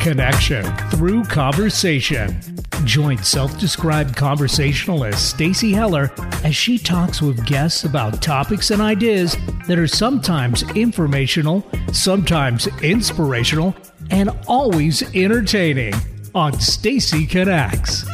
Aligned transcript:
Connection 0.00 0.64
through 0.88 1.24
conversation. 1.24 2.40
Join 2.84 3.18
self-described 3.18 4.16
conversationalist 4.16 5.30
Stacy 5.30 5.72
Heller 5.72 6.10
as 6.42 6.56
she 6.56 6.78
talks 6.78 7.20
with 7.20 7.44
guests 7.46 7.84
about 7.84 8.22
topics 8.22 8.70
and 8.70 8.80
ideas 8.80 9.36
that 9.68 9.78
are 9.78 9.86
sometimes 9.86 10.62
informational, 10.74 11.64
sometimes 11.92 12.66
inspirational, 12.82 13.76
and 14.10 14.30
always 14.48 15.02
entertaining 15.14 15.94
on 16.34 16.58
Stacy 16.58 17.26
Connects. 17.26 18.04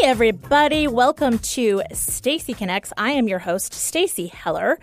Hey 0.00 0.06
everybody, 0.06 0.88
welcome 0.88 1.38
to 1.40 1.82
Stacy 1.92 2.54
Connects. 2.54 2.90
I 2.96 3.10
am 3.10 3.28
your 3.28 3.40
host, 3.40 3.74
Stacy 3.74 4.28
Heller. 4.28 4.78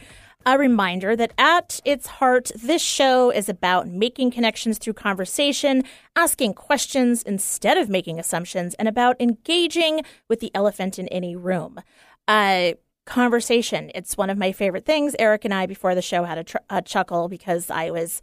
A 0.46 0.60
reminder 0.60 1.16
that 1.16 1.34
at 1.40 1.82
its 1.84 2.06
heart, 2.06 2.52
this 2.56 2.84
show 2.84 3.32
is 3.32 3.50
about 3.50 3.88
making 3.88 4.30
connections 4.30 4.78
through 4.78 4.94
conversation, 4.94 5.86
asking 6.16 6.54
questions 6.54 7.24
instead 7.24 7.80
of 7.80 7.90
making 7.90 8.20
assumptions, 8.20 8.76
and 8.76 8.88
about 8.88 9.20
engaging 9.20 10.02
with 10.28 10.40
the 10.40 10.52
elephant 10.54 11.00
in 11.00 11.08
any 11.08 11.36
room. 11.36 11.82
Uh, 12.28 12.74
conversation. 13.06 13.90
It's 13.96 14.18
one 14.18 14.30
of 14.30 14.38
my 14.38 14.52
favorite 14.52 14.86
things. 14.86 15.16
Eric 15.18 15.46
and 15.46 15.54
I, 15.54 15.66
before 15.66 15.96
the 15.96 16.02
show, 16.04 16.26
had 16.26 16.38
a, 16.38 16.44
tr- 16.44 16.58
a 16.70 16.84
chuckle 16.84 17.28
because 17.28 17.72
I 17.72 17.90
was 17.90 18.22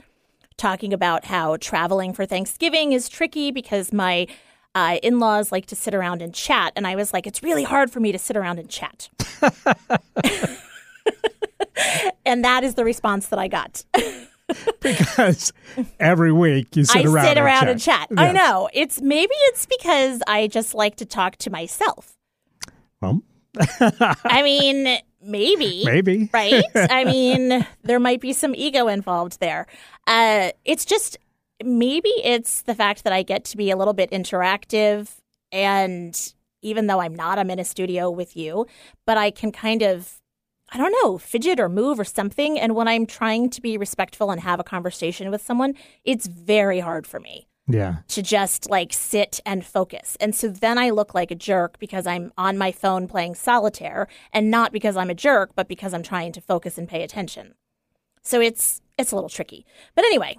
talking 0.57 0.93
about 0.93 1.25
how 1.25 1.57
traveling 1.57 2.13
for 2.13 2.25
Thanksgiving 2.25 2.93
is 2.93 3.09
tricky 3.09 3.51
because 3.51 3.93
my 3.93 4.29
uh, 4.75 4.99
in 5.03 5.19
laws 5.19 5.53
like 5.53 5.67
to 5.67 5.77
sit 5.77 5.95
around 5.95 6.23
and 6.23 6.35
chat. 6.35 6.73
And 6.77 6.87
I 6.87 6.97
was 6.97 7.13
like, 7.13 7.27
it's 7.27 7.43
really 7.43 7.65
hard 7.65 7.91
for 7.91 8.01
me 8.01 8.13
to 8.13 8.19
sit 8.19 8.37
around 8.37 8.59
and 8.59 8.69
chat. 8.69 9.09
and 12.27 12.45
that 12.45 12.65
is 12.65 12.75
the 12.75 12.85
response 12.85 13.29
that 13.29 13.39
I 13.39 13.49
got. 13.49 13.85
because 14.81 15.53
every 15.99 16.33
week 16.33 16.77
you 16.77 16.85
sit 16.85 17.07
I 17.07 17.09
around 17.09 17.25
sit 17.27 17.39
and 17.39 17.47
around 17.47 17.61
chat. 17.61 17.71
and 17.71 17.81
chat. 17.81 18.09
I 18.19 18.33
know. 18.33 18.69
It's 18.73 19.01
maybe 19.01 19.35
it's 19.35 19.67
because 19.67 20.23
I 20.27 20.49
just 20.49 20.75
like 20.75 20.97
to 20.97 21.07
talk 21.07 21.37
to 21.37 21.51
myself. 21.51 22.17
Well, 23.01 23.23
I 23.59 24.43
mean, 24.43 24.99
maybe. 25.23 25.83
maybe. 25.85 26.29
Right? 26.33 26.65
I 26.75 27.05
mean, 27.05 27.67
there 27.83 28.01
might 28.01 28.21
be 28.21 28.33
some 28.33 28.55
ego 28.55 28.89
involved 28.89 29.41
there. 29.41 29.67
Uh, 30.07 30.51
it's 30.65 30.85
just 30.85 31.19
maybe 31.63 32.09
it's 32.23 32.63
the 32.63 32.75
fact 32.75 33.05
that 33.05 33.13
I 33.13 33.23
get 33.23 33.45
to 33.47 33.57
be 33.57 33.71
a 33.71 33.77
little 33.77 33.95
bit 33.95 34.11
interactive 34.11 35.17
and 35.53 36.33
even 36.63 36.87
though 36.87 37.01
I'm 37.01 37.15
not, 37.15 37.39
I'm 37.39 37.51
in 37.51 37.59
a 37.59 37.65
studio 37.65 38.11
with 38.11 38.37
you, 38.37 38.67
but 39.07 39.19
I 39.19 39.31
can 39.31 39.53
kind 39.53 39.83
of 39.83 40.21
I 40.73 40.79
don't 40.79 40.95
know, 41.05 41.19
fidget 41.19 41.61
or 41.61 41.69
move 41.69 42.01
or 42.01 42.05
something. 42.05 42.59
And 42.59 42.75
when 42.75 42.89
I'm 42.89 43.05
trying 43.07 43.51
to 43.51 43.61
be 43.61 43.77
respectful 43.77 44.31
and 44.31 44.41
have 44.41 44.59
a 44.59 44.65
conversation 44.65 45.31
with 45.31 45.43
someone, 45.43 45.75
it's 46.05 46.27
very 46.27 46.81
hard 46.81 47.07
for 47.07 47.21
me 47.21 47.47
Yeah. 47.69 47.97
to 48.09 48.23
just 48.23 48.71
like 48.71 48.93
sit 48.93 49.41
and 49.45 49.65
focus. 49.65 50.17
And 50.21 50.35
so 50.35 50.49
then 50.49 50.79
I 50.79 50.89
look 50.91 51.15
like 51.15 51.31
a 51.31 51.35
jerk 51.37 51.79
because 51.79 52.07
I'm 52.07 52.33
on 52.39 52.57
my 52.57 52.73
phone 52.73 53.07
playing 53.07 53.35
solitaire 53.35 54.09
and 54.33 54.51
not 54.51 54.73
because 54.73 54.97
I'm 54.97 55.11
a 55.11 55.15
jerk, 55.15 55.51
but 55.55 55.69
because 55.69 55.93
I'm 55.93 56.03
trying 56.03 56.33
to 56.33 56.41
focus 56.41 56.79
and 56.79 56.89
pay 56.89 57.03
attention. 57.05 57.55
So 58.23 58.41
it's 58.41 58.81
it's 58.99 59.13
a 59.13 59.15
little 59.17 59.31
tricky. 59.31 59.67
But 59.95 60.07
anyway, 60.07 60.39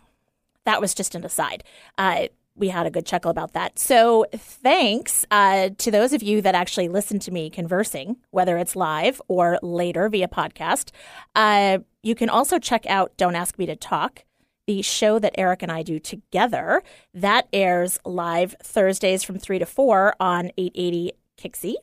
that 0.66 0.82
was 0.82 0.94
just 0.94 1.16
an 1.16 1.24
aside. 1.24 1.64
Uh, 1.98 2.28
we 2.56 2.70
had 2.70 2.86
a 2.86 2.92
good 2.92 3.06
chuckle 3.06 3.32
about 3.32 3.54
that. 3.54 3.78
So 3.78 4.26
thanks 4.34 5.26
uh, 5.30 5.70
to 5.78 5.92
those 5.92 6.14
of 6.14 6.24
you 6.24 6.42
that 6.42 6.56
actually 6.56 6.88
listen 6.88 7.20
to 7.20 7.32
me 7.32 7.50
conversing, 7.50 8.18
whether 8.32 8.58
it's 8.58 8.76
live 8.76 9.22
or 9.28 9.60
later 9.62 10.08
via 10.10 10.28
podcast. 10.28 10.92
Uh, 11.36 11.80
you 12.02 12.16
can 12.16 12.30
also 12.30 12.60
check 12.60 12.86
out 12.86 13.16
Don't 13.18 13.36
Ask 13.36 13.58
Me 13.60 13.66
to 13.66 13.76
Talk, 13.76 14.24
the 14.68 14.82
show 14.82 15.20
that 15.20 15.36
Eric 15.38 15.64
and 15.64 15.72
I 15.72 15.84
do 15.84 16.00
together. 16.00 16.82
That 17.14 17.48
airs 17.52 18.00
live 18.06 18.56
Thursdays 18.64 19.24
from 19.24 19.38
3 19.38 19.60
to 19.60 19.66
4 19.66 20.16
on 20.20 20.52
880 20.58 21.12
KIXI. 21.38 21.74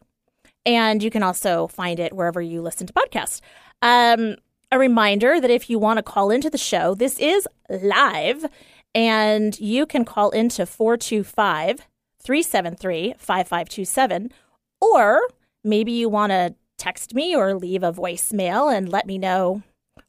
And 0.64 1.02
you 1.02 1.10
can 1.10 1.22
also 1.22 1.66
find 1.66 2.00
it 2.00 2.12
wherever 2.12 2.40
you 2.40 2.62
listen 2.62 2.86
to 2.86 2.92
podcasts. 2.92 3.40
Um, 3.82 4.36
a 4.72 4.78
reminder 4.78 5.38
that 5.38 5.50
if 5.50 5.68
you 5.68 5.78
want 5.78 5.98
to 5.98 6.02
call 6.02 6.30
into 6.30 6.48
the 6.48 6.58
show, 6.58 6.94
this 6.94 7.18
is 7.20 7.46
live 7.68 8.46
and 8.94 9.58
you 9.60 9.84
can 9.84 10.04
call 10.04 10.30
into 10.30 10.64
425 10.64 11.86
373 12.22 13.14
5527. 13.18 14.32
Or 14.80 15.20
maybe 15.62 15.92
you 15.92 16.08
want 16.08 16.30
to 16.30 16.54
text 16.78 17.14
me 17.14 17.36
or 17.36 17.54
leave 17.54 17.82
a 17.82 17.92
voicemail 17.92 18.74
and 18.74 18.88
let 18.88 19.06
me 19.06 19.18
know 19.18 19.62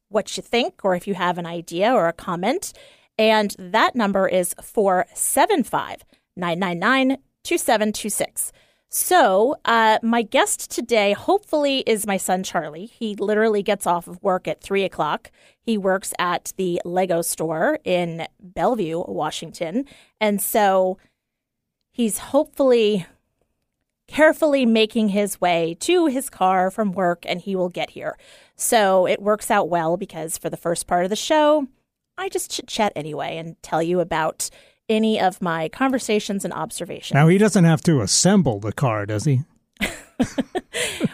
what 0.08 0.34
you 0.36 0.42
think 0.42 0.80
or 0.82 0.94
if 0.94 1.06
you 1.06 1.14
have 1.14 1.36
an 1.36 1.46
idea 1.46 1.92
or 1.92 2.08
a 2.08 2.12
comment. 2.14 2.72
And 3.18 3.54
that 3.58 3.94
number 3.94 4.26
is 4.26 4.54
475 4.62 6.04
999 6.36 7.18
2726. 7.44 8.50
So, 8.96 9.56
uh, 9.64 9.98
my 10.04 10.22
guest 10.22 10.70
today, 10.70 11.14
hopefully, 11.14 11.80
is 11.80 12.06
my 12.06 12.16
son 12.16 12.44
Charlie. 12.44 12.86
He 12.86 13.16
literally 13.16 13.60
gets 13.60 13.88
off 13.88 14.06
of 14.06 14.22
work 14.22 14.46
at 14.46 14.60
three 14.60 14.84
o'clock. 14.84 15.32
He 15.60 15.76
works 15.76 16.14
at 16.16 16.52
the 16.58 16.80
Lego 16.84 17.20
store 17.20 17.80
in 17.82 18.28
Bellevue, 18.38 19.02
Washington. 19.08 19.86
And 20.20 20.40
so 20.40 20.96
he's 21.90 22.18
hopefully 22.18 23.04
carefully 24.06 24.64
making 24.64 25.08
his 25.08 25.40
way 25.40 25.76
to 25.80 26.06
his 26.06 26.30
car 26.30 26.70
from 26.70 26.92
work 26.92 27.24
and 27.26 27.40
he 27.40 27.56
will 27.56 27.70
get 27.70 27.90
here. 27.90 28.16
So 28.54 29.08
it 29.08 29.20
works 29.20 29.50
out 29.50 29.68
well 29.68 29.96
because 29.96 30.38
for 30.38 30.50
the 30.50 30.56
first 30.56 30.86
part 30.86 31.02
of 31.02 31.10
the 31.10 31.16
show, 31.16 31.66
I 32.16 32.28
just 32.28 32.52
chit 32.52 32.68
chat 32.68 32.92
anyway 32.94 33.38
and 33.38 33.60
tell 33.60 33.82
you 33.82 33.98
about 33.98 34.50
any 34.88 35.20
of 35.20 35.40
my 35.42 35.68
conversations 35.68 36.44
and 36.44 36.52
observations. 36.54 37.14
Now 37.14 37.28
he 37.28 37.38
doesn't 37.38 37.64
have 37.64 37.80
to 37.82 38.00
assemble 38.00 38.60
the 38.60 38.72
car, 38.72 39.06
does 39.06 39.24
he? 39.24 39.40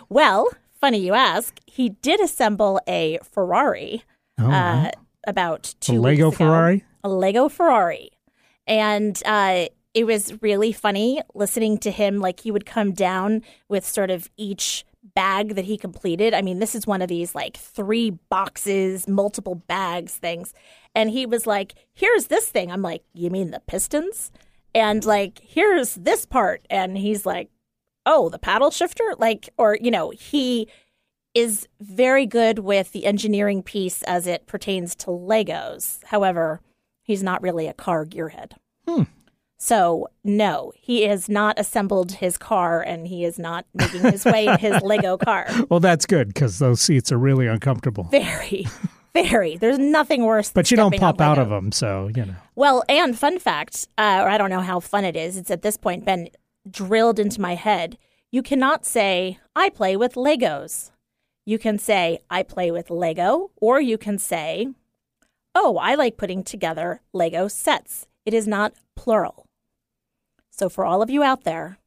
Well, 0.08 0.48
funny 0.80 0.98
you 0.98 1.14
ask. 1.14 1.58
He 1.66 1.90
did 1.90 2.20
assemble 2.20 2.80
a 2.88 3.18
Ferrari 3.22 4.02
Oh, 4.38 4.50
uh, 4.50 4.90
about 5.26 5.68
a 5.68 5.76
two 5.80 6.00
Lego 6.00 6.26
weeks 6.30 6.36
ago. 6.40 6.46
Ferrari. 6.46 6.84
A 7.04 7.08
Lego 7.08 7.48
Ferrari, 7.48 8.10
and 8.66 9.20
uh, 9.24 9.66
it 9.94 10.04
was 10.04 10.40
really 10.42 10.72
funny 10.72 11.20
listening 11.34 11.78
to 11.78 11.90
him. 11.90 12.18
Like 12.18 12.40
he 12.40 12.50
would 12.50 12.66
come 12.66 12.92
down 12.92 13.42
with 13.68 13.86
sort 13.86 14.10
of 14.10 14.28
each 14.36 14.84
bag 15.14 15.54
that 15.54 15.64
he 15.64 15.76
completed. 15.76 16.34
I 16.34 16.42
mean, 16.42 16.58
this 16.58 16.74
is 16.74 16.86
one 16.86 17.02
of 17.02 17.08
these 17.08 17.34
like 17.34 17.56
three 17.56 18.10
boxes, 18.10 19.08
multiple 19.08 19.54
bags 19.54 20.14
things, 20.14 20.52
and 20.94 21.10
he 21.10 21.26
was 21.26 21.46
like, 21.46 21.74
"Here's 21.92 22.26
this 22.26 22.48
thing." 22.48 22.70
I'm 22.70 22.82
like, 22.82 23.02
"You 23.14 23.30
mean 23.30 23.50
the 23.50 23.60
pistons?" 23.60 24.30
And 24.74 25.04
like, 25.04 25.40
"Here's 25.42 25.94
this 25.94 26.24
part," 26.24 26.66
and 26.70 26.96
he's 26.96 27.26
like, 27.26 27.50
oh, 28.06 28.28
the 28.28 28.38
paddle 28.38 28.70
shifter? 28.70 29.14
Like, 29.18 29.50
or, 29.56 29.78
you 29.80 29.90
know, 29.90 30.10
he 30.10 30.68
is 31.34 31.68
very 31.80 32.26
good 32.26 32.60
with 32.60 32.92
the 32.92 33.06
engineering 33.06 33.62
piece 33.62 34.02
as 34.02 34.26
it 34.26 34.46
pertains 34.46 34.94
to 34.96 35.06
Legos. 35.06 36.02
However, 36.06 36.60
he's 37.02 37.22
not 37.22 37.42
really 37.42 37.66
a 37.66 37.72
car 37.72 38.04
gearhead. 38.04 38.52
Hmm. 38.86 39.04
So, 39.62 40.08
no, 40.24 40.72
he 40.74 41.02
has 41.02 41.28
not 41.28 41.60
assembled 41.60 42.12
his 42.12 42.38
car 42.38 42.80
and 42.80 43.06
he 43.06 43.26
is 43.26 43.38
not 43.38 43.66
making 43.74 44.00
his 44.00 44.24
way 44.24 44.46
in 44.46 44.58
his 44.58 44.80
Lego 44.80 45.16
car. 45.18 45.46
Well, 45.68 45.80
that's 45.80 46.06
good 46.06 46.28
because 46.28 46.58
those 46.58 46.80
seats 46.80 47.12
are 47.12 47.18
really 47.18 47.46
uncomfortable. 47.46 48.04
Very, 48.04 48.66
very. 49.14 49.58
There's 49.58 49.78
nothing 49.78 50.24
worse. 50.24 50.48
than 50.48 50.60
But 50.60 50.70
you 50.70 50.78
don't 50.78 50.98
pop 50.98 51.20
out 51.20 51.38
of 51.38 51.50
them, 51.50 51.72
so 51.72 52.08
you 52.16 52.24
know. 52.24 52.36
Well, 52.54 52.84
and 52.88 53.18
fun 53.18 53.38
fact, 53.38 53.86
uh, 53.98 54.22
or 54.24 54.30
I 54.30 54.38
don't 54.38 54.48
know 54.48 54.62
how 54.62 54.80
fun 54.80 55.04
it 55.04 55.14
is, 55.14 55.36
it's 55.36 55.50
at 55.50 55.60
this 55.60 55.76
point 55.76 56.06
been 56.06 56.30
drilled 56.68 57.18
into 57.18 57.38
my 57.38 57.54
head. 57.54 57.98
You 58.32 58.42
cannot 58.42 58.86
say, 58.86 59.38
I 59.54 59.68
play 59.68 59.94
with 59.94 60.14
Legos. 60.14 60.90
You 61.44 61.58
can 61.58 61.78
say, 61.78 62.20
I 62.30 62.44
play 62.44 62.70
with 62.70 62.88
Lego, 62.88 63.50
or 63.56 63.78
you 63.78 63.98
can 63.98 64.16
say, 64.16 64.68
Oh, 65.54 65.76
I 65.76 65.96
like 65.96 66.16
putting 66.16 66.44
together 66.44 67.02
Lego 67.12 67.46
sets. 67.46 68.06
It 68.24 68.32
is 68.32 68.46
not 68.46 68.72
plural. 68.96 69.46
So 70.60 70.68
for 70.68 70.84
all 70.84 71.00
of 71.00 71.08
you 71.08 71.22
out 71.22 71.44
there, 71.44 71.78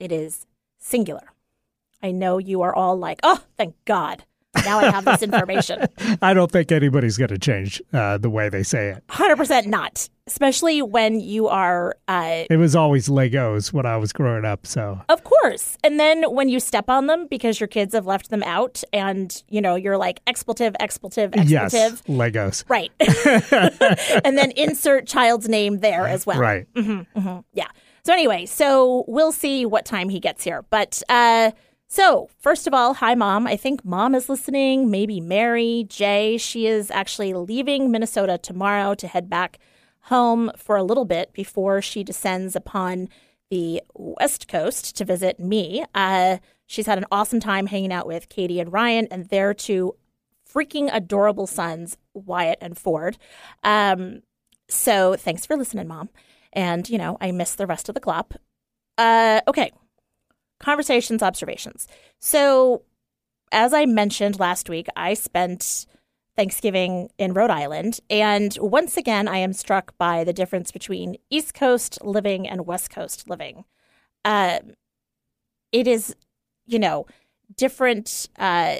it 0.00 0.10
is 0.10 0.46
singular. 0.78 1.34
I 2.02 2.10
know 2.10 2.38
you 2.38 2.62
are 2.62 2.74
all 2.74 2.96
like, 2.96 3.20
Oh, 3.22 3.44
thank 3.58 3.74
God. 3.84 4.24
Now 4.66 4.80
I 4.80 4.90
have 4.90 5.04
this 5.04 5.22
information. 5.22 5.86
I 6.22 6.34
don't 6.34 6.50
think 6.50 6.72
anybody's 6.72 7.16
going 7.16 7.28
to 7.28 7.38
change 7.38 7.80
uh, 7.92 8.18
the 8.18 8.28
way 8.28 8.48
they 8.48 8.62
say 8.62 8.88
it. 8.88 9.06
100% 9.08 9.66
not, 9.66 10.08
especially 10.26 10.82
when 10.82 11.20
you 11.20 11.46
are, 11.46 11.96
uh, 12.08 12.44
It 12.50 12.56
was 12.56 12.74
always 12.74 13.08
Legos 13.08 13.72
when 13.72 13.86
I 13.86 13.96
was 13.96 14.12
growing 14.12 14.44
up, 14.44 14.66
so 14.66 15.00
of 15.08 15.22
course. 15.24 15.78
And 15.84 16.00
then 16.00 16.24
when 16.24 16.48
you 16.48 16.58
step 16.58 16.90
on 16.90 17.06
them 17.06 17.28
because 17.28 17.60
your 17.60 17.68
kids 17.68 17.94
have 17.94 18.06
left 18.06 18.30
them 18.30 18.42
out 18.42 18.82
and, 18.92 19.42
you 19.48 19.60
know, 19.60 19.76
you're 19.76 19.98
like 19.98 20.20
expletive, 20.26 20.74
expletive, 20.80 21.32
yes, 21.44 21.72
expletive. 21.72 22.02
Legos. 22.06 22.64
Right. 22.68 22.90
and 24.24 24.36
then 24.36 24.50
insert 24.52 25.06
child's 25.06 25.48
name 25.48 25.78
there 25.78 26.06
as 26.08 26.26
well. 26.26 26.40
Right. 26.40 26.66
Yeah. 27.52 27.68
So 28.04 28.12
anyway, 28.12 28.46
so 28.46 29.04
we'll 29.08 29.32
see 29.32 29.66
what 29.66 29.84
time 29.84 30.08
he 30.08 30.20
gets 30.20 30.44
here. 30.44 30.64
But 30.70 31.02
uh, 31.08 31.50
So, 31.88 32.28
first 32.40 32.66
of 32.66 32.74
all, 32.74 32.94
hi, 32.94 33.14
mom. 33.14 33.46
I 33.46 33.56
think 33.56 33.84
mom 33.84 34.14
is 34.16 34.28
listening. 34.28 34.90
Maybe 34.90 35.20
Mary, 35.20 35.86
Jay. 35.88 36.36
She 36.36 36.66
is 36.66 36.90
actually 36.90 37.32
leaving 37.32 37.92
Minnesota 37.92 38.38
tomorrow 38.38 38.94
to 38.96 39.06
head 39.06 39.30
back 39.30 39.58
home 40.02 40.50
for 40.56 40.76
a 40.76 40.82
little 40.82 41.04
bit 41.04 41.32
before 41.32 41.80
she 41.80 42.02
descends 42.02 42.56
upon 42.56 43.08
the 43.50 43.82
West 43.94 44.48
Coast 44.48 44.96
to 44.96 45.04
visit 45.04 45.38
me. 45.38 45.84
Uh, 45.94 46.38
she's 46.66 46.86
had 46.86 46.98
an 46.98 47.06
awesome 47.12 47.38
time 47.38 47.68
hanging 47.68 47.92
out 47.92 48.08
with 48.08 48.28
Katie 48.28 48.58
and 48.58 48.72
Ryan 48.72 49.06
and 49.12 49.28
their 49.28 49.54
two 49.54 49.94
freaking 50.52 50.90
adorable 50.92 51.46
sons, 51.46 51.96
Wyatt 52.14 52.58
and 52.60 52.76
Ford. 52.76 53.16
Um, 53.62 54.22
so, 54.68 55.14
thanks 55.14 55.46
for 55.46 55.56
listening, 55.56 55.86
mom. 55.86 56.08
And, 56.52 56.88
you 56.88 56.98
know, 56.98 57.16
I 57.20 57.30
miss 57.30 57.54
the 57.54 57.66
rest 57.66 57.88
of 57.88 57.94
the 57.94 58.00
glop. 58.00 58.32
Uh, 58.98 59.40
okay 59.46 59.70
conversations, 60.58 61.22
observations. 61.22 61.86
So, 62.18 62.82
as 63.52 63.72
I 63.72 63.86
mentioned 63.86 64.40
last 64.40 64.68
week, 64.68 64.88
I 64.96 65.14
spent 65.14 65.86
Thanksgiving 66.36 67.10
in 67.18 67.32
Rhode 67.32 67.50
Island. 67.50 68.00
And 68.10 68.56
once 68.60 68.96
again, 68.96 69.26
I 69.26 69.38
am 69.38 69.52
struck 69.52 69.96
by 69.96 70.22
the 70.22 70.32
difference 70.32 70.70
between 70.70 71.16
East 71.30 71.54
Coast 71.54 71.98
living 72.04 72.46
and 72.46 72.66
West 72.66 72.90
Coast 72.90 73.28
living. 73.28 73.64
Uh, 74.24 74.58
it 75.72 75.86
is, 75.86 76.14
you 76.66 76.78
know, 76.78 77.06
different 77.56 78.28
uh, 78.38 78.76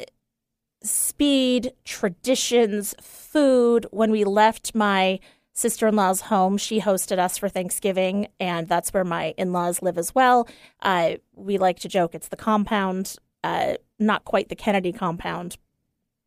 speed, 0.83 1.73
traditions, 1.85 2.95
food. 3.01 3.87
When 3.91 4.11
we 4.11 4.25
left 4.25 4.75
my 4.75 5.19
sister 5.57 5.87
in 5.87 5.97
law's 5.97 6.21
home. 6.21 6.59
She 6.59 6.81
hosted 6.81 7.19
us 7.19 7.39
for 7.39 7.49
Thanksgiving, 7.49 8.29
and 8.39 8.69
that's 8.69 8.93
where 8.93 9.05
my 9.05 9.35
in 9.39 9.53
laws 9.53 9.81
live 9.81 9.97
as 9.97 10.15
well. 10.15 10.47
Uh, 10.83 11.15
we 11.35 11.57
like 11.57 11.81
to 11.81 11.89
joke 11.89 12.15
it's 12.15 12.29
the 12.29 12.37
compound, 12.37 13.17
uh, 13.43 13.75
not 13.99 14.25
quite 14.25 14.51
the 14.51 14.55
Kennedy 14.55 14.93
compound. 14.93 15.57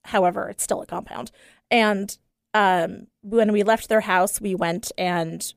However, 0.05 0.49
it's 0.49 0.63
still 0.63 0.81
a 0.81 0.87
compound. 0.87 1.31
And 1.69 2.17
um, 2.55 3.07
when 3.21 3.51
we 3.51 3.61
left 3.61 3.87
their 3.87 4.01
house, 4.01 4.41
we 4.41 4.55
went 4.55 4.91
and 4.97 5.53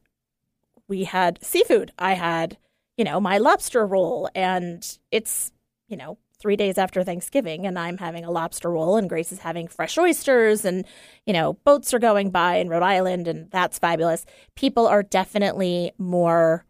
we 0.87 1.05
had 1.05 1.43
seafood. 1.43 1.93
I 1.99 2.13
had, 2.13 2.59
you 2.99 3.05
know, 3.05 3.21
my 3.21 3.39
lobster 3.39 3.87
roll, 3.87 4.29
and 4.35 4.87
it's, 5.11 5.51
you 5.89 5.97
know, 5.97 6.19
three 6.43 6.57
days 6.57 6.77
after 6.77 7.05
Thanksgiving, 7.05 7.65
and 7.67 7.79
I'm 7.79 7.99
having 7.99 8.25
a 8.25 8.31
lobster 8.31 8.71
roll, 8.71 8.97
and 8.97 9.09
Grace 9.09 9.31
is 9.31 9.39
having 9.39 9.69
fresh 9.69 9.97
oysters, 9.97 10.65
and 10.65 10.85
you 11.25 11.33
know, 11.33 11.55
boats 11.65 11.95
are 11.95 12.01
going 12.01 12.31
by 12.31 12.57
in 12.57 12.69
Rhode 12.69 12.83
Island, 12.83 13.29
and 13.29 13.49
that's 13.53 13.79
fabulous. 13.79 14.27
People 14.57 14.89
are 14.89 15.05
definitely 15.05 15.93
more 15.99 16.67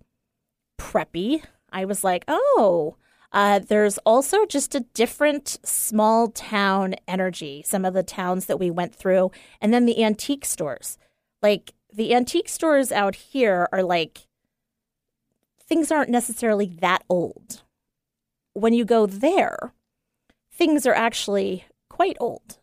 preppy. 0.78 1.42
I 1.72 1.86
was 1.86 2.04
like, 2.04 2.24
oh, 2.28 2.96
uh, 3.32 3.60
there's 3.60 3.96
also 3.98 4.44
just 4.44 4.74
a 4.74 4.80
different 4.92 5.58
small 5.64 6.28
town 6.28 6.94
energy. 7.08 7.62
Some 7.64 7.86
of 7.86 7.94
the 7.94 8.02
towns 8.02 8.44
that 8.46 8.60
we 8.60 8.70
went 8.70 8.94
through, 8.94 9.30
and 9.60 9.72
then 9.72 9.86
the 9.86 10.04
antique 10.04 10.44
stores. 10.44 10.98
Like 11.40 11.72
the 11.90 12.14
antique 12.14 12.50
stores 12.50 12.92
out 12.92 13.14
here 13.14 13.68
are 13.72 13.82
like 13.82 14.26
things 15.66 15.90
aren't 15.90 16.10
necessarily 16.10 16.66
that 16.66 17.04
old 17.08 17.62
when 18.54 18.72
you 18.72 18.84
go 18.84 19.06
there, 19.06 19.72
things 20.52 20.86
are 20.86 20.94
actually 20.94 21.64
quite 21.88 22.16
old. 22.20 22.58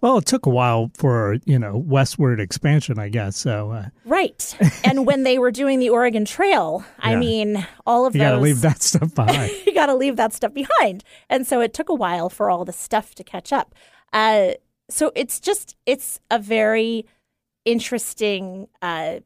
Well, 0.00 0.18
it 0.18 0.26
took 0.26 0.46
a 0.46 0.50
while 0.50 0.90
for 0.94 1.38
you 1.44 1.58
know 1.58 1.76
westward 1.76 2.40
expansion, 2.40 2.98
I 2.98 3.08
guess. 3.08 3.36
So 3.36 3.70
uh... 3.70 3.88
right, 4.04 4.56
and 4.84 5.06
when 5.06 5.22
they 5.22 5.38
were 5.38 5.50
doing 5.50 5.78
the 5.78 5.90
Oregon 5.90 6.24
Trail, 6.24 6.84
I 6.98 7.14
mean, 7.14 7.66
all 7.86 8.06
of 8.06 8.14
you 8.14 8.20
got 8.20 8.32
to 8.32 8.40
leave 8.40 8.60
that 8.62 8.82
stuff 8.82 9.14
behind. 9.14 9.52
you 9.66 9.74
got 9.74 9.86
to 9.86 9.94
leave 9.94 10.16
that 10.16 10.32
stuff 10.32 10.52
behind, 10.52 11.04
and 11.30 11.46
so 11.46 11.60
it 11.60 11.72
took 11.72 11.88
a 11.88 11.94
while 11.94 12.28
for 12.28 12.50
all 12.50 12.64
the 12.64 12.72
stuff 12.72 13.14
to 13.14 13.24
catch 13.24 13.52
up. 13.52 13.74
Uh, 14.12 14.52
so 14.90 15.12
it's 15.14 15.40
just 15.40 15.76
it's 15.86 16.20
a 16.30 16.38
very 16.38 17.06
interesting 17.64 18.68
uh, 18.82 19.20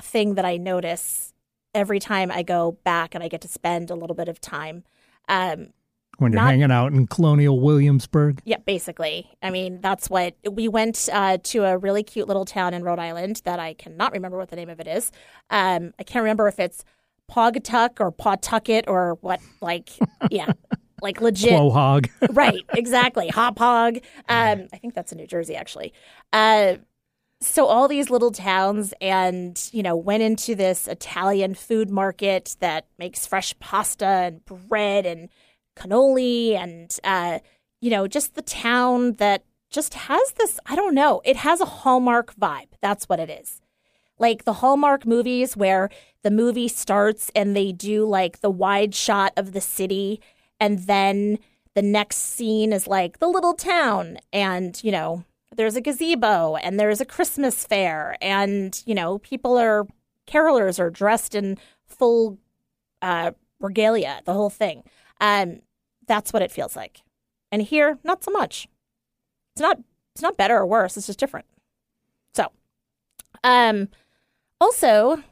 thing 0.00 0.34
that 0.34 0.44
I 0.44 0.56
notice 0.56 1.32
every 1.78 2.00
time 2.00 2.30
I 2.32 2.42
go 2.42 2.72
back 2.82 3.14
and 3.14 3.22
I 3.22 3.28
get 3.28 3.40
to 3.42 3.48
spend 3.48 3.90
a 3.90 3.94
little 3.94 4.16
bit 4.16 4.28
of 4.28 4.40
time. 4.40 4.82
Um, 5.28 5.68
when 6.18 6.32
you're 6.32 6.42
not, 6.42 6.50
hanging 6.50 6.72
out 6.72 6.92
in 6.92 7.06
colonial 7.06 7.60
Williamsburg? 7.60 8.42
Yeah, 8.44 8.56
basically. 8.58 9.30
I 9.40 9.50
mean, 9.50 9.80
that's 9.80 10.10
what 10.10 10.34
we 10.50 10.66
went 10.66 11.08
uh, 11.12 11.38
to 11.44 11.64
a 11.64 11.78
really 11.78 12.02
cute 12.02 12.26
little 12.26 12.44
town 12.44 12.74
in 12.74 12.82
Rhode 12.82 12.98
Island 12.98 13.42
that 13.44 13.60
I 13.60 13.74
cannot 13.74 14.10
remember 14.10 14.36
what 14.36 14.48
the 14.48 14.56
name 14.56 14.68
of 14.68 14.80
it 14.80 14.88
is. 14.88 15.12
Um, 15.50 15.94
I 16.00 16.02
can't 16.02 16.24
remember 16.24 16.48
if 16.48 16.58
it's 16.58 16.84
Pawtucket 17.28 18.00
or 18.00 18.10
Pawtucket 18.10 18.86
or 18.88 19.18
what, 19.20 19.40
like, 19.60 19.90
yeah. 20.30 20.52
Like 21.00 21.20
legit. 21.20 21.52
Quahog. 21.52 22.08
right, 22.34 22.64
exactly. 22.74 23.28
Hauppauge. 23.28 24.02
Um, 24.28 24.66
I 24.72 24.78
think 24.78 24.94
that's 24.94 25.12
in 25.12 25.18
New 25.18 25.28
Jersey, 25.28 25.54
actually. 25.54 25.92
Uh, 26.32 26.78
so 27.40 27.66
all 27.66 27.86
these 27.86 28.10
little 28.10 28.32
towns 28.32 28.92
and 29.00 29.70
you 29.72 29.82
know 29.82 29.94
went 29.94 30.22
into 30.22 30.54
this 30.54 30.88
italian 30.88 31.54
food 31.54 31.90
market 31.90 32.56
that 32.60 32.86
makes 32.98 33.26
fresh 33.26 33.56
pasta 33.60 34.04
and 34.06 34.44
bread 34.44 35.06
and 35.06 35.28
cannoli 35.76 36.56
and 36.56 36.98
uh, 37.04 37.38
you 37.80 37.90
know 37.90 38.08
just 38.08 38.34
the 38.34 38.42
town 38.42 39.12
that 39.14 39.44
just 39.70 39.94
has 39.94 40.32
this 40.32 40.58
i 40.66 40.74
don't 40.74 40.94
know 40.94 41.20
it 41.24 41.36
has 41.36 41.60
a 41.60 41.66
hallmark 41.66 42.34
vibe. 42.36 42.68
That's 42.80 43.08
what 43.08 43.20
it 43.20 43.30
is. 43.30 43.60
Like 44.18 44.44
the 44.44 44.54
hallmark 44.54 45.06
movies 45.06 45.56
where 45.56 45.90
the 46.22 46.30
movie 46.30 46.68
starts 46.68 47.30
and 47.34 47.54
they 47.54 47.72
do 47.72 48.04
like 48.04 48.40
the 48.40 48.50
wide 48.50 48.94
shot 48.94 49.32
of 49.36 49.52
the 49.52 49.60
city 49.60 50.20
and 50.58 50.80
then 50.80 51.38
the 51.74 51.82
next 51.82 52.16
scene 52.16 52.72
is 52.72 52.88
like 52.88 53.18
the 53.18 53.28
little 53.28 53.54
town 53.54 54.18
and 54.32 54.82
you 54.82 54.90
know 54.90 55.24
there's 55.54 55.76
a 55.76 55.80
gazebo 55.80 56.56
and 56.56 56.78
there's 56.78 57.00
a 57.00 57.06
Christmas 57.06 57.64
fair, 57.64 58.16
and 58.20 58.82
you 58.86 58.94
know 58.94 59.18
people 59.18 59.56
are 59.58 59.86
carolers 60.26 60.78
are 60.78 60.90
dressed 60.90 61.34
in 61.34 61.58
full 61.86 62.38
uh, 63.02 63.32
regalia, 63.60 64.20
the 64.24 64.34
whole 64.34 64.50
thing. 64.50 64.82
Um, 65.20 65.60
that's 66.06 66.32
what 66.32 66.42
it 66.42 66.52
feels 66.52 66.76
like. 66.76 67.02
And 67.50 67.62
here, 67.62 67.98
not 68.04 68.22
so 68.22 68.30
much. 68.30 68.68
It's 69.54 69.60
not. 69.60 69.78
It's 70.14 70.22
not 70.22 70.36
better 70.36 70.56
or 70.56 70.66
worse. 70.66 70.96
It's 70.96 71.06
just 71.06 71.18
different. 71.18 71.46
So, 72.34 72.48
um, 73.44 73.88
also, 74.60 75.22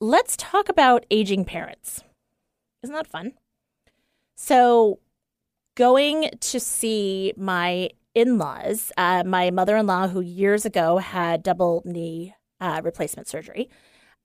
let's 0.00 0.36
talk 0.36 0.68
about 0.68 1.04
aging 1.10 1.44
parents. 1.44 2.02
Isn't 2.82 2.94
that 2.94 3.06
fun? 3.06 3.32
So, 4.34 4.98
going 5.74 6.30
to 6.40 6.60
see 6.60 7.34
my 7.36 7.90
in 8.18 8.36
laws, 8.36 8.90
uh, 8.96 9.22
my 9.24 9.48
mother 9.52 9.76
in 9.76 9.86
law, 9.86 10.08
who 10.08 10.20
years 10.20 10.64
ago 10.64 10.98
had 10.98 11.40
double 11.40 11.82
knee 11.84 12.34
uh, 12.60 12.80
replacement 12.82 13.28
surgery, 13.28 13.70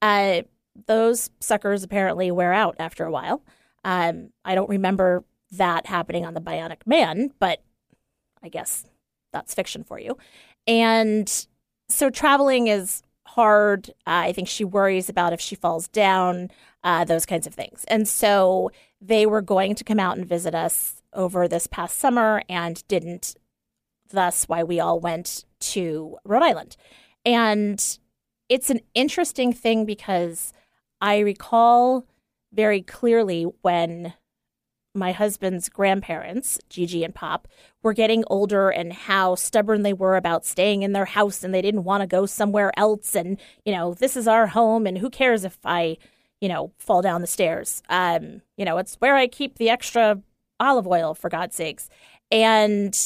uh, 0.02 0.42
those 0.86 1.30
suckers 1.38 1.84
apparently 1.84 2.32
wear 2.32 2.52
out 2.52 2.74
after 2.80 3.04
a 3.04 3.10
while. 3.12 3.44
Um, 3.84 4.30
I 4.44 4.56
don't 4.56 4.68
remember 4.68 5.24
that 5.52 5.86
happening 5.86 6.26
on 6.26 6.34
the 6.34 6.40
Bionic 6.40 6.84
Man, 6.86 7.30
but 7.38 7.62
I 8.42 8.48
guess 8.48 8.84
that's 9.32 9.54
fiction 9.54 9.84
for 9.84 10.00
you. 10.00 10.18
And 10.66 11.46
so 11.88 12.10
traveling 12.10 12.66
is 12.66 13.00
hard. 13.28 13.90
Uh, 14.08 14.26
I 14.26 14.32
think 14.32 14.48
she 14.48 14.64
worries 14.64 15.08
about 15.08 15.32
if 15.32 15.40
she 15.40 15.54
falls 15.54 15.86
down, 15.86 16.50
uh, 16.82 17.04
those 17.04 17.26
kinds 17.26 17.46
of 17.46 17.54
things. 17.54 17.84
And 17.86 18.08
so 18.08 18.72
they 19.00 19.24
were 19.24 19.40
going 19.40 19.76
to 19.76 19.84
come 19.84 20.00
out 20.00 20.16
and 20.16 20.26
visit 20.26 20.52
us 20.52 21.00
over 21.12 21.46
this 21.46 21.68
past 21.68 21.96
summer 21.96 22.42
and 22.48 22.82
didn't 22.88 23.36
thus 24.10 24.44
why 24.44 24.62
we 24.62 24.80
all 24.80 25.00
went 25.00 25.44
to 25.60 26.16
Rhode 26.24 26.42
Island. 26.42 26.76
And 27.24 27.98
it's 28.48 28.70
an 28.70 28.80
interesting 28.94 29.52
thing 29.52 29.84
because 29.84 30.52
I 31.00 31.18
recall 31.20 32.06
very 32.52 32.82
clearly 32.82 33.44
when 33.62 34.14
my 34.94 35.10
husband's 35.12 35.68
grandparents, 35.68 36.58
Gigi 36.70 37.02
and 37.02 37.14
Pop, 37.14 37.48
were 37.82 37.92
getting 37.92 38.22
older 38.28 38.70
and 38.70 38.92
how 38.92 39.34
stubborn 39.34 39.82
they 39.82 39.92
were 39.92 40.16
about 40.16 40.46
staying 40.46 40.82
in 40.82 40.92
their 40.92 41.04
house 41.04 41.42
and 41.42 41.52
they 41.52 41.62
didn't 41.62 41.84
want 41.84 42.02
to 42.02 42.06
go 42.06 42.26
somewhere 42.26 42.72
else. 42.76 43.16
And, 43.16 43.40
you 43.64 43.72
know, 43.72 43.94
this 43.94 44.16
is 44.16 44.28
our 44.28 44.46
home 44.46 44.86
and 44.86 44.98
who 44.98 45.10
cares 45.10 45.44
if 45.44 45.58
I, 45.64 45.96
you 46.40 46.48
know, 46.48 46.72
fall 46.78 47.02
down 47.02 47.22
the 47.22 47.26
stairs? 47.26 47.82
Um, 47.88 48.42
you 48.56 48.64
know, 48.64 48.78
it's 48.78 48.94
where 48.96 49.16
I 49.16 49.26
keep 49.26 49.58
the 49.58 49.70
extra 49.70 50.22
olive 50.60 50.86
oil, 50.86 51.14
for 51.14 51.28
God's 51.28 51.56
sakes. 51.56 51.88
And 52.30 52.96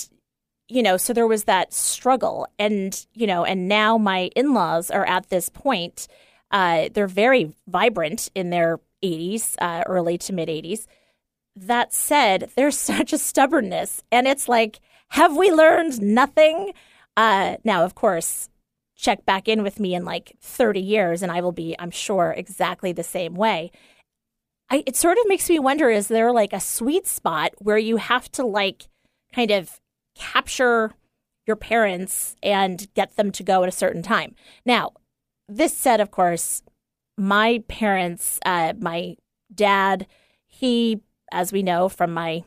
you 0.68 0.82
know, 0.82 0.96
so 0.96 1.12
there 1.12 1.26
was 1.26 1.44
that 1.44 1.72
struggle. 1.72 2.46
And, 2.58 3.06
you 3.14 3.26
know, 3.26 3.44
and 3.44 3.68
now 3.68 3.96
my 3.98 4.30
in 4.36 4.52
laws 4.54 4.90
are 4.90 5.06
at 5.06 5.30
this 5.30 5.48
point. 5.48 6.06
Uh, 6.50 6.88
they're 6.92 7.06
very 7.06 7.52
vibrant 7.66 8.30
in 8.34 8.50
their 8.50 8.80
80s, 9.02 9.54
uh, 9.60 9.84
early 9.86 10.18
to 10.18 10.32
mid 10.32 10.48
80s. 10.48 10.86
That 11.56 11.92
said, 11.92 12.50
there's 12.54 12.78
such 12.78 13.12
a 13.12 13.18
stubbornness. 13.18 14.02
And 14.12 14.26
it's 14.26 14.48
like, 14.48 14.80
have 15.10 15.36
we 15.36 15.50
learned 15.50 16.02
nothing? 16.02 16.72
Uh, 17.16 17.56
now, 17.64 17.84
of 17.84 17.94
course, 17.94 18.48
check 18.94 19.24
back 19.24 19.48
in 19.48 19.62
with 19.62 19.80
me 19.80 19.94
in 19.94 20.04
like 20.04 20.36
30 20.40 20.80
years 20.80 21.22
and 21.22 21.32
I 21.32 21.40
will 21.40 21.52
be, 21.52 21.74
I'm 21.78 21.90
sure, 21.90 22.34
exactly 22.36 22.92
the 22.92 23.04
same 23.04 23.34
way. 23.34 23.70
I, 24.70 24.82
it 24.86 24.96
sort 24.96 25.16
of 25.16 25.24
makes 25.28 25.48
me 25.48 25.58
wonder 25.58 25.88
is 25.88 26.08
there 26.08 26.30
like 26.30 26.52
a 26.52 26.60
sweet 26.60 27.06
spot 27.06 27.52
where 27.58 27.78
you 27.78 27.96
have 27.96 28.30
to 28.32 28.44
like 28.44 28.88
kind 29.32 29.50
of 29.50 29.80
capture 30.18 30.92
your 31.46 31.56
parents 31.56 32.36
and 32.42 32.86
get 32.94 33.16
them 33.16 33.32
to 33.32 33.42
go 33.42 33.62
at 33.62 33.68
a 33.68 33.72
certain 33.72 34.02
time? 34.02 34.34
Now, 34.66 34.92
this 35.48 35.76
said, 35.76 36.00
of 36.00 36.10
course, 36.10 36.62
my 37.16 37.62
parents, 37.68 38.38
uh, 38.44 38.74
my 38.78 39.16
dad, 39.54 40.06
he, 40.46 41.00
as 41.32 41.52
we 41.52 41.62
know 41.62 41.88
from 41.88 42.12
my 42.12 42.44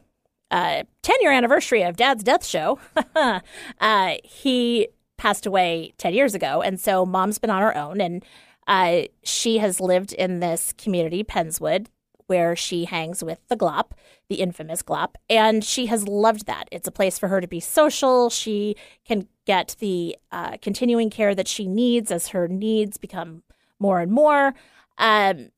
uh, 0.52 0.84
10 1.02 1.16
year 1.22 1.32
anniversary 1.32 1.82
of 1.82 1.96
Dad's 1.96 2.24
Death 2.24 2.46
Show, 2.46 2.80
uh, 3.80 4.16
he 4.24 4.88
passed 5.18 5.46
away 5.46 5.94
10 5.98 6.14
years 6.14 6.36
ago. 6.36 6.62
And 6.62 6.80
so 6.80 7.06
mom's 7.06 7.40
been 7.40 7.50
on 7.50 7.62
her 7.62 7.76
own. 7.76 8.02
And 8.02 8.24
uh, 8.68 9.04
she 9.24 9.58
has 9.58 9.80
lived 9.80 10.14
in 10.14 10.40
this 10.40 10.74
community, 10.78 11.24
Pennswood, 11.24 11.90
where 12.32 12.56
she 12.56 12.86
hangs 12.86 13.22
with 13.22 13.46
the 13.50 13.58
Glop, 13.58 13.92
the 14.30 14.36
infamous 14.36 14.82
Glop. 14.82 15.16
And 15.30 15.66
she 15.66 15.88
has 15.88 16.08
loved 16.08 16.46
that. 16.46 16.70
It's 16.72 16.88
a 16.88 16.92
place 16.92 17.20
for 17.20 17.28
her 17.28 17.42
to 17.42 17.48
be 17.48 17.60
social. 17.60 18.30
She 18.30 18.78
can 19.04 19.28
get 19.46 19.76
the 19.80 20.16
uh, 20.32 20.56
continuing 20.62 21.10
care 21.10 21.36
that 21.36 21.50
she 21.50 21.68
needs 21.68 22.10
as 22.10 22.30
her 22.30 22.48
needs 22.48 22.98
become 22.98 23.44
more 23.80 24.00
and 24.00 24.14
more. 24.14 24.54
Um, 24.98 25.50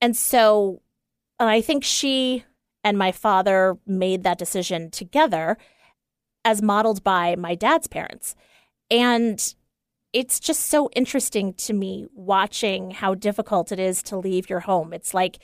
and 0.00 0.16
so 0.16 0.80
and 1.38 1.48
I 1.48 1.60
think 1.60 1.84
she 1.84 2.44
and 2.82 2.96
my 2.96 3.12
father 3.12 3.76
made 3.86 4.22
that 4.22 4.38
decision 4.38 4.90
together 4.90 5.58
as 6.44 6.62
modeled 6.62 7.02
by 7.02 7.36
my 7.36 7.54
dad's 7.54 7.88
parents. 7.88 8.34
And 8.90 9.54
it's 10.12 10.40
just 10.40 10.66
so 10.66 10.88
interesting 10.94 11.52
to 11.54 11.72
me 11.72 12.06
watching 12.14 12.92
how 12.92 13.14
difficult 13.14 13.72
it 13.72 13.80
is 13.80 14.02
to 14.04 14.16
leave 14.16 14.48
your 14.48 14.60
home. 14.60 14.92
It's 14.92 15.12
like 15.12 15.38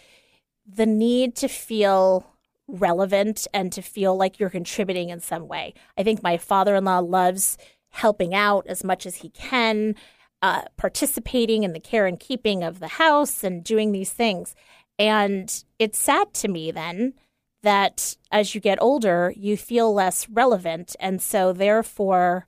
the 0.74 0.86
need 0.86 1.36
to 1.36 1.48
feel 1.48 2.26
relevant 2.68 3.46
and 3.52 3.72
to 3.72 3.82
feel 3.82 4.16
like 4.16 4.38
you're 4.38 4.50
contributing 4.50 5.10
in 5.10 5.20
some 5.20 5.48
way. 5.48 5.74
I 5.98 6.02
think 6.02 6.22
my 6.22 6.36
father 6.36 6.76
in 6.76 6.84
law 6.84 7.00
loves 7.00 7.58
helping 7.90 8.34
out 8.34 8.66
as 8.66 8.82
much 8.82 9.04
as 9.04 9.16
he 9.16 9.28
can, 9.30 9.94
uh, 10.40 10.62
participating 10.76 11.62
in 11.62 11.72
the 11.72 11.80
care 11.80 12.06
and 12.06 12.18
keeping 12.18 12.62
of 12.62 12.80
the 12.80 12.88
house 12.88 13.44
and 13.44 13.62
doing 13.62 13.92
these 13.92 14.12
things. 14.12 14.54
And 14.98 15.64
it's 15.78 15.98
sad 15.98 16.32
to 16.34 16.48
me 16.48 16.70
then 16.70 17.14
that 17.62 18.16
as 18.30 18.54
you 18.54 18.60
get 18.60 18.82
older, 18.82 19.32
you 19.36 19.56
feel 19.56 19.92
less 19.92 20.28
relevant. 20.28 20.96
And 20.98 21.22
so, 21.22 21.52
therefore, 21.52 22.46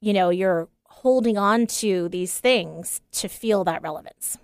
you 0.00 0.12
know, 0.12 0.30
you're 0.30 0.68
holding 0.86 1.38
on 1.38 1.66
to 1.66 2.08
these 2.08 2.38
things 2.38 3.00
to 3.12 3.28
feel 3.28 3.62
that 3.64 3.82
relevance. 3.82 4.38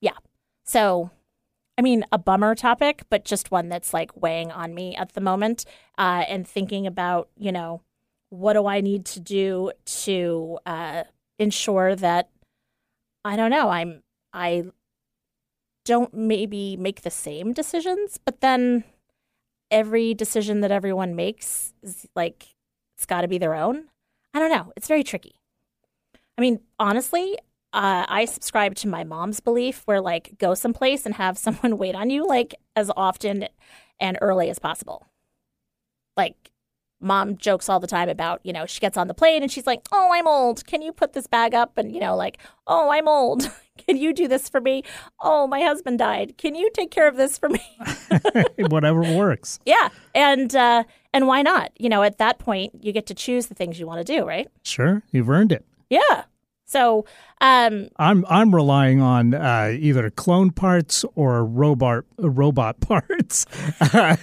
Yeah. 0.00 0.16
So, 0.64 1.10
I 1.78 1.82
mean, 1.82 2.04
a 2.12 2.18
bummer 2.18 2.54
topic, 2.54 3.04
but 3.08 3.24
just 3.24 3.50
one 3.50 3.68
that's 3.68 3.94
like 3.94 4.20
weighing 4.20 4.50
on 4.50 4.74
me 4.74 4.94
at 4.96 5.14
the 5.14 5.20
moment 5.20 5.64
uh, 5.96 6.24
and 6.28 6.46
thinking 6.46 6.86
about, 6.86 7.28
you 7.38 7.52
know, 7.52 7.82
what 8.28 8.52
do 8.52 8.66
I 8.66 8.80
need 8.80 9.06
to 9.06 9.20
do 9.20 9.72
to 10.02 10.58
uh, 10.66 11.04
ensure 11.38 11.96
that 11.96 12.28
I 13.24 13.36
don't 13.36 13.50
know, 13.50 13.68
I'm, 13.68 14.02
I 14.32 14.64
don't 15.84 16.12
maybe 16.14 16.76
make 16.76 17.02
the 17.02 17.10
same 17.10 17.52
decisions, 17.52 18.18
but 18.24 18.40
then 18.40 18.84
every 19.70 20.14
decision 20.14 20.60
that 20.60 20.70
everyone 20.70 21.14
makes 21.14 21.72
is 21.82 22.06
like 22.14 22.48
it's 22.96 23.06
got 23.06 23.22
to 23.22 23.28
be 23.28 23.38
their 23.38 23.54
own. 23.54 23.84
I 24.34 24.38
don't 24.38 24.50
know. 24.50 24.72
It's 24.76 24.88
very 24.88 25.02
tricky. 25.02 25.34
I 26.36 26.40
mean, 26.40 26.60
honestly, 26.78 27.38
uh, 27.72 28.04
I 28.08 28.24
subscribe 28.24 28.74
to 28.76 28.88
my 28.88 29.04
mom's 29.04 29.40
belief 29.40 29.82
where 29.84 30.00
like 30.00 30.36
go 30.38 30.54
someplace 30.54 31.06
and 31.06 31.14
have 31.14 31.38
someone 31.46 31.78
wait 31.78 31.94
on 31.94 32.10
you 32.10 32.26
like 32.26 32.54
as 32.76 32.90
often 32.96 33.48
and 33.98 34.18
early 34.20 34.50
as 34.50 34.58
possible. 34.58 35.06
Like 36.16 36.50
mom 37.00 37.36
jokes 37.36 37.68
all 37.68 37.80
the 37.80 37.86
time 37.86 38.08
about, 38.08 38.40
you 38.44 38.52
know, 38.52 38.66
she 38.66 38.80
gets 38.80 38.96
on 38.96 39.08
the 39.08 39.14
plane 39.14 39.42
and 39.42 39.50
she's 39.50 39.66
like, 39.66 39.80
"Oh, 39.92 40.10
I'm 40.12 40.26
old. 40.26 40.66
Can 40.66 40.82
you 40.82 40.92
put 40.92 41.12
this 41.12 41.26
bag 41.26 41.54
up?" 41.54 41.78
and 41.78 41.92
you 41.94 42.00
know, 42.00 42.16
like, 42.16 42.38
"Oh, 42.66 42.90
I'm 42.90 43.08
old. 43.08 43.50
Can 43.86 43.96
you 43.96 44.12
do 44.12 44.28
this 44.28 44.46
for 44.46 44.60
me? 44.60 44.82
Oh, 45.20 45.46
my 45.46 45.62
husband 45.62 45.98
died. 45.98 46.36
Can 46.36 46.54
you 46.54 46.70
take 46.74 46.90
care 46.90 47.08
of 47.08 47.16
this 47.16 47.38
for 47.38 47.48
me?" 47.48 47.62
Whatever 48.58 49.00
works. 49.00 49.58
Yeah. 49.64 49.88
And 50.14 50.54
uh 50.54 50.84
and 51.12 51.26
why 51.26 51.42
not? 51.42 51.72
You 51.78 51.88
know, 51.88 52.02
at 52.02 52.18
that 52.18 52.38
point, 52.38 52.72
you 52.82 52.92
get 52.92 53.06
to 53.06 53.14
choose 53.14 53.46
the 53.46 53.54
things 53.54 53.78
you 53.78 53.86
want 53.86 54.04
to 54.04 54.12
do, 54.12 54.26
right? 54.26 54.48
Sure, 54.64 55.02
you've 55.10 55.30
earned 55.30 55.52
it. 55.52 55.64
Yeah. 55.88 56.24
So, 56.70 57.04
um, 57.40 57.88
I'm 57.96 58.24
I'm 58.28 58.54
relying 58.54 59.00
on 59.00 59.34
uh, 59.34 59.76
either 59.76 60.08
clone 60.08 60.52
parts 60.52 61.04
or 61.16 61.44
robot 61.44 62.04
robot 62.16 62.78
parts 62.90 63.44
uh, 63.80 64.14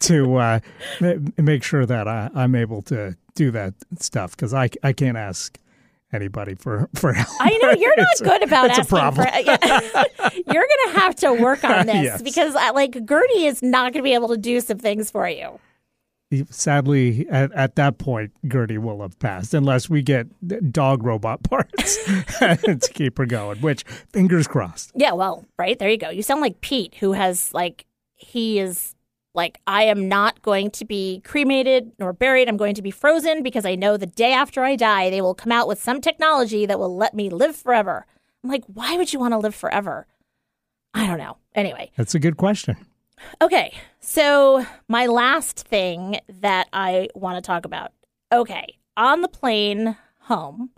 to 0.00 0.36
uh, 0.36 0.60
make 1.38 1.62
sure 1.62 1.86
that 1.86 2.06
I, 2.06 2.28
I'm 2.34 2.54
able 2.54 2.82
to 2.82 3.16
do 3.34 3.50
that 3.52 3.72
stuff 3.98 4.32
because 4.36 4.52
I, 4.52 4.68
I 4.82 4.92
can't 4.92 5.16
ask 5.16 5.58
anybody 6.12 6.54
for 6.56 6.90
for 6.94 7.14
help. 7.14 7.28
I 7.40 7.56
know 7.62 7.70
you're 7.72 7.96
not 7.96 8.18
good 8.22 8.42
about 8.42 8.70
asking 8.70 8.84
problem. 8.84 9.26
for. 9.26 9.40
Yeah. 9.40 10.04
you're 10.52 10.66
gonna 10.84 10.98
have 11.00 11.14
to 11.16 11.32
work 11.32 11.64
on 11.64 11.86
this 11.86 12.04
Yes. 12.04 12.22
because, 12.22 12.54
uh, 12.54 12.70
like, 12.74 12.92
Gertie 13.06 13.46
is 13.46 13.62
not 13.62 13.94
gonna 13.94 14.02
be 14.02 14.12
able 14.12 14.28
to 14.28 14.36
do 14.36 14.60
some 14.60 14.78
things 14.78 15.10
for 15.10 15.26
you. 15.26 15.58
Sadly, 16.50 17.26
at, 17.28 17.52
at 17.52 17.76
that 17.76 17.98
point, 17.98 18.32
Gertie 18.46 18.78
will 18.78 19.00
have 19.02 19.18
passed 19.18 19.54
unless 19.54 19.88
we 19.88 20.02
get 20.02 20.26
dog 20.72 21.04
robot 21.04 21.42
parts 21.48 22.04
to 22.38 22.90
keep 22.92 23.18
her 23.18 23.26
going. 23.26 23.60
Which 23.60 23.84
fingers 24.12 24.48
crossed. 24.48 24.92
Yeah, 24.94 25.12
well, 25.12 25.44
right 25.58 25.78
there 25.78 25.88
you 25.88 25.96
go. 25.96 26.10
You 26.10 26.22
sound 26.22 26.40
like 26.40 26.60
Pete, 26.60 26.96
who 26.96 27.12
has 27.12 27.54
like 27.54 27.86
he 28.16 28.58
is 28.58 28.94
like 29.34 29.60
I 29.66 29.84
am 29.84 30.08
not 30.08 30.42
going 30.42 30.70
to 30.72 30.84
be 30.84 31.20
cremated 31.24 31.92
nor 31.98 32.12
buried. 32.12 32.48
I'm 32.48 32.56
going 32.56 32.74
to 32.74 32.82
be 32.82 32.90
frozen 32.90 33.42
because 33.42 33.64
I 33.64 33.74
know 33.74 33.96
the 33.96 34.06
day 34.06 34.32
after 34.32 34.64
I 34.64 34.76
die, 34.76 35.10
they 35.10 35.20
will 35.20 35.34
come 35.34 35.52
out 35.52 35.68
with 35.68 35.82
some 35.82 36.00
technology 36.00 36.66
that 36.66 36.78
will 36.78 36.96
let 36.96 37.14
me 37.14 37.30
live 37.30 37.56
forever. 37.56 38.06
I'm 38.42 38.50
like, 38.50 38.64
why 38.66 38.96
would 38.96 39.12
you 39.12 39.18
want 39.18 39.32
to 39.32 39.38
live 39.38 39.54
forever? 39.54 40.06
I 40.92 41.06
don't 41.06 41.18
know. 41.18 41.38
Anyway, 41.54 41.90
That's 41.96 42.14
a 42.14 42.18
good 42.18 42.36
question. 42.36 42.76
Okay, 43.40 43.74
so 44.00 44.64
my 44.88 45.06
last 45.06 45.60
thing 45.66 46.20
that 46.28 46.68
I 46.72 47.08
want 47.14 47.36
to 47.36 47.46
talk 47.46 47.64
about. 47.64 47.92
Okay, 48.32 48.78
on 48.96 49.20
the 49.20 49.28
plane 49.28 49.96
home, 50.20 50.70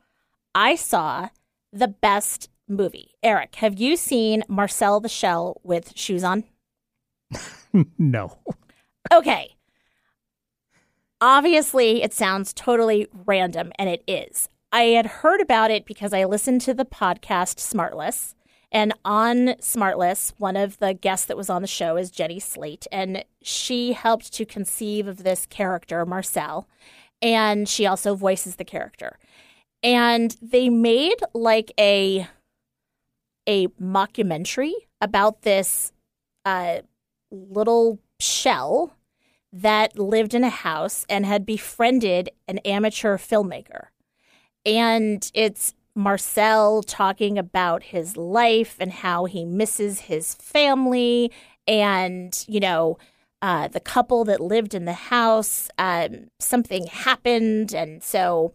I 0.54 0.74
saw 0.74 1.28
the 1.72 1.88
best 1.88 2.50
movie. 2.68 3.10
Eric, 3.22 3.56
have 3.56 3.78
you 3.78 3.96
seen 3.96 4.42
Marcel 4.48 5.00
the 5.00 5.08
Shell 5.08 5.60
with 5.62 5.92
shoes 5.96 6.24
on? 6.24 6.44
no. 7.98 8.38
Okay. 9.12 9.56
Obviously, 11.20 12.02
it 12.02 12.12
sounds 12.12 12.52
totally 12.52 13.08
random, 13.24 13.72
and 13.78 13.88
it 13.88 14.02
is. 14.06 14.48
I 14.72 14.82
had 14.82 15.06
heard 15.06 15.40
about 15.40 15.70
it 15.70 15.86
because 15.86 16.12
I 16.12 16.24
listened 16.24 16.60
to 16.62 16.74
the 16.74 16.84
podcast 16.84 17.56
Smartless. 17.56 18.34
And 18.72 18.92
on 19.04 19.54
Smartless, 19.60 20.32
one 20.38 20.56
of 20.56 20.78
the 20.78 20.92
guests 20.92 21.26
that 21.26 21.36
was 21.36 21.48
on 21.48 21.62
the 21.62 21.68
show 21.68 21.96
is 21.96 22.10
Jenny 22.10 22.40
Slate, 22.40 22.86
and 22.90 23.24
she 23.42 23.92
helped 23.92 24.32
to 24.34 24.44
conceive 24.44 25.06
of 25.06 25.22
this 25.22 25.46
character, 25.46 26.04
Marcel, 26.04 26.68
and 27.22 27.68
she 27.68 27.86
also 27.86 28.14
voices 28.14 28.56
the 28.56 28.64
character. 28.64 29.18
And 29.82 30.36
they 30.42 30.68
made 30.68 31.16
like 31.32 31.72
a 31.78 32.28
a 33.48 33.68
mockumentary 33.80 34.72
about 35.00 35.42
this 35.42 35.92
uh, 36.44 36.80
little 37.30 38.00
shell 38.18 38.96
that 39.52 39.98
lived 39.98 40.34
in 40.34 40.44
a 40.44 40.50
house 40.50 41.06
and 41.08 41.24
had 41.24 41.46
befriended 41.46 42.30
an 42.48 42.58
amateur 42.58 43.16
filmmaker. 43.16 43.86
And 44.64 45.30
it's 45.32 45.74
Marcel 45.96 46.82
talking 46.82 47.38
about 47.38 47.84
his 47.84 48.16
life 48.16 48.76
and 48.78 48.92
how 48.92 49.24
he 49.24 49.44
misses 49.44 50.00
his 50.00 50.34
family 50.34 51.32
and, 51.66 52.44
you 52.46 52.60
know, 52.60 52.98
uh, 53.42 53.68
the 53.68 53.80
couple 53.80 54.24
that 54.24 54.40
lived 54.40 54.74
in 54.74 54.84
the 54.84 54.92
house, 54.92 55.68
um, 55.78 56.28
something 56.38 56.86
happened. 56.86 57.72
And 57.74 58.02
so 58.02 58.52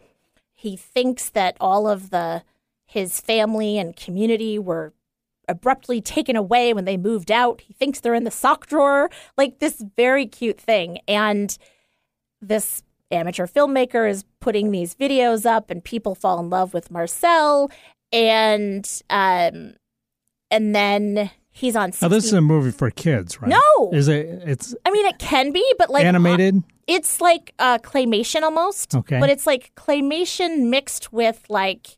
he 0.53 0.77
thinks 0.77 1.29
that 1.29 1.57
all 1.59 1.87
of 1.87 2.11
the 2.11 2.43
his 2.85 3.21
family 3.21 3.77
and 3.77 3.95
community 3.95 4.59
were 4.59 4.93
abruptly 5.47 6.01
taken 6.01 6.35
away 6.35 6.73
when 6.73 6.85
they 6.85 6.97
moved 6.97 7.31
out. 7.31 7.61
He 7.61 7.73
thinks 7.73 7.99
they're 7.99 8.13
in 8.13 8.25
the 8.25 8.31
sock 8.31 8.67
drawer, 8.67 9.09
like 9.37 9.59
this 9.59 9.83
very 9.95 10.25
cute 10.25 10.59
thing. 10.59 10.99
And 11.07 11.57
this 12.41 12.83
amateur 13.11 13.47
filmmaker 13.47 14.09
is 14.09 14.23
putting 14.39 14.71
these 14.71 14.95
videos 14.95 15.45
up, 15.45 15.69
and 15.69 15.83
people 15.83 16.15
fall 16.15 16.39
in 16.39 16.49
love 16.49 16.73
with 16.73 16.89
Marcel. 16.91 17.69
And 18.13 18.85
um, 19.09 19.73
and 20.49 20.75
then 20.75 21.31
he's 21.51 21.75
on. 21.75 21.91
60, 21.91 22.05
Now 22.05 22.09
this 22.09 22.25
is 22.25 22.33
a 22.33 22.41
movie 22.41 22.71
for 22.71 22.89
kids, 22.91 23.41
right? 23.41 23.49
No! 23.49 23.91
Is 23.91 24.07
it? 24.07 24.27
It's 24.45 24.75
I 24.85 24.91
mean, 24.91 25.05
it 25.05 25.17
can 25.19 25.51
be, 25.51 25.65
but 25.77 25.89
like 25.89 26.03
animated. 26.05 26.61
it's 26.87 27.21
like 27.21 27.53
uh, 27.59 27.77
claymation 27.79 28.41
almost. 28.41 28.95
Okay. 28.95 29.19
But 29.19 29.29
it's 29.29 29.47
like 29.47 29.71
claymation 29.75 30.69
mixed 30.69 31.13
with 31.13 31.45
like, 31.49 31.97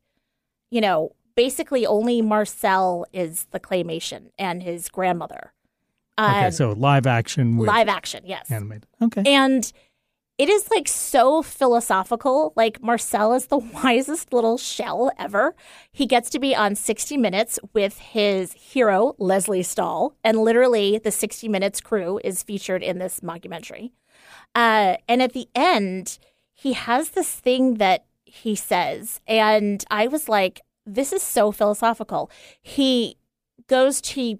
you 0.69 0.81
know, 0.81 1.11
basically 1.35 1.85
only 1.87 2.21
Marcel 2.21 3.05
is 3.11 3.45
the 3.51 3.59
claymation 3.59 4.29
and 4.37 4.61
his 4.61 4.89
grandmother. 4.89 5.53
Okay, 6.19 6.45
Um, 6.45 6.51
so 6.51 6.73
live 6.73 7.07
action 7.07 7.57
with 7.57 7.67
live 7.67 7.87
action, 7.87 8.23
yes. 8.27 8.51
animated. 8.51 8.85
Okay. 9.01 9.23
And 9.25 9.71
it 10.37 10.49
is 10.49 10.69
like 10.71 10.87
so 10.87 11.41
philosophical. 11.41 12.53
Like 12.55 12.81
Marcel 12.81 13.33
is 13.33 13.47
the 13.47 13.57
wisest 13.83 14.33
little 14.33 14.57
shell 14.57 15.11
ever. 15.17 15.55
He 15.91 16.05
gets 16.05 16.29
to 16.31 16.39
be 16.39 16.55
on 16.55 16.75
60 16.75 17.17
Minutes 17.17 17.59
with 17.73 17.99
his 17.99 18.53
hero, 18.53 19.15
Lesley 19.19 19.63
Stahl. 19.63 20.15
And 20.23 20.39
literally, 20.39 20.97
the 20.97 21.11
60 21.11 21.47
Minutes 21.47 21.81
crew 21.81 22.19
is 22.23 22.43
featured 22.43 22.81
in 22.83 22.97
this 22.97 23.19
mockumentary. 23.19 23.91
Uh, 24.55 24.97
and 25.07 25.21
at 25.21 25.33
the 25.33 25.47
end, 25.53 26.17
he 26.53 26.73
has 26.73 27.09
this 27.09 27.31
thing 27.31 27.75
that 27.75 28.05
he 28.25 28.55
says. 28.55 29.21
And 29.27 29.83
I 29.91 30.07
was 30.07 30.27
like, 30.27 30.61
this 30.85 31.13
is 31.13 31.21
so 31.21 31.51
philosophical. 31.51 32.29
He 32.61 33.17
goes 33.67 34.01
to, 34.01 34.39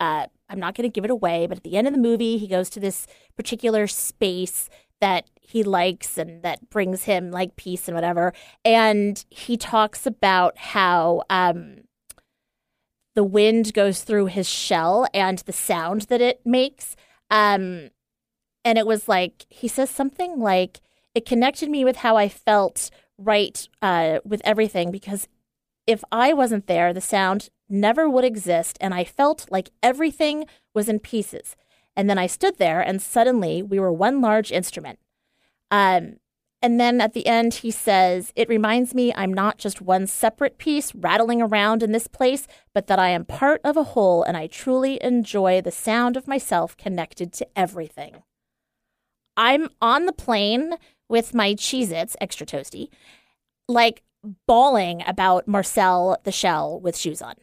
uh, 0.00 0.26
I'm 0.48 0.58
not 0.58 0.74
going 0.74 0.88
to 0.88 0.92
give 0.92 1.04
it 1.04 1.10
away, 1.10 1.46
but 1.46 1.58
at 1.58 1.64
the 1.64 1.76
end 1.76 1.86
of 1.86 1.92
the 1.92 2.00
movie, 2.00 2.38
he 2.38 2.48
goes 2.48 2.70
to 2.70 2.80
this 2.80 3.06
particular 3.36 3.86
space 3.86 4.68
that 5.00 5.28
he 5.46 5.62
likes 5.62 6.18
and 6.18 6.42
that 6.42 6.70
brings 6.70 7.04
him 7.04 7.30
like 7.30 7.56
peace 7.56 7.86
and 7.86 7.94
whatever. 7.94 8.32
And 8.64 9.24
he 9.30 9.56
talks 9.56 10.06
about 10.06 10.56
how 10.58 11.22
um, 11.30 11.82
the 13.14 13.24
wind 13.24 13.74
goes 13.74 14.02
through 14.02 14.26
his 14.26 14.48
shell 14.48 15.06
and 15.12 15.38
the 15.40 15.52
sound 15.52 16.02
that 16.02 16.20
it 16.20 16.40
makes. 16.44 16.96
Um, 17.30 17.90
and 18.64 18.78
it 18.78 18.86
was 18.86 19.08
like, 19.08 19.44
he 19.50 19.68
says 19.68 19.90
something 19.90 20.40
like, 20.40 20.80
it 21.14 21.26
connected 21.26 21.70
me 21.70 21.84
with 21.84 21.96
how 21.96 22.16
I 22.16 22.28
felt 22.28 22.90
right 23.18 23.68
uh, 23.82 24.18
with 24.24 24.40
everything 24.44 24.90
because 24.90 25.28
if 25.86 26.02
I 26.10 26.32
wasn't 26.32 26.66
there, 26.66 26.92
the 26.92 27.00
sound 27.00 27.50
never 27.68 28.08
would 28.08 28.24
exist. 28.24 28.78
And 28.80 28.94
I 28.94 29.04
felt 29.04 29.46
like 29.50 29.70
everything 29.82 30.46
was 30.74 30.88
in 30.88 30.98
pieces. 30.98 31.56
And 31.96 32.10
then 32.10 32.18
I 32.18 32.26
stood 32.26 32.58
there, 32.58 32.80
and 32.80 33.00
suddenly 33.00 33.62
we 33.62 33.78
were 33.78 33.92
one 33.92 34.20
large 34.20 34.50
instrument. 34.50 34.98
Um, 35.74 36.18
and 36.62 36.78
then 36.78 37.00
at 37.00 37.14
the 37.14 37.26
end, 37.26 37.54
he 37.54 37.72
says, 37.72 38.32
It 38.36 38.48
reminds 38.48 38.94
me 38.94 39.12
I'm 39.14 39.34
not 39.34 39.58
just 39.58 39.82
one 39.82 40.06
separate 40.06 40.56
piece 40.56 40.94
rattling 40.94 41.42
around 41.42 41.82
in 41.82 41.90
this 41.90 42.06
place, 42.06 42.46
but 42.72 42.86
that 42.86 43.00
I 43.00 43.08
am 43.08 43.24
part 43.24 43.60
of 43.64 43.76
a 43.76 43.82
whole, 43.82 44.22
and 44.22 44.36
I 44.36 44.46
truly 44.46 45.02
enjoy 45.02 45.60
the 45.60 45.72
sound 45.72 46.16
of 46.16 46.28
myself 46.28 46.76
connected 46.76 47.32
to 47.34 47.48
everything. 47.56 48.22
I'm 49.36 49.68
on 49.82 50.06
the 50.06 50.12
plane 50.12 50.74
with 51.08 51.34
my 51.34 51.54
Cheez 51.54 51.90
Its, 51.90 52.16
extra 52.20 52.46
toasty, 52.46 52.88
like 53.66 54.04
bawling 54.46 55.02
about 55.08 55.48
Marcel 55.48 56.16
the 56.22 56.32
Shell 56.32 56.78
with 56.78 56.96
shoes 56.96 57.20
on. 57.20 57.34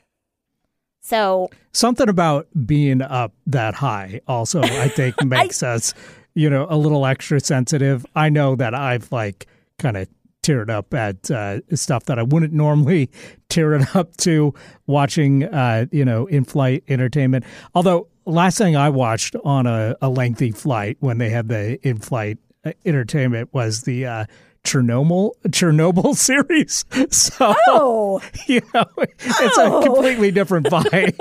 So 1.01 1.49
Something 1.73 2.07
about 2.07 2.47
being 2.65 3.01
up 3.01 3.33
that 3.47 3.73
high 3.73 4.21
also, 4.25 4.61
I 4.61 4.87
think, 4.87 5.21
makes 5.25 5.63
us, 5.63 5.93
you 6.33 6.49
know, 6.49 6.65
a 6.69 6.77
little 6.77 7.05
extra 7.05 7.39
sensitive. 7.39 8.05
I 8.15 8.29
know 8.29 8.55
that 8.55 8.73
I've 8.73 9.11
like 9.11 9.47
kind 9.79 9.97
of 9.97 10.07
teared 10.43 10.69
up 10.69 10.93
at 10.93 11.29
uh, 11.29 11.59
stuff 11.75 12.05
that 12.05 12.17
I 12.17 12.23
wouldn't 12.23 12.53
normally 12.53 13.09
tear 13.49 13.73
it 13.73 13.95
up 13.95 14.15
to 14.17 14.53
watching, 14.87 15.43
uh, 15.43 15.85
you 15.91 16.03
know, 16.05 16.25
in 16.27 16.43
flight 16.45 16.83
entertainment. 16.87 17.45
Although, 17.75 18.07
last 18.25 18.57
thing 18.57 18.75
I 18.75 18.89
watched 18.89 19.35
on 19.43 19.67
a, 19.67 19.95
a 20.01 20.09
lengthy 20.09 20.51
flight 20.51 20.97
when 20.99 21.17
they 21.19 21.29
had 21.29 21.47
the 21.47 21.79
in 21.87 21.99
flight 21.99 22.37
entertainment 22.85 23.49
was 23.53 23.81
the, 23.83 24.05
uh, 24.05 24.25
Chernobyl 24.63 25.31
Chernobyl 25.47 26.15
series. 26.15 26.85
So 27.11 27.55
Oh. 27.67 28.21
you 28.47 28.61
know, 28.75 28.85
it's 28.97 29.57
Oh. 29.57 29.79
a 29.79 29.83
completely 29.83 30.29
different 30.29 30.67
vibe, 30.67 31.17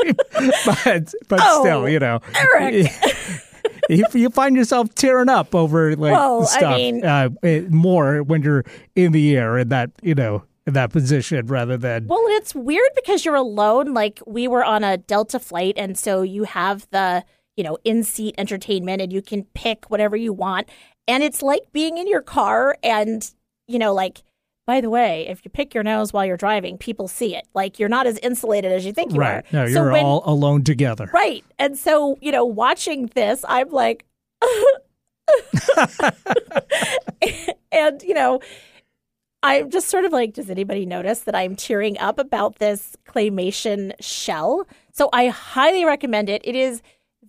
but 0.85 1.15
but 1.29 1.41
Oh, 1.43 1.63
still, 1.63 1.89
you 1.89 1.99
know, 2.01 2.21
Eric. 2.37 2.87
you, 3.97 4.05
you 4.15 4.31
find 4.31 4.57
yourself 4.57 4.95
tearing 4.95 5.29
up 5.29 5.55
over 5.55 5.97
like 5.97 6.13
Well, 6.13 6.43
I 6.43 6.45
stuff 6.47 6.77
mean- 6.77 7.05
uh, 7.05 7.31
more 7.69 8.23
when 8.23 8.43
you're 8.43 8.65
in 8.95 9.13
the 9.13 9.37
air 9.37 9.59
in 9.59 9.69
that 9.71 9.91
you 10.03 10.15
know 10.15 10.45
in 10.67 10.75
that 10.75 10.91
position 10.91 11.47
rather 11.47 11.77
than 11.77 12.07
Well, 12.07 12.23
it's 12.29 12.55
weird 12.55 12.91
because 12.95 13.25
you're 13.25 13.35
alone. 13.35 13.95
Like 13.95 14.21
we 14.27 14.47
were 14.49 14.65
on 14.65 14.85
a 14.85 14.97
Delta 14.97 15.39
flight, 15.39 15.75
and 15.77 15.99
so 15.99 16.23
you 16.23 16.45
have 16.45 16.87
the 16.91 17.25
you 17.57 17.65
know 17.65 17.79
in 17.85 18.05
seat 18.05 18.35
entertainment, 18.39 19.03
and 19.03 19.13
you 19.13 19.23
can 19.23 19.45
pick 19.55 19.91
whatever 19.91 20.17
you 20.17 20.33
want. 20.33 20.69
And 21.09 21.23
it's 21.23 21.43
like 21.43 21.63
being 21.73 21.99
in 21.99 22.07
your 22.07 22.23
car, 22.23 22.77
and 22.83 23.29
you 23.67 23.79
know, 23.79 23.93
like 23.95 24.23
by 24.71 24.81
the 24.81 24.89
way, 24.89 25.27
if 25.27 25.45
you 25.45 25.51
pick 25.51 25.75
your 25.75 25.83
nose 25.83 26.13
while 26.13 26.25
you're 26.25 26.37
driving, 26.37 26.79
people 26.79 27.09
see 27.09 27.35
it. 27.35 27.45
Like 27.55 27.81
you're 27.81 27.89
not 27.89 28.07
as 28.07 28.19
insulated 28.19 28.71
as 28.71 28.87
you 28.87 28.93
think 28.93 29.13
you 29.13 29.19
right. 29.19 29.39
are. 29.39 29.43
No, 29.51 29.65
you're 29.65 29.91
when, 29.91 30.05
all 30.05 30.23
alone 30.25 30.63
together. 30.63 31.11
right. 31.13 31.45
And 31.59 31.77
so 31.77 32.17
you 32.21 32.31
know, 32.31 32.45
watching 32.45 33.07
this, 33.17 33.45
I'm 33.49 33.71
like. 33.71 34.05
and 37.73 38.01
you 38.03 38.15
know 38.15 38.41
I'm 39.43 39.71
just 39.71 39.89
sort 39.89 40.05
of 40.05 40.13
like, 40.13 40.35
does 40.35 40.49
anybody 40.49 40.87
notice 40.87 41.23
that 41.23 41.35
I'm 41.35 41.57
tearing 41.57 41.99
up 41.99 42.21
about 42.21 42.61
this 42.61 42.97
claymation 43.09 43.93
shell? 43.99 44.69
So 44.93 45.09
I 45.13 45.31
highly 45.31 45.85
recommend 45.85 46.29
it. 46.29 46.43
It 46.45 46.55
is 46.55 46.81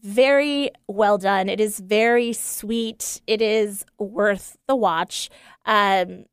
very 0.04 0.70
well 0.88 1.18
done. 1.18 1.50
It 1.50 1.60
is 1.60 1.80
very 1.80 2.34
sweet. 2.34 3.20
It 3.26 3.42
is 3.42 3.84
worth 3.98 4.58
the 4.68 4.76
watch. 4.76 5.32
Um, 5.66 6.26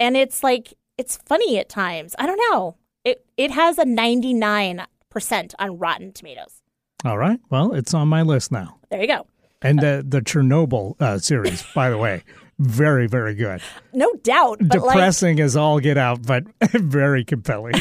and 0.00 0.16
it's 0.16 0.42
like, 0.42 0.74
it's 0.96 1.16
funny 1.16 1.58
at 1.58 1.68
times. 1.68 2.14
I 2.18 2.26
don't 2.26 2.40
know. 2.50 2.76
It, 3.04 3.24
it 3.36 3.50
has 3.50 3.78
a 3.78 3.84
99% 3.84 4.86
on 5.58 5.78
Rotten 5.78 6.12
Tomatoes. 6.12 6.62
All 7.04 7.16
right. 7.18 7.38
Well, 7.50 7.72
it's 7.74 7.94
on 7.94 8.08
my 8.08 8.22
list 8.22 8.50
now. 8.50 8.78
There 8.90 9.00
you 9.00 9.06
go. 9.06 9.26
And 9.62 9.80
the 9.80 10.04
the 10.06 10.20
Chernobyl 10.20 11.00
uh, 11.00 11.18
series, 11.18 11.64
by 11.74 11.90
the 11.90 11.98
way, 11.98 12.22
very 12.60 13.08
very 13.08 13.34
good. 13.34 13.60
No 13.92 14.12
doubt. 14.22 14.58
But 14.60 14.80
like, 14.82 14.94
Depressing 14.94 15.40
as 15.40 15.56
all 15.56 15.80
get 15.80 15.96
out, 15.98 16.24
but 16.24 16.44
very 16.70 17.24
compelling. 17.24 17.74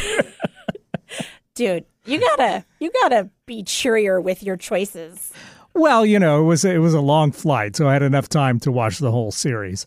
dude, 1.56 1.86
you 2.06 2.20
gotta, 2.20 2.66
you 2.80 2.92
gotta 3.02 3.30
be 3.46 3.64
cheerier 3.64 4.20
with 4.22 4.42
your 4.44 4.58
choices. 4.58 5.32
well, 5.74 6.06
you 6.06 6.18
know, 6.20 6.42
it 6.42 6.46
was 6.46 6.66
it 6.66 6.80
was 6.80 6.94
a 6.96 7.02
long 7.02 7.32
flight, 7.32 7.76
so 7.76 7.88
I 7.88 7.94
had 7.94 8.02
enough 8.04 8.30
time 8.30 8.60
to 8.62 8.72
watch 8.72 8.98
the 9.00 9.12
whole 9.12 9.32
series. 9.32 9.86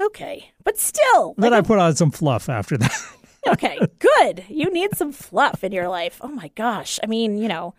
Okay. 0.00 0.50
But 0.64 0.78
still, 0.78 1.34
Then 1.38 1.54
I 1.54 1.60
put 1.60 1.78
on 1.78 1.96
some 1.96 2.10
fluff 2.10 2.48
after 2.48 2.76
that. 2.78 2.92
Okay, 3.48 3.78
good. 4.00 4.44
You 4.48 4.72
need 4.72 4.96
some 4.96 5.12
fluff 5.12 5.62
in 5.62 5.70
your 5.70 5.88
life. 5.88 6.18
Oh 6.20 6.26
my 6.26 6.48
gosh. 6.56 6.98
I 7.00 7.06
mean, 7.06 7.38
you 7.38 7.46
know, 7.46 7.74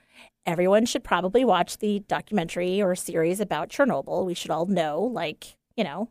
everyone 0.45 0.85
should 0.85 1.03
probably 1.03 1.43
watch 1.43 1.79
the 1.79 1.99
documentary 2.07 2.81
or 2.81 2.95
series 2.95 3.41
about 3.41 3.67
Chernobyl. 3.67 4.25
We 4.25 4.33
should 4.33 4.49
all 4.49 4.65
know, 4.65 5.01
like, 5.01 5.57
you 5.75 5.83
know, 5.83 6.09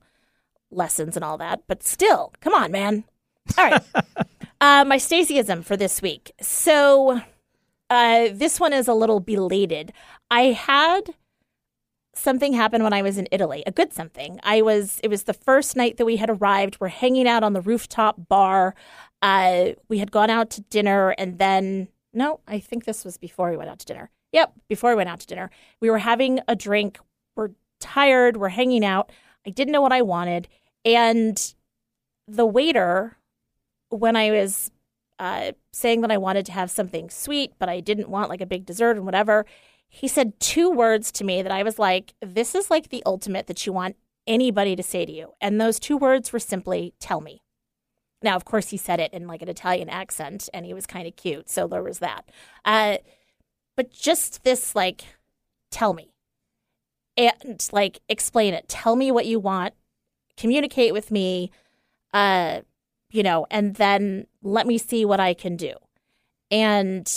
lessons 0.71 1.17
and 1.17 1.25
all 1.25 1.39
that. 1.39 1.63
But 1.69 1.83
still, 1.83 2.35
come 2.41 2.53
on, 2.53 2.71
man. 2.71 3.05
All 3.57 3.71
right. 3.71 3.83
uh, 4.61 4.85
my 4.85 4.99
Stacyism 4.99 5.65
for 5.65 5.75
this 5.75 6.03
week. 6.03 6.33
So 6.43 7.23
uh, 7.89 8.29
this 8.33 8.61
one 8.61 8.75
is 8.75 8.89
a 8.89 8.95
little 8.95 9.21
belated. 9.21 9.93
I 10.31 10.53
had 10.53 11.15
something 12.17 12.53
happened 12.53 12.85
when 12.85 12.93
I 12.93 13.03
was 13.03 13.19
in 13.19 13.29
Italy, 13.31 13.63
a 13.67 13.73
good 13.73 13.93
something. 13.93 14.41
I 14.43 14.63
was 14.63 15.01
it 15.03 15.09
was 15.09 15.25
the 15.25 15.35
first 15.35 15.77
night 15.77 15.97
that 15.97 16.05
we 16.07 16.17
had 16.17 16.31
arrived. 16.31 16.79
We're 16.81 16.89
hanging 16.89 17.29
out 17.29 17.43
on 17.43 17.53
the 17.53 17.61
rooftop 17.61 18.29
bar. 18.29 18.75
Uh, 19.23 19.71
we 19.89 19.99
had 19.99 20.11
gone 20.11 20.31
out 20.31 20.51
to 20.51 20.61
dinner 20.63 21.15
and 21.19 21.39
then 21.39 21.89
no, 22.13 22.41
I 22.49 22.59
think 22.59 22.85
this 22.85 23.05
was 23.05 23.19
before 23.19 23.51
we 23.51 23.57
went 23.57 23.71
out 23.71 23.79
to 23.81 23.87
dinner. 23.87 24.11
Yep, 24.33 24.53
before 24.69 24.91
we 24.91 24.97
went 24.97 25.09
out 25.09 25.21
to 25.21 25.27
dinner. 25.27 25.51
We 25.81 25.91
were 25.91 25.99
having 25.99 26.41
a 26.49 26.57
drink. 26.57 26.99
We're 27.35 27.51
tired, 27.81 28.37
we're 28.37 28.49
hanging 28.49 28.85
out. 28.85 29.11
I 29.47 29.51
didn't 29.51 29.73
know 29.73 29.83
what 29.83 29.93
I 29.93 30.03
wanted 30.03 30.49
and 30.85 31.55
the 32.29 32.47
waiter 32.47 33.17
when 33.89 34.17
I 34.17 34.31
was 34.31 34.71
uh, 35.19 35.53
saying 35.73 36.03
that 36.03 36.11
I 36.11 36.19
wanted 36.19 36.47
to 36.47 36.53
have 36.53 36.71
something 36.71 37.11
sweet, 37.11 37.53
but 37.59 37.69
I 37.69 37.81
didn't 37.81 38.09
want 38.09 38.31
like 38.31 38.41
a 38.41 38.47
big 38.47 38.67
dessert 38.67 38.97
and 38.97 39.05
whatever, 39.05 39.47
he 39.89 40.09
said 40.09 40.39
two 40.41 40.71
words 40.71 41.11
to 41.13 41.25
me 41.25 41.43
that 41.43 41.53
I 41.53 41.63
was 41.63 41.79
like, 41.79 42.15
this 42.21 42.55
is 42.55 42.71
like 42.71 42.89
the 42.89 43.03
ultimate 43.07 43.47
that 43.47 43.67
you 43.67 43.73
want 43.73 43.97
anybody 44.27 44.77
to 44.77 44.83
say 44.83 45.07
to 45.07 45.13
you. 45.13 45.33
And 45.41 45.61
those 45.61 45.79
two 45.79 45.97
words 45.97 46.33
were 46.33 46.39
simply, 46.39 46.95
tell 47.01 47.21
me. 47.21 47.43
Now, 48.23 48.37
of 48.37 48.45
course, 48.45 48.71
he 48.71 48.77
said 48.77 49.01
it 49.01 49.13
in 49.13 49.27
like 49.27 49.43
an 49.43 49.49
Italian 49.49 49.89
accent 49.89 50.49
and 50.53 50.67
he 50.67 50.75
was 50.75 50.87
kind 50.87 51.07
of 51.07 51.17
cute. 51.17 51.49
So 51.49 51.67
there 51.67 51.83
was 51.83 52.01
that. 52.01 52.29
Uh, 52.65 52.99
but 53.77 53.93
just 53.93 54.43
this, 54.43 54.75
like, 54.75 55.05
tell 55.71 55.93
me 55.93 56.13
and 57.17 57.69
like 57.73 58.01
explain 58.09 58.55
it. 58.55 58.69
Tell 58.69 58.97
me 58.97 59.11
what 59.11 59.27
you 59.27 59.39
want. 59.39 59.75
Communicate 60.37 60.93
with 60.93 61.11
me. 61.11 61.51
Uh, 62.13 62.61
you 63.11 63.23
know, 63.23 63.47
and 63.51 63.77
then 63.77 64.27
let 64.43 64.67
me 64.67 64.79
see 64.79 65.05
what 65.05 65.21
I 65.21 65.35
can 65.35 65.57
do. 65.57 65.75
And 66.51 67.11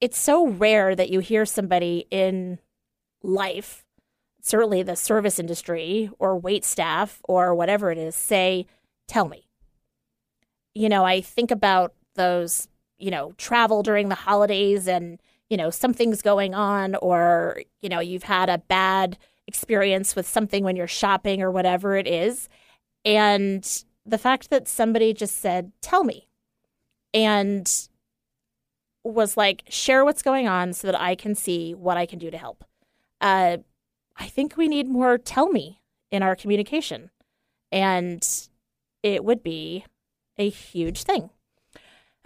it's 0.00 0.18
so 0.18 0.48
rare 0.48 0.94
that 0.94 1.10
you 1.10 1.20
hear 1.20 1.44
somebody 1.44 2.06
in 2.10 2.58
life, 3.22 3.84
certainly 4.42 4.82
the 4.82 4.96
service 4.96 5.38
industry 5.38 6.10
or 6.18 6.38
wait 6.38 6.64
staff 6.64 7.20
or 7.24 7.54
whatever 7.54 7.90
it 7.90 7.98
is, 7.98 8.14
say, 8.14 8.66
Tell 9.08 9.28
me. 9.28 9.48
You 10.74 10.88
know, 10.88 11.04
I 11.04 11.20
think 11.20 11.50
about 11.50 11.94
those, 12.14 12.68
you 12.98 13.10
know, 13.10 13.32
travel 13.38 13.82
during 13.82 14.08
the 14.08 14.14
holidays 14.14 14.86
and 14.86 15.20
you 15.50 15.56
know, 15.56 15.68
something's 15.68 16.22
going 16.22 16.54
on 16.54 16.94
or, 16.94 17.62
you 17.80 17.88
know, 17.88 17.98
you've 17.98 18.22
had 18.22 18.48
a 18.48 18.58
bad 18.58 19.18
experience 19.48 20.14
with 20.14 20.26
something 20.26 20.62
when 20.62 20.76
you're 20.76 20.86
shopping 20.86 21.42
or 21.42 21.50
whatever 21.50 21.96
it 21.96 22.06
is. 22.06 22.48
And 23.04 23.84
the 24.06 24.18
fact 24.18 24.50
that 24.50 24.68
somebody 24.68 25.12
just 25.12 25.38
said, 25.38 25.72
Tell 25.82 26.04
me, 26.04 26.28
and 27.12 27.88
was 29.04 29.36
like, 29.36 29.62
Share 29.68 30.04
what's 30.04 30.22
going 30.22 30.48
on 30.48 30.72
so 30.72 30.86
that 30.88 31.00
I 31.00 31.14
can 31.14 31.34
see 31.34 31.74
what 31.74 31.96
I 31.96 32.06
can 32.06 32.18
do 32.18 32.30
to 32.30 32.38
help. 32.38 32.64
Uh, 33.20 33.58
I 34.16 34.26
think 34.26 34.56
we 34.56 34.68
need 34.68 34.88
more 34.88 35.18
tell 35.18 35.50
me 35.50 35.80
in 36.10 36.22
our 36.22 36.36
communication. 36.36 37.10
And 37.72 38.22
it 39.02 39.24
would 39.24 39.42
be 39.42 39.84
a 40.38 40.48
huge 40.48 41.04
thing. 41.04 41.30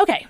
Okay. 0.01 0.27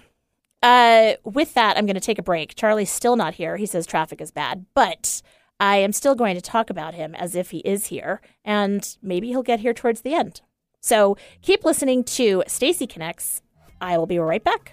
Uh, 0.62 1.14
with 1.24 1.54
that, 1.54 1.76
I'm 1.76 1.86
going 1.86 1.94
to 1.94 2.00
take 2.00 2.18
a 2.18 2.22
break. 2.22 2.54
Charlie's 2.54 2.90
still 2.90 3.16
not 3.16 3.34
here. 3.34 3.56
He 3.56 3.66
says 3.66 3.86
traffic 3.86 4.20
is 4.20 4.30
bad, 4.30 4.64
but 4.74 5.20
I 5.60 5.76
am 5.76 5.92
still 5.92 6.14
going 6.14 6.34
to 6.34 6.40
talk 6.40 6.70
about 6.70 6.94
him 6.94 7.14
as 7.14 7.34
if 7.34 7.50
he 7.50 7.58
is 7.58 7.86
here, 7.86 8.20
and 8.44 8.96
maybe 9.02 9.28
he'll 9.28 9.42
get 9.42 9.60
here 9.60 9.74
towards 9.74 10.00
the 10.00 10.14
end. 10.14 10.40
So 10.80 11.16
keep 11.42 11.64
listening 11.64 12.04
to 12.04 12.44
Stacy 12.46 12.86
Connects. 12.86 13.42
I 13.80 13.98
will 13.98 14.06
be 14.06 14.18
right 14.18 14.42
back. 14.42 14.72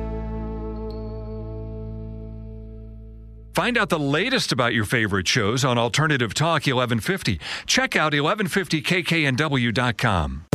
Find 3.53 3.77
out 3.77 3.89
the 3.89 3.99
latest 3.99 4.53
about 4.53 4.73
your 4.73 4.85
favorite 4.85 5.27
shows 5.27 5.65
on 5.65 5.77
Alternative 5.77 6.33
Talk 6.33 6.67
1150. 6.67 7.41
Check 7.65 7.97
out 7.97 8.13
1150kknw.com. 8.13 10.45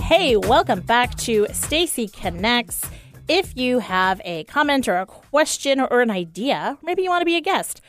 Hey, 0.00 0.36
welcome 0.36 0.80
back 0.80 1.14
to 1.18 1.46
Stacy 1.52 2.08
Connects. 2.08 2.84
If 3.28 3.56
you 3.56 3.78
have 3.78 4.20
a 4.24 4.44
comment 4.44 4.88
or 4.88 4.98
a 4.98 5.06
question 5.06 5.80
or 5.80 6.00
an 6.00 6.10
idea, 6.10 6.76
maybe 6.82 7.02
you 7.02 7.08
want 7.08 7.22
to 7.22 7.26
be 7.26 7.36
a 7.36 7.40
guest, 7.40 7.80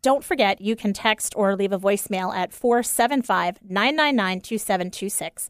don't 0.00 0.24
forget 0.24 0.60
you 0.60 0.74
can 0.74 0.92
text 0.92 1.34
or 1.36 1.54
leave 1.54 1.72
a 1.72 1.78
voicemail 1.78 2.34
at 2.34 2.52
475 2.52 3.58
999 3.62 4.40
2726. 4.40 5.48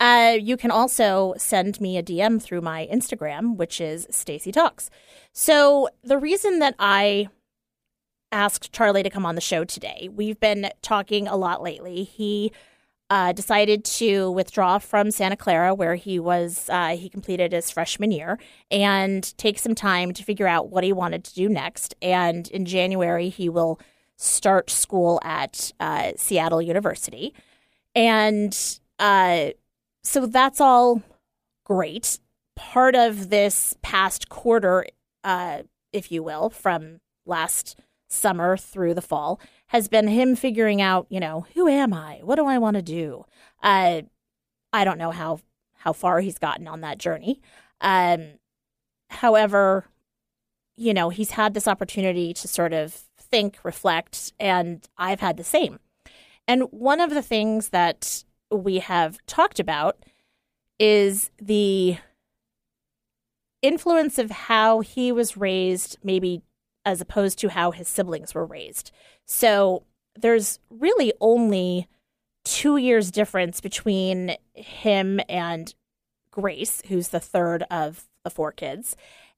Uh, 0.00 0.36
you 0.40 0.56
can 0.56 0.70
also 0.70 1.34
send 1.36 1.80
me 1.80 1.96
a 1.96 2.02
DM 2.02 2.42
through 2.42 2.60
my 2.60 2.88
Instagram, 2.92 3.56
which 3.56 3.80
is 3.80 4.06
Stacy 4.10 4.52
Talks. 4.52 4.90
So 5.32 5.88
the 6.02 6.18
reason 6.18 6.58
that 6.58 6.74
I 6.78 7.28
asked 8.32 8.72
Charlie 8.72 9.04
to 9.04 9.10
come 9.10 9.24
on 9.24 9.36
the 9.36 9.40
show 9.40 9.64
today, 9.64 10.08
we've 10.12 10.40
been 10.40 10.70
talking 10.82 11.28
a 11.28 11.36
lot 11.36 11.62
lately. 11.62 12.02
He 12.02 12.52
uh, 13.10 13.32
decided 13.32 13.84
to 13.84 14.30
withdraw 14.32 14.78
from 14.78 15.10
Santa 15.10 15.36
Clara, 15.36 15.74
where 15.74 15.94
he 15.94 16.18
was 16.18 16.68
uh, 16.70 16.96
he 16.96 17.08
completed 17.08 17.52
his 17.52 17.70
freshman 17.70 18.10
year, 18.10 18.38
and 18.70 19.36
take 19.38 19.58
some 19.58 19.74
time 19.74 20.12
to 20.12 20.24
figure 20.24 20.48
out 20.48 20.70
what 20.70 20.84
he 20.84 20.92
wanted 20.92 21.22
to 21.24 21.34
do 21.34 21.48
next. 21.48 21.94
And 22.02 22.48
in 22.48 22.64
January, 22.64 23.28
he 23.28 23.48
will 23.48 23.78
start 24.16 24.70
school 24.70 25.20
at 25.22 25.70
uh, 25.78 26.12
Seattle 26.16 26.62
University, 26.62 27.34
and 27.94 28.80
uh, 28.98 29.50
so 30.04 30.26
that's 30.26 30.60
all 30.60 31.02
great. 31.64 32.18
Part 32.54 32.94
of 32.94 33.30
this 33.30 33.74
past 33.82 34.28
quarter, 34.28 34.86
uh, 35.24 35.62
if 35.92 36.12
you 36.12 36.22
will, 36.22 36.50
from 36.50 37.00
last 37.26 37.78
summer 38.08 38.56
through 38.56 38.94
the 38.94 39.02
fall, 39.02 39.40
has 39.68 39.88
been 39.88 40.06
him 40.06 40.36
figuring 40.36 40.80
out, 40.80 41.06
you 41.08 41.18
know, 41.18 41.46
who 41.54 41.66
am 41.66 41.92
I? 41.92 42.20
What 42.22 42.36
do 42.36 42.46
I 42.46 42.58
want 42.58 42.76
to 42.76 42.82
do? 42.82 43.24
Uh, 43.62 44.02
I 44.72 44.84
don't 44.84 44.98
know 44.98 45.10
how 45.10 45.40
how 45.78 45.92
far 45.92 46.20
he's 46.20 46.38
gotten 46.38 46.66
on 46.66 46.80
that 46.80 46.98
journey. 46.98 47.40
Um, 47.80 48.38
however, 49.10 49.86
you 50.76 50.94
know, 50.94 51.10
he's 51.10 51.32
had 51.32 51.54
this 51.54 51.68
opportunity 51.68 52.32
to 52.34 52.48
sort 52.48 52.72
of 52.72 52.92
think, 53.18 53.58
reflect, 53.62 54.32
and 54.40 54.86
I've 54.96 55.20
had 55.20 55.36
the 55.36 55.44
same. 55.44 55.78
And 56.48 56.62
one 56.70 57.00
of 57.00 57.10
the 57.10 57.22
things 57.22 57.70
that 57.70 58.24
we 58.56 58.78
have 58.78 59.18
talked 59.26 59.60
about 59.60 59.96
is 60.78 61.30
the 61.40 61.96
influence 63.62 64.18
of 64.18 64.30
how 64.30 64.80
he 64.80 65.10
was 65.12 65.36
raised, 65.36 65.96
maybe 66.02 66.42
as 66.84 67.00
opposed 67.00 67.38
to 67.38 67.48
how 67.48 67.70
his 67.70 67.88
siblings 67.88 68.34
were 68.34 68.44
raised. 68.44 68.90
So 69.24 69.84
there's 70.18 70.58
really 70.68 71.12
only 71.20 71.88
two 72.44 72.76
years 72.76 73.10
difference 73.10 73.60
between 73.60 74.36
him 74.52 75.20
and 75.28 75.74
Grace, 76.30 76.82
who's 76.88 77.08
the 77.08 77.20
third 77.20 77.64
of 77.70 78.04
the 78.22 78.30
four 78.30 78.52
kids. 78.52 78.96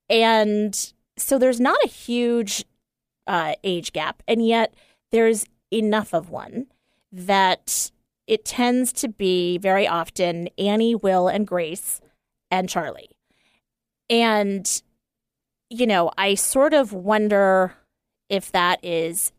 And 0.08 0.92
so 1.16 1.38
there's 1.38 1.60
not 1.60 1.78
a 1.84 1.88
huge 1.88 2.64
uh, 3.26 3.54
age 3.62 3.92
gap, 3.92 4.22
and 4.26 4.46
yet 4.46 4.74
there's 5.10 5.46
enough 5.72 6.12
of 6.12 6.30
one 6.30 6.66
that 7.12 7.90
it 8.26 8.44
tends 8.44 8.92
to 8.94 9.08
be 9.08 9.58
very 9.58 9.86
often 9.86 10.48
Annie, 10.58 10.94
Will, 10.94 11.28
and 11.28 11.46
Grace 11.46 12.00
and 12.50 12.68
Charlie. 12.68 13.10
And, 14.08 14.82
you 15.70 15.86
know, 15.86 16.10
I 16.16 16.34
sort 16.34 16.74
of 16.74 16.92
wonder 16.92 17.74
if 18.28 18.52
that 18.52 18.84
is 18.84 19.32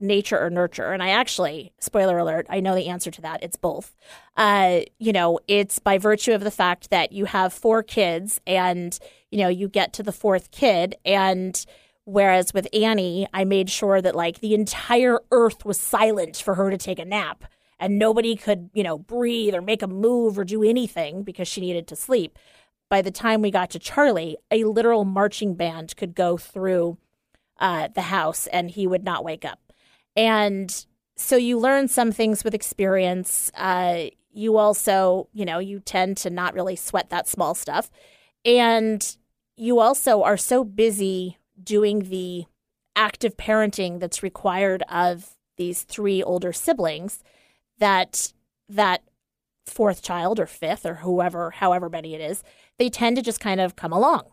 nature 0.00 0.38
or 0.38 0.50
nurture. 0.50 0.92
And 0.92 1.02
I 1.02 1.10
actually, 1.10 1.72
spoiler 1.80 2.18
alert, 2.18 2.46
I 2.50 2.60
know 2.60 2.74
the 2.74 2.88
answer 2.88 3.10
to 3.10 3.22
that. 3.22 3.42
It's 3.42 3.56
both. 3.56 3.94
Uh, 4.36 4.80
you 4.98 5.12
know, 5.12 5.38
it's 5.48 5.78
by 5.78 5.98
virtue 5.98 6.32
of 6.32 6.42
the 6.42 6.50
fact 6.50 6.90
that 6.90 7.12
you 7.12 7.24
have 7.26 7.52
four 7.52 7.82
kids 7.82 8.40
and, 8.46 8.98
you 9.30 9.38
know, 9.38 9.48
you 9.48 9.68
get 9.68 9.92
to 9.94 10.02
the 10.02 10.12
fourth 10.12 10.50
kid. 10.50 10.96
And 11.04 11.64
whereas 12.04 12.52
with 12.52 12.68
Annie, 12.74 13.26
I 13.32 13.44
made 13.44 13.70
sure 13.70 14.02
that 14.02 14.14
like 14.14 14.40
the 14.40 14.54
entire 14.54 15.20
earth 15.30 15.64
was 15.64 15.80
silent 15.80 16.36
for 16.36 16.54
her 16.54 16.70
to 16.70 16.76
take 16.76 16.98
a 16.98 17.04
nap 17.04 17.44
and 17.84 17.98
nobody 17.98 18.34
could, 18.34 18.70
you 18.72 18.82
know, 18.82 18.96
breathe 18.96 19.54
or 19.54 19.60
make 19.60 19.82
a 19.82 19.86
move 19.86 20.38
or 20.38 20.44
do 20.44 20.62
anything 20.62 21.22
because 21.22 21.46
she 21.46 21.60
needed 21.60 21.86
to 21.86 21.94
sleep. 21.94 22.38
By 22.88 23.02
the 23.02 23.10
time 23.10 23.42
we 23.42 23.50
got 23.50 23.68
to 23.70 23.78
Charlie, 23.78 24.38
a 24.50 24.64
literal 24.64 25.04
marching 25.04 25.54
band 25.54 25.94
could 25.94 26.14
go 26.14 26.38
through 26.38 26.96
uh, 27.58 27.88
the 27.94 28.00
house 28.00 28.46
and 28.46 28.70
he 28.70 28.86
would 28.86 29.04
not 29.04 29.22
wake 29.22 29.44
up. 29.44 29.60
And 30.16 30.74
so 31.16 31.36
you 31.36 31.58
learn 31.58 31.88
some 31.88 32.10
things 32.10 32.42
with 32.42 32.54
experience. 32.54 33.52
Uh, 33.54 34.04
you 34.32 34.56
also, 34.56 35.28
you 35.34 35.44
know, 35.44 35.58
you 35.58 35.78
tend 35.78 36.16
to 36.18 36.30
not 36.30 36.54
really 36.54 36.76
sweat 36.76 37.10
that 37.10 37.28
small 37.28 37.54
stuff. 37.54 37.90
And 38.46 39.14
you 39.58 39.78
also 39.78 40.22
are 40.22 40.38
so 40.38 40.64
busy 40.64 41.36
doing 41.62 42.08
the 42.08 42.46
active 42.96 43.36
parenting 43.36 44.00
that's 44.00 44.22
required 44.22 44.82
of 44.88 45.36
these 45.58 45.82
three 45.82 46.22
older 46.22 46.54
siblings 46.54 47.22
that 47.78 48.32
that 48.68 49.02
fourth 49.66 50.02
child 50.02 50.38
or 50.38 50.46
fifth 50.46 50.84
or 50.84 50.96
whoever 50.96 51.50
however 51.50 51.88
many 51.88 52.14
it 52.14 52.20
is 52.20 52.42
they 52.78 52.90
tend 52.90 53.16
to 53.16 53.22
just 53.22 53.40
kind 53.40 53.60
of 53.60 53.76
come 53.76 53.92
along 53.92 54.24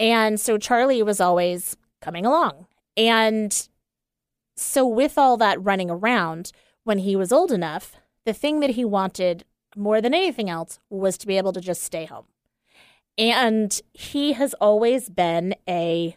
and 0.00 0.40
so 0.40 0.58
charlie 0.58 1.02
was 1.02 1.20
always 1.20 1.76
coming 2.00 2.26
along 2.26 2.66
and 2.96 3.68
so, 4.56 4.86
with 4.86 5.18
all 5.18 5.36
that 5.38 5.62
running 5.62 5.90
around, 5.90 6.52
when 6.84 6.98
he 6.98 7.16
was 7.16 7.32
old 7.32 7.50
enough, 7.50 7.96
the 8.24 8.32
thing 8.32 8.60
that 8.60 8.70
he 8.70 8.84
wanted 8.84 9.44
more 9.76 10.00
than 10.00 10.14
anything 10.14 10.48
else 10.48 10.78
was 10.88 11.18
to 11.18 11.26
be 11.26 11.36
able 11.36 11.52
to 11.52 11.60
just 11.60 11.82
stay 11.82 12.04
home. 12.04 12.26
And 13.18 13.80
he 13.92 14.32
has 14.34 14.54
always 14.54 15.08
been 15.08 15.54
a 15.68 16.16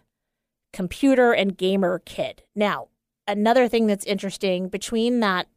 computer 0.71 1.33
and 1.33 1.57
gamer 1.57 1.99
kid. 1.99 2.43
Now, 2.55 2.89
another 3.27 3.67
thing 3.67 3.87
that's 3.87 4.05
interesting 4.05 4.69
between 4.69 5.19
that 5.21 5.47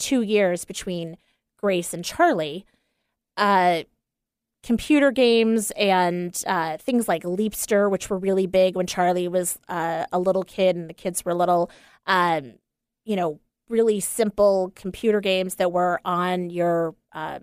two 0.00 0.22
years 0.22 0.64
between 0.64 1.16
Grace 1.58 1.94
and 1.94 2.04
Charlie, 2.04 2.64
uh, 3.36 3.82
computer 4.62 5.10
games 5.10 5.70
and 5.72 6.42
uh, 6.46 6.76
things 6.78 7.08
like 7.08 7.22
Leapster, 7.22 7.90
which 7.90 8.10
were 8.10 8.18
really 8.18 8.46
big 8.46 8.76
when 8.76 8.86
Charlie 8.86 9.28
was 9.28 9.58
uh, 9.68 10.06
a 10.12 10.18
little 10.18 10.42
kid 10.42 10.76
and 10.76 10.88
the 10.88 10.94
kids 10.94 11.24
were 11.24 11.34
little. 11.34 11.70
Um, 12.06 12.54
you 13.04 13.16
know, 13.16 13.40
really 13.68 14.00
simple 14.00 14.72
computer 14.74 15.20
games 15.20 15.54
that 15.56 15.72
were 15.72 16.00
on 16.04 16.50
your 16.50 16.94
um, 17.12 17.42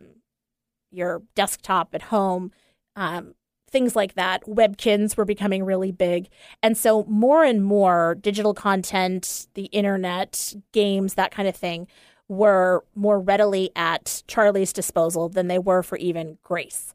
your 0.91 1.21
desktop 1.35 1.93
at 1.93 2.03
home. 2.03 2.51
Um, 2.95 3.33
things 3.69 3.95
like 3.95 4.15
that. 4.15 4.43
Webkinz 4.45 5.17
were 5.17 5.25
becoming 5.25 5.63
really 5.63 5.91
big. 5.91 6.29
And 6.63 6.77
so 6.77 7.03
more 7.03 7.43
and 7.43 7.63
more 7.63 8.15
digital 8.15 8.53
content, 8.53 9.47
the 9.55 9.65
internet, 9.65 10.53
games, 10.71 11.15
that 11.15 11.31
kind 11.31 11.47
of 11.47 11.55
thing 11.55 11.87
were 12.27 12.83
more 12.95 13.19
readily 13.19 13.71
at 13.75 14.23
Charlie's 14.27 14.73
disposal 14.73 15.29
than 15.29 15.47
they 15.47 15.59
were 15.59 15.83
for 15.83 15.97
even 15.97 16.37
Grace. 16.43 16.93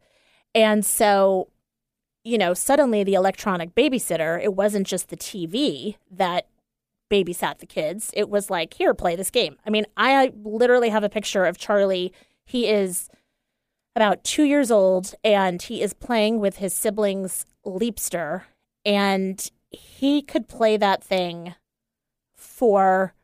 And 0.55 0.85
so, 0.85 1.49
you 2.25 2.37
know, 2.37 2.55
suddenly 2.55 3.03
the 3.03 3.15
electronic 3.15 3.75
babysitter, 3.75 4.43
it 4.43 4.55
wasn't 4.55 4.87
just 4.87 5.09
the 5.09 5.17
TV 5.17 5.97
that 6.11 6.47
babysat 7.11 7.59
the 7.59 7.67
kids. 7.67 8.11
It 8.15 8.29
was 8.29 8.51
like, 8.51 8.75
here, 8.75 8.95
play 8.95 9.17
this 9.17 9.31
game. 9.31 9.57
I 9.67 9.71
mean, 9.71 9.87
I 9.97 10.33
literally 10.43 10.91
have 10.91 11.05
a 11.05 11.09
picture 11.09 11.45
of 11.45 11.59
Charlie. 11.59 12.13
He 12.45 12.69
is 12.69 13.09
about 13.95 14.25
two 14.25 14.45
years 14.45 14.71
old 14.71 15.15
and 15.23 15.61
he 15.61 15.83
is 15.83 15.93
playing 15.93 16.41
with 16.41 16.57
his 16.57 16.73
siblings 16.73 17.45
Leapster. 17.65 18.43
And 18.85 19.51
he 19.71 20.23
could 20.23 20.49
play 20.49 20.77
that 20.77 21.05
thing 21.05 21.55
for 22.35 23.15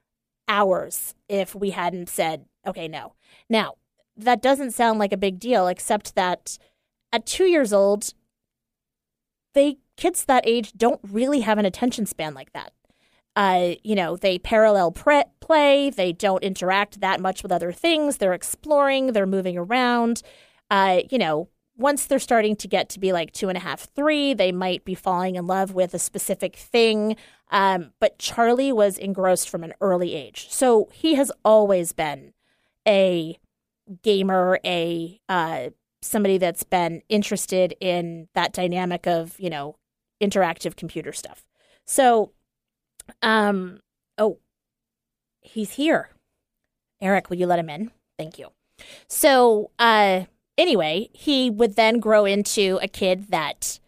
hours 0.49 1.15
if 1.29 1.55
we 1.55 1.71
hadn't 1.71 2.09
said, 2.09 2.47
okay, 2.67 2.89
no. 2.89 3.15
Now, 3.49 3.75
that 4.17 4.43
doesn't 4.43 4.73
sound 4.73 4.99
like 4.99 5.13
a 5.13 5.17
big 5.17 5.39
deal, 5.39 5.69
except 5.69 6.15
that 6.15 6.59
at 7.13 7.27
two 7.27 7.45
years 7.45 7.73
old, 7.73 8.13
they 9.55 9.79
kids 9.97 10.25
that 10.25 10.47
age 10.47 10.73
don't 10.77 11.01
really 11.03 11.41
have 11.41 11.59
an 11.59 11.65
attention 11.65 12.07
span 12.07 12.35
like 12.35 12.53
that. 12.53 12.73
Uh, 13.37 13.75
you 13.85 13.95
know, 13.95 14.17
they 14.17 14.39
parallel 14.39 14.91
pre- 14.91 15.25
play, 15.41 15.91
they 15.91 16.13
don't 16.13 16.43
interact 16.43 17.01
that 17.01 17.21
much 17.21 17.43
with 17.43 17.53
other 17.53 17.73
things, 17.73 18.17
they're 18.17 18.33
exploring, 18.33 19.13
they're 19.13 19.27
moving 19.27 19.57
around. 19.57 20.23
Uh, 20.71 21.01
you 21.11 21.19
know, 21.19 21.49
once 21.79 22.07
they're 22.07 22.19
starting 22.19 22.57
to 22.57 22.69
get 22.69 22.89
to 22.91 22.99
be 22.99 23.13
like 23.13 23.33
two 23.33 23.49
and 23.49 23.57
a 23.57 23.61
half, 23.61 23.89
three, 23.95 24.35
they 24.35 24.51
might 24.53 24.85
be 24.85 24.95
falling 24.95 25.37
in 25.37 25.47
love 25.47 25.73
with 25.73 25.95
a 25.95 25.99
specific 25.99 26.57
thing. 26.57 27.17
Um, 27.51 27.93
but 28.01 28.19
Charlie 28.19 28.73
was 28.73 28.99
engrossed 28.99 29.49
from 29.49 29.63
an 29.63 29.73
early 29.81 30.15
age. 30.15 30.49
So 30.51 30.89
he 30.93 31.15
has 31.15 31.31
always 31.45 31.93
been 31.93 32.35
a 32.87 33.39
gamer, 34.03 34.59
a 34.65 35.21
uh, 35.29 35.71
somebody 36.03 36.37
that's 36.37 36.65
been 36.65 37.03
interested 37.09 37.75
in 37.81 38.29
that 38.35 38.53
dynamic 38.53 39.07
of, 39.07 39.39
you 39.39 39.49
know, 39.49 39.77
interactive 40.21 40.77
computer 40.77 41.13
stuff. 41.13 41.45
So, 41.87 42.33
um, 43.23 43.81
oh, 44.19 44.39
he's 45.41 45.73
here. 45.73 46.11
Eric, 47.01 47.31
will 47.31 47.39
you 47.39 47.47
let 47.47 47.61
him 47.61 47.71
in? 47.71 47.93
Thank 48.19 48.39
you. 48.39 48.49
So, 49.09 49.71
uh, 49.79 50.25
anyway, 50.59 51.09
he 51.13 51.49
would 51.49 51.77
then 51.77 52.01
grow 52.01 52.25
into 52.27 52.79
a 52.83 52.89
kid 52.89 53.29
that 53.29 53.79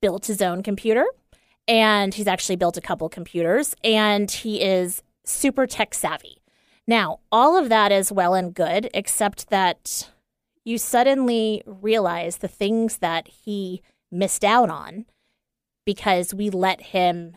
built 0.00 0.26
his 0.26 0.42
own 0.42 0.62
computer. 0.62 1.04
And 1.68 2.12
he's 2.12 2.26
actually 2.26 2.56
built 2.56 2.76
a 2.76 2.82
couple 2.82 3.08
computers 3.08 3.74
and 3.82 4.30
he 4.30 4.60
is 4.60 5.02
super 5.24 5.66
tech 5.66 5.94
savvy. 5.94 6.42
Now, 6.86 7.20
all 7.32 7.56
of 7.56 7.70
that 7.70 7.90
is 7.90 8.12
well 8.12 8.34
and 8.34 8.52
good, 8.52 8.90
except 8.92 9.48
that 9.48 10.10
you 10.64 10.76
suddenly 10.76 11.62
realize 11.64 12.38
the 12.38 12.48
things 12.48 12.98
that 12.98 13.28
he 13.28 13.80
missed 14.10 14.44
out 14.44 14.68
on 14.68 15.06
because 15.86 16.34
we 16.34 16.50
let 16.50 16.80
him 16.80 17.36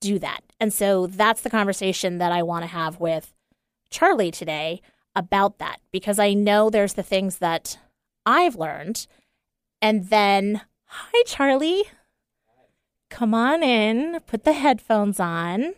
do 0.00 0.18
that. 0.18 0.42
And 0.60 0.72
so 0.72 1.06
that's 1.06 1.42
the 1.42 1.50
conversation 1.50 2.18
that 2.18 2.32
I 2.32 2.42
want 2.42 2.64
to 2.64 2.68
have 2.68 3.00
with 3.00 3.32
Charlie 3.88 4.30
today 4.30 4.82
about 5.14 5.58
that 5.58 5.80
because 5.90 6.18
I 6.18 6.34
know 6.34 6.68
there's 6.68 6.94
the 6.94 7.02
things 7.02 7.38
that 7.38 7.78
I've 8.24 8.56
learned. 8.56 9.06
And 9.80 10.08
then, 10.10 10.62
hi, 10.84 11.22
Charlie. 11.26 11.84
Come 13.10 13.34
on 13.34 13.62
in, 13.62 14.20
put 14.26 14.44
the 14.44 14.52
headphones 14.54 15.20
on. 15.20 15.74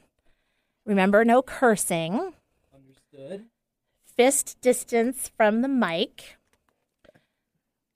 Remember, 0.87 1.25
no 1.25 1.43
cursing. 1.43 2.35
Understood. 2.75 3.47
Fist 4.17 4.61
distance 4.61 5.31
from 5.37 5.63
the 5.63 5.69
mic. 5.69 6.37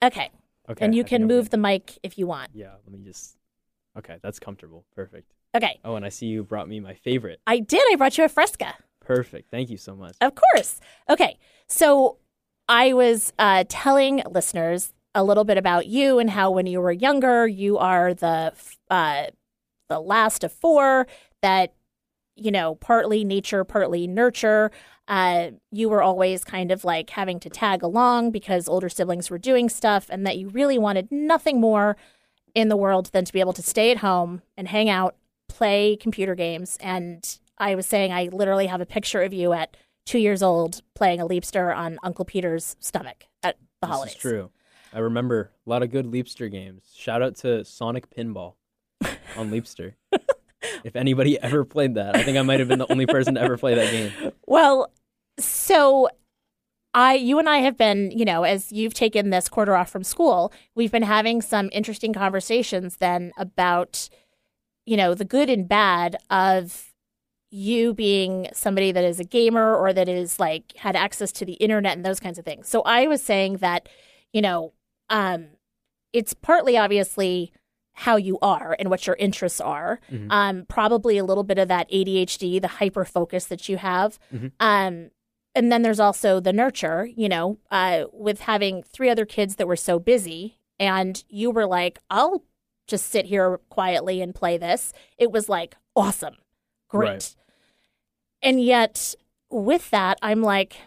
Okay. 0.03 0.29
Okay. 0.69 0.85
and 0.85 0.93
you 0.93 1.01
I 1.01 1.03
can 1.03 1.21
think 1.21 1.31
I'm 1.31 1.35
move 1.37 1.45
good. 1.45 1.51
the 1.51 1.57
mic 1.57 1.97
if 2.03 2.17
you 2.17 2.27
want. 2.27 2.49
Yeah, 2.53 2.73
let 2.85 2.91
me 2.91 2.99
just. 3.03 3.37
Okay, 3.97 4.17
that's 4.21 4.39
comfortable. 4.39 4.85
Perfect. 4.95 5.33
Okay. 5.55 5.79
Oh, 5.83 5.95
and 5.95 6.05
I 6.05 6.09
see 6.09 6.27
you 6.27 6.43
brought 6.43 6.67
me 6.67 6.79
my 6.79 6.93
favorite. 6.93 7.39
I 7.47 7.59
did. 7.59 7.81
I 7.91 7.95
brought 7.95 8.17
you 8.17 8.23
a 8.23 8.29
Fresca. 8.29 8.75
Perfect. 8.99 9.49
Thank 9.49 9.69
you 9.69 9.77
so 9.77 9.95
much. 9.95 10.15
Of 10.21 10.33
course. 10.35 10.79
Okay. 11.09 11.37
So 11.67 12.17
I 12.69 12.93
was 12.93 13.33
uh, 13.39 13.63
telling 13.67 14.21
listeners 14.29 14.93
a 15.15 15.23
little 15.23 15.43
bit 15.43 15.57
about 15.57 15.87
you 15.87 16.19
and 16.19 16.29
how 16.29 16.51
when 16.51 16.67
you 16.67 16.79
were 16.79 16.91
younger, 16.91 17.47
you 17.47 17.79
are 17.79 18.13
the 18.13 18.53
uh, 18.91 19.25
the 19.89 19.99
last 19.99 20.43
of 20.43 20.51
four 20.51 21.07
that 21.41 21.73
you 22.35 22.51
know 22.51 22.75
partly 22.75 23.23
nature, 23.25 23.63
partly 23.63 24.05
nurture. 24.05 24.71
Uh, 25.07 25.49
you 25.71 25.89
were 25.89 26.03
always 26.03 26.43
kind 26.43 26.71
of 26.71 26.85
like 26.85 27.09
having 27.09 27.39
to 27.39 27.49
tag 27.49 27.81
along 27.81 28.29
because 28.29 28.69
older 28.69 28.87
siblings 28.87 29.31
were 29.31 29.39
doing 29.39 29.67
stuff, 29.67 30.05
and 30.09 30.25
that 30.27 30.37
you 30.37 30.47
really 30.49 30.77
wanted 30.77 31.11
nothing 31.11 31.59
more 31.59 31.97
in 32.53 32.69
the 32.69 32.77
world 32.77 33.07
than 33.13 33.25
to 33.25 33.33
be 33.33 33.39
able 33.39 33.53
to 33.53 33.63
stay 33.63 33.89
at 33.89 33.97
home 33.97 34.43
and 34.55 34.67
hang 34.67 34.89
out, 34.89 35.15
play 35.47 35.95
computer 35.95 36.35
games. 36.35 36.77
And 36.81 37.39
I 37.57 37.73
was 37.73 37.87
saying, 37.87 38.13
I 38.13 38.29
literally 38.31 38.67
have 38.67 38.79
a 38.79 38.85
picture 38.85 39.23
of 39.23 39.33
you 39.33 39.53
at 39.53 39.75
two 40.05 40.19
years 40.19 40.41
old 40.41 40.81
playing 40.95 41.19
a 41.19 41.27
leapster 41.27 41.75
on 41.75 41.97
Uncle 42.03 42.25
Peter's 42.25 42.75
stomach 42.79 43.25
at 43.43 43.57
the 43.81 43.87
this 43.87 43.95
holidays. 43.95 44.15
true. 44.15 44.51
I 44.93 44.99
remember 44.99 45.51
a 45.65 45.69
lot 45.69 45.83
of 45.83 45.91
good 45.91 46.05
Leapster 46.05 46.49
games. 46.51 46.93
Shout 46.95 47.21
out 47.21 47.35
to 47.37 47.63
Sonic 47.63 48.09
Pinball 48.09 48.55
on 49.37 49.51
Leapster. 49.51 49.93
if 50.83 50.95
anybody 50.95 51.39
ever 51.39 51.63
played 51.63 51.95
that, 51.95 52.15
I 52.15 52.23
think 52.23 52.37
I 52.37 52.41
might 52.41 52.59
have 52.59 52.69
been 52.69 52.79
the 52.79 52.91
only 52.91 53.05
person 53.05 53.35
to 53.35 53.41
ever 53.41 53.57
play 53.57 53.75
that 53.75 53.91
game. 53.91 54.31
Well, 54.47 54.91
so 55.37 56.09
I 56.95 57.13
you 57.13 57.37
and 57.37 57.47
I 57.47 57.59
have 57.59 57.77
been, 57.77 58.09
you 58.11 58.25
know, 58.25 58.43
as 58.43 58.71
you've 58.71 58.95
taken 58.95 59.29
this 59.29 59.47
quarter 59.47 59.75
off 59.75 59.91
from 59.91 60.03
school, 60.03 60.51
we've 60.73 60.91
been 60.91 61.03
having 61.03 61.41
some 61.41 61.69
interesting 61.71 62.13
conversations 62.13 62.97
then 62.97 63.31
about 63.37 64.09
you 64.89 64.97
know, 64.97 65.13
the 65.13 65.23
good 65.23 65.51
and 65.51 65.69
bad 65.69 66.17
of 66.31 66.88
you 67.51 67.93
being 67.93 68.47
somebody 68.53 68.91
that 68.91 69.03
is 69.03 69.19
a 69.19 69.23
gamer 69.23 69.75
or 69.75 69.91
that 69.93 70.07
is 70.07 70.39
like 70.39 70.73
had 70.77 70.95
access 70.95 71.31
to 71.31 71.45
the 71.45 71.53
internet 71.53 71.95
and 71.97 72.05
those 72.05 72.19
kinds 72.19 72.37
of 72.37 72.45
things. 72.45 72.67
So 72.67 72.81
I 72.83 73.07
was 73.07 73.21
saying 73.23 73.57
that, 73.57 73.89
you 74.33 74.41
know, 74.41 74.73
um 75.09 75.47
it's 76.13 76.33
partly 76.33 76.77
obviously 76.77 77.51
how 77.93 78.15
you 78.15 78.39
are 78.41 78.75
and 78.79 78.89
what 78.89 79.05
your 79.05 79.15
interests 79.17 79.59
are. 79.59 79.99
Mhm. 80.09 80.27
Um, 80.31 80.65
probably 80.67 81.17
a 81.17 81.23
little 81.25 81.43
bit 81.43 81.57
of 81.59 81.67
that 81.67 81.87
ADHD, 81.91 82.59
the 82.59 82.67
hyper 82.67 83.03
focus 83.05 83.45
that 83.45 83.67
you 83.67 83.77
have. 83.77 84.17
Mhm. 84.33 84.51
Um, 84.59 85.11
and 85.53 85.71
then 85.71 85.81
there's 85.81 85.99
also 85.99 86.39
the 86.39 86.53
nurture, 86.53 87.05
you 87.13 87.27
know, 87.27 87.57
uh, 87.71 88.05
with 88.13 88.41
having 88.41 88.83
three 88.83 89.09
other 89.09 89.25
kids 89.25 89.57
that 89.57 89.67
were 89.67 89.75
so 89.75 89.99
busy, 89.99 90.57
and 90.79 91.23
you 91.27 91.51
were 91.51 91.65
like, 91.65 91.99
I'll 92.09 92.43
just 92.87 93.07
sit 93.07 93.25
here 93.25 93.57
quietly 93.69 94.21
and 94.21 94.33
play 94.33 94.57
this. 94.57 94.93
It 95.17 95.31
was 95.31 95.49
like, 95.49 95.75
awesome, 95.95 96.37
great. 96.89 97.09
Right. 97.09 97.35
And 98.41 98.61
yet, 98.61 99.15
with 99.49 99.89
that, 99.91 100.17
I'm 100.21 100.41
like, 100.41 100.77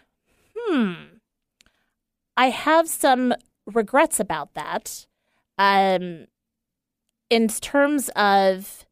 hmm, 0.55 0.93
I 2.37 2.49
have 2.49 2.87
some 2.87 3.33
regrets 3.65 4.19
about 4.19 4.53
that. 4.53 5.05
Um, 5.57 6.27
in 7.29 7.47
terms 7.47 8.09
of 8.15 8.85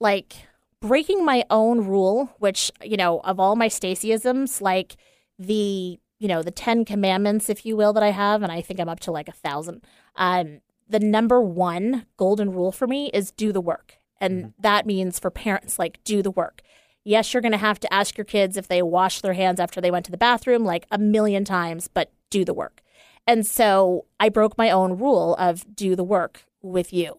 like 0.00 0.34
breaking 0.80 1.24
my 1.24 1.44
own 1.50 1.86
rule, 1.86 2.34
which, 2.38 2.70
you 2.82 2.96
know, 2.96 3.20
of 3.20 3.38
all 3.38 3.54
my 3.56 3.68
Stacyisms, 3.68 4.60
like 4.60 4.96
the, 5.38 5.98
you 6.18 6.28
know, 6.28 6.42
the 6.42 6.50
10 6.50 6.84
commandments, 6.84 7.48
if 7.48 7.64
you 7.64 7.76
will, 7.76 7.92
that 7.92 8.02
I 8.02 8.10
have, 8.10 8.42
and 8.42 8.50
I 8.50 8.60
think 8.62 8.80
I'm 8.80 8.88
up 8.88 9.00
to 9.00 9.12
like 9.12 9.28
a 9.28 9.32
thousand. 9.32 9.82
Um, 10.16 10.60
the 10.88 11.00
number 11.00 11.40
one 11.40 12.06
golden 12.16 12.50
rule 12.50 12.72
for 12.72 12.86
me 12.86 13.10
is 13.14 13.30
do 13.30 13.52
the 13.52 13.60
work. 13.60 13.99
And 14.20 14.42
mm-hmm. 14.42 14.62
that 14.62 14.86
means 14.86 15.18
for 15.18 15.30
parents, 15.30 15.78
like, 15.78 16.02
do 16.04 16.22
the 16.22 16.30
work. 16.30 16.62
Yes, 17.04 17.32
you're 17.32 17.40
going 17.40 17.52
to 17.52 17.58
have 17.58 17.80
to 17.80 17.92
ask 17.92 18.18
your 18.18 18.24
kids 18.24 18.56
if 18.56 18.68
they 18.68 18.82
wash 18.82 19.20
their 19.20 19.32
hands 19.32 19.58
after 19.58 19.80
they 19.80 19.90
went 19.90 20.04
to 20.04 20.10
the 20.10 20.18
bathroom 20.18 20.64
like 20.64 20.86
a 20.90 20.98
million 20.98 21.44
times, 21.44 21.88
but 21.88 22.12
do 22.28 22.44
the 22.44 22.54
work. 22.54 22.82
And 23.26 23.46
so 23.46 24.06
I 24.18 24.28
broke 24.28 24.58
my 24.58 24.70
own 24.70 24.98
rule 24.98 25.34
of 25.36 25.64
do 25.74 25.96
the 25.96 26.04
work 26.04 26.44
with 26.62 26.92
you 26.92 27.18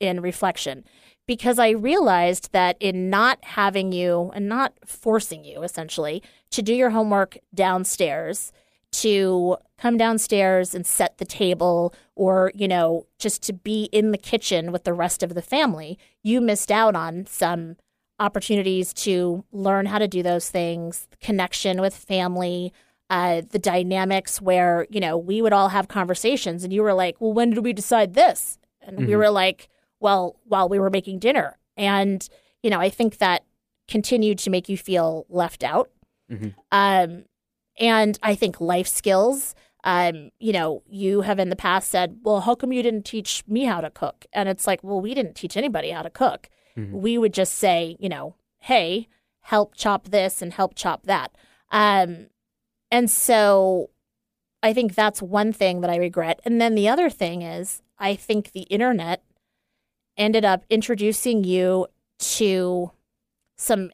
in 0.00 0.20
reflection 0.20 0.84
because 1.26 1.58
I 1.58 1.70
realized 1.70 2.52
that 2.52 2.76
in 2.80 3.10
not 3.10 3.44
having 3.44 3.92
you 3.92 4.30
and 4.34 4.48
not 4.48 4.72
forcing 4.86 5.44
you 5.44 5.62
essentially 5.62 6.22
to 6.50 6.62
do 6.62 6.74
your 6.74 6.90
homework 6.90 7.38
downstairs, 7.54 8.52
to 9.02 9.56
come 9.78 9.96
downstairs 9.96 10.74
and 10.74 10.86
set 10.86 11.18
the 11.18 11.24
table 11.24 11.94
or, 12.14 12.52
you 12.54 12.66
know, 12.66 13.06
just 13.18 13.42
to 13.44 13.52
be 13.52 13.84
in 13.92 14.10
the 14.10 14.18
kitchen 14.18 14.72
with 14.72 14.84
the 14.84 14.92
rest 14.92 15.22
of 15.22 15.34
the 15.34 15.42
family, 15.42 15.98
you 16.22 16.40
missed 16.40 16.70
out 16.70 16.96
on 16.96 17.26
some 17.26 17.76
opportunities 18.18 18.92
to 18.92 19.44
learn 19.52 19.86
how 19.86 19.98
to 19.98 20.08
do 20.08 20.22
those 20.22 20.50
things, 20.50 21.06
connection 21.20 21.80
with 21.80 21.94
family, 21.94 22.72
uh, 23.10 23.42
the 23.50 23.58
dynamics 23.58 24.40
where, 24.40 24.86
you 24.90 25.00
know, 25.00 25.16
we 25.16 25.40
would 25.40 25.52
all 25.52 25.68
have 25.68 25.88
conversations 25.88 26.64
and 26.64 26.72
you 26.72 26.82
were 26.82 26.94
like, 26.94 27.20
well, 27.20 27.32
when 27.32 27.50
did 27.50 27.64
we 27.64 27.72
decide 27.72 28.14
this? 28.14 28.58
And 28.82 28.98
mm-hmm. 28.98 29.06
we 29.06 29.16
were 29.16 29.30
like, 29.30 29.68
well, 30.00 30.36
while 30.44 30.68
we 30.68 30.78
were 30.78 30.90
making 30.90 31.20
dinner. 31.20 31.56
And, 31.76 32.28
you 32.62 32.70
know, 32.70 32.80
I 32.80 32.90
think 32.90 33.18
that 33.18 33.44
continued 33.86 34.38
to 34.40 34.50
make 34.50 34.68
you 34.68 34.76
feel 34.76 35.24
left 35.28 35.62
out. 35.62 35.90
Mm-hmm. 36.30 36.48
Um, 36.72 37.24
and 37.78 38.18
I 38.22 38.34
think 38.34 38.60
life 38.60 38.88
skills. 38.88 39.54
Um, 39.84 40.30
you 40.40 40.52
know, 40.52 40.82
you 40.88 41.20
have 41.20 41.38
in 41.38 41.50
the 41.50 41.56
past 41.56 41.88
said, 41.88 42.18
well, 42.22 42.40
how 42.40 42.56
come 42.56 42.72
you 42.72 42.82
didn't 42.82 43.04
teach 43.04 43.44
me 43.46 43.64
how 43.64 43.80
to 43.80 43.90
cook? 43.90 44.26
And 44.32 44.48
it's 44.48 44.66
like, 44.66 44.82
well, 44.82 45.00
we 45.00 45.14
didn't 45.14 45.34
teach 45.34 45.56
anybody 45.56 45.90
how 45.90 46.02
to 46.02 46.10
cook. 46.10 46.50
Mm-hmm. 46.76 47.00
We 47.00 47.16
would 47.16 47.32
just 47.32 47.54
say, 47.54 47.96
you 48.00 48.08
know, 48.08 48.34
hey, 48.58 49.08
help 49.40 49.74
chop 49.76 50.08
this 50.08 50.42
and 50.42 50.52
help 50.52 50.74
chop 50.74 51.06
that. 51.06 51.32
Um, 51.70 52.26
and 52.90 53.10
so 53.10 53.90
I 54.62 54.72
think 54.72 54.94
that's 54.94 55.22
one 55.22 55.52
thing 55.52 55.80
that 55.80 55.90
I 55.90 55.96
regret. 55.96 56.40
And 56.44 56.60
then 56.60 56.74
the 56.74 56.88
other 56.88 57.08
thing 57.08 57.42
is, 57.42 57.80
I 57.98 58.14
think 58.14 58.52
the 58.52 58.62
internet 58.62 59.22
ended 60.16 60.44
up 60.44 60.64
introducing 60.68 61.44
you 61.44 61.86
to 62.18 62.90
some 63.56 63.90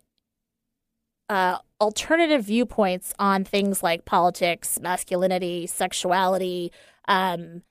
uh, 1.28 1.58
alternative 1.84 2.44
viewpoints 2.44 3.12
on 3.18 3.44
things 3.44 3.82
like 3.82 4.06
politics, 4.06 4.80
masculinity, 4.80 5.66
sexuality, 5.66 6.72
um, 7.08 7.62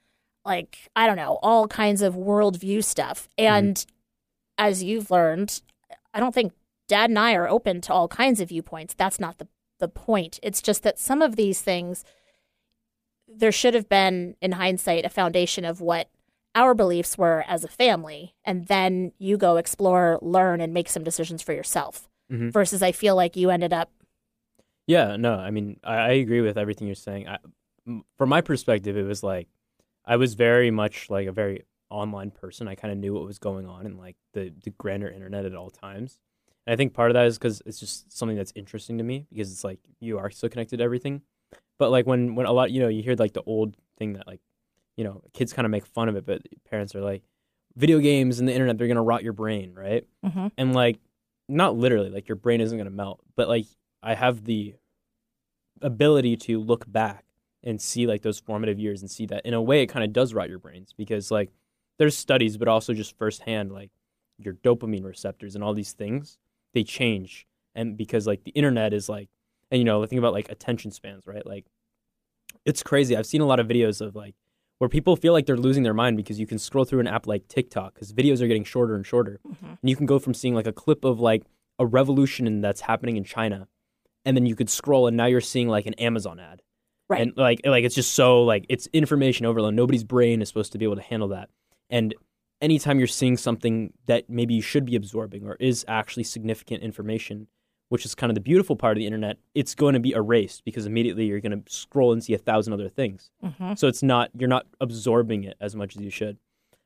like, 0.45 0.78
I 0.95 1.08
don't 1.08 1.17
know, 1.17 1.39
all 1.41 1.67
kinds 1.67 2.02
of 2.04 2.13
worldview 2.13 2.84
stuff. 2.84 3.28
Mm-hmm. 3.39 3.54
And 3.56 3.76
mm-hmm. 3.76 4.65
as 4.65 4.84
you've 4.84 5.10
learned, 5.10 5.62
I 6.13 6.19
don't 6.19 6.36
think 6.36 6.54
dad 6.88 7.10
and 7.10 7.17
I 7.17 7.34
are 7.34 7.49
open 7.49 7.82
to 7.82 7.93
all 7.93 8.08
kinds 8.08 8.39
of 8.39 8.49
viewpoints. 8.49 8.93
That's 8.93 9.19
not 9.19 9.39
the, 9.39 9.47
the 9.80 9.88
point. 9.88 10.39
It's 10.43 10.62
just 10.62 10.84
that 10.84 10.99
some 10.99 11.23
of 11.23 11.36
these 11.36 11.62
things, 11.62 12.04
there 13.28 13.52
should 13.52 13.73
have 13.73 13.89
been, 13.89 14.36
in 14.41 14.52
hindsight, 14.52 15.06
a 15.06 15.10
foundation 15.10 15.65
of 15.65 15.82
what 15.82 16.10
our 16.54 16.76
beliefs 16.76 17.17
were 17.17 17.43
as 17.47 17.63
a 17.63 17.67
family. 17.67 18.36
And 18.45 18.67
then 18.67 19.13
you 19.17 19.38
go 19.38 19.58
explore, 19.58 20.19
learn, 20.21 20.62
and 20.62 20.71
make 20.71 20.89
some 20.89 21.04
decisions 21.04 21.41
for 21.41 21.54
yourself. 21.54 22.08
Mm-hmm. 22.32 22.49
Versus, 22.49 22.84
I 22.84 22.91
feel 22.91 23.15
like 23.15 23.36
you 23.36 23.49
ended 23.49 23.73
up. 23.73 23.89
Yeah, 24.88 25.15
no, 25.15 25.36
I 25.36 25.52
mean, 25.52 25.80
I, 25.84 25.96
I 25.96 26.10
agree 26.12 26.41
with 26.41 26.58
everything 26.58 26.88
you're 26.88 26.96
saying. 26.96 27.28
I, 27.28 27.38
from 28.17 28.30
my 28.30 28.41
perspective, 28.41 28.98
it 28.98 29.04
was 29.04 29.24
like 29.24 29.48
I 30.06 30.17
was 30.17 30.34
very 30.34 30.72
much 30.72 31.10
like 31.10 31.28
a 31.28 31.32
very 31.32 31.63
online 31.89 32.32
person. 32.32 32.67
I 32.67 32.76
kind 32.76 32.91
of 32.91 32.98
knew 32.98 33.13
what 33.13 33.26
was 33.26 33.39
going 33.39 33.67
on 33.67 33.86
in 33.86 33.98
like 33.98 34.15
the, 34.34 34.52
the 34.63 34.72
grander 34.72 35.10
internet 35.10 35.46
at 35.46 35.56
all 35.56 35.69
times. 35.69 36.19
And 36.65 36.74
I 36.74 36.78
think 36.78 36.93
part 36.93 37.12
of 37.12 37.15
that 37.15 37.28
is 37.28 37.38
because 37.38 37.62
it's 37.65 37.80
just 37.80 38.12
something 38.12 38.38
that's 38.38 38.54
interesting 38.56 38.98
to 38.98 39.04
me 39.04 39.28
because 39.32 39.52
it's 39.52 39.63
like 39.63 39.80
you 40.00 40.17
are 40.17 40.30
so 40.30 40.50
connected 40.50 40.78
to 40.78 40.84
everything. 40.84 41.22
But 41.78 41.91
like 41.91 42.06
when 42.06 42.36
when 42.36 42.46
a 42.46 42.52
lot 42.52 42.72
you 42.72 42.82
know 42.82 42.88
you 42.88 43.04
hear 43.04 43.15
like 43.15 43.34
the 43.34 43.43
old 43.43 43.76
thing 43.98 44.13
that 44.13 44.28
like 44.28 44.41
you 44.98 45.04
know 45.04 45.22
kids 45.34 45.54
kind 45.54 45.65
of 45.65 45.72
make 45.72 45.86
fun 45.86 46.10
of 46.10 46.15
it, 46.15 46.26
but 46.26 46.41
parents 46.69 46.96
are 46.96 47.02
like 47.02 47.24
video 47.76 48.00
games 48.00 48.39
and 48.39 48.48
the 48.48 48.54
internet 48.54 48.78
they're 48.78 48.88
gonna 48.88 49.04
rot 49.04 49.24
your 49.24 49.34
brain, 49.34 49.74
right? 49.74 50.06
Mm-hmm. 50.26 50.48
And 50.58 50.74
like 50.74 51.00
not 51.50 51.76
literally 51.76 52.10
like 52.10 52.28
your 52.28 52.36
brain 52.38 52.62
isn't 52.62 52.78
gonna 52.78 52.89
melt, 52.89 53.22
but 53.36 53.48
like 53.48 53.65
I 54.04 54.16
have 54.16 54.44
the 54.46 54.76
ability 55.82 56.38
to 56.38 56.60
look 56.60 56.89
back 56.92 57.26
and 57.63 57.82
see 57.82 58.06
like 58.06 58.22
those 58.22 58.39
formative 58.39 58.80
years 58.80 59.02
and 59.02 59.10
see 59.10 59.26
that 59.26 59.46
in 59.46 59.54
a 59.54 59.62
way 59.62 59.82
it 59.82 59.88
kind 59.88 60.04
of 60.04 60.13
does 60.13 60.34
rot 60.34 60.50
your 60.50 60.60
brains 60.60 60.94
because 60.96 61.32
like 61.32 61.50
there's 61.98 62.18
studies 62.18 62.58
but 62.58 62.68
also 62.68 62.94
just 62.94 63.18
firsthand 63.18 63.72
like 63.72 63.92
your 64.38 64.54
dopamine 64.56 65.06
receptors 65.06 65.56
and 65.56 65.63
all 65.63 65.74
these 65.74 65.94
things 65.94 66.38
they 66.74 66.84
change. 66.84 67.48
And 67.76 67.98
because 67.98 68.28
like 68.28 68.44
the 68.44 68.52
internet 68.52 68.94
is 68.94 69.08
like 69.10 69.30
and 69.72 69.80
you 69.80 69.86
know 69.86 70.06
think 70.06 70.20
about 70.20 70.34
like 70.34 70.50
attention 70.50 70.92
spans 70.92 71.26
right? 71.26 71.46
Like 71.46 71.66
it's 72.66 72.84
crazy. 72.84 73.16
I've 73.16 73.26
seen 73.26 73.42
a 73.42 73.46
lot 73.46 73.60
of 73.60 73.68
videos 73.68 74.02
of 74.02 74.16
like 74.16 74.36
where 74.80 74.89
people 74.89 75.16
feel 75.16 75.34
like 75.34 75.46
they're 75.46 75.58
losing 75.58 75.84
their 75.84 75.94
mind 75.94 76.18
because 76.18 76.39
you 76.39 76.48
can 76.48 76.60
scroll 76.60 76.86
through 76.86 77.00
an 77.00 77.08
app 77.08 77.28
like 77.28 77.48
tiktok 77.48 77.94
because 77.94 78.12
videos 78.12 78.42
are 78.42 78.48
getting 78.48 78.63
shorter 78.63 78.96
and 78.96 79.06
shorter. 79.06 79.39
Mm-hmm. 79.48 79.66
and 79.66 79.89
you 79.89 79.96
can 79.96 80.06
go 80.06 80.20
from 80.20 80.34
seeing 80.34 80.54
like 80.54 80.68
a 80.68 80.74
clip 80.74 81.06
of 81.06 81.20
like 81.20 81.44
a 81.80 81.86
revolution 81.86 82.62
that's 82.62 82.82
happening 82.82 83.18
in 83.18 83.24
china 83.24 83.68
and 84.25 84.36
then 84.38 84.45
you 84.45 84.55
could 84.55 84.69
scroll 84.69 85.07
and 85.07 85.17
now 85.17 85.25
you're 85.25 85.41
seeing 85.41 85.67
like 85.67 85.86
an 85.86 85.93
amazon 85.95 86.39
ad 86.39 86.62
right 87.09 87.21
and 87.21 87.33
like 87.38 87.62
like 87.65 87.83
it's 87.83 87.95
just 87.95 88.13
so 88.13 88.43
like 88.43 88.65
it's 88.69 88.88
information 88.93 89.45
overload 89.45 89.73
nobody's 89.73 90.03
brain 90.03 90.41
is 90.41 90.47
supposed 90.47 90.71
to 90.71 90.77
be 90.77 90.86
able 90.86 90.95
to 90.95 91.01
handle 91.01 91.27
that 91.29 91.49
and 91.89 92.13
anytime 92.63 92.97
you're 92.97 93.07
seeing 93.07 93.38
something 93.38 93.93
that 94.07 94.29
maybe 94.29 94.53
you 94.53 94.62
should 94.62 94.86
be 94.86 94.95
absorbing 94.95 95.45
or 95.45 95.55
is 95.59 95.86
actually 95.88 96.23
significant 96.23 96.81
information, 96.81 97.47
which 97.89 98.05
is 98.05 98.15
kind 98.15 98.31
of 98.31 98.36
the 98.36 98.41
beautiful 98.41 98.75
part 98.75 98.97
of 98.97 98.99
the 98.99 99.05
internet, 99.05 99.38
it's 99.53 99.75
going 99.75 99.93
to 99.93 99.99
be 99.99 100.13
erased 100.13 100.63
because 100.63 100.86
immediately 100.86 101.25
you're 101.25 101.41
going 101.41 101.63
to 101.63 101.71
scroll 101.71 102.13
and 102.13 102.23
see 102.23 102.33
a 102.33 102.38
thousand 102.38 102.73
other 102.73 102.89
things. 102.89 103.29
Mm-hmm. 103.43 103.73
So 103.75 103.88
it's 103.88 104.01
not 104.01 104.31
you're 104.36 104.49
not 104.49 104.65
absorbing 104.79 105.43
it 105.43 105.57
as 105.59 105.75
much 105.75 105.95
as 105.97 106.01
you 106.01 106.09
should. 106.09 106.38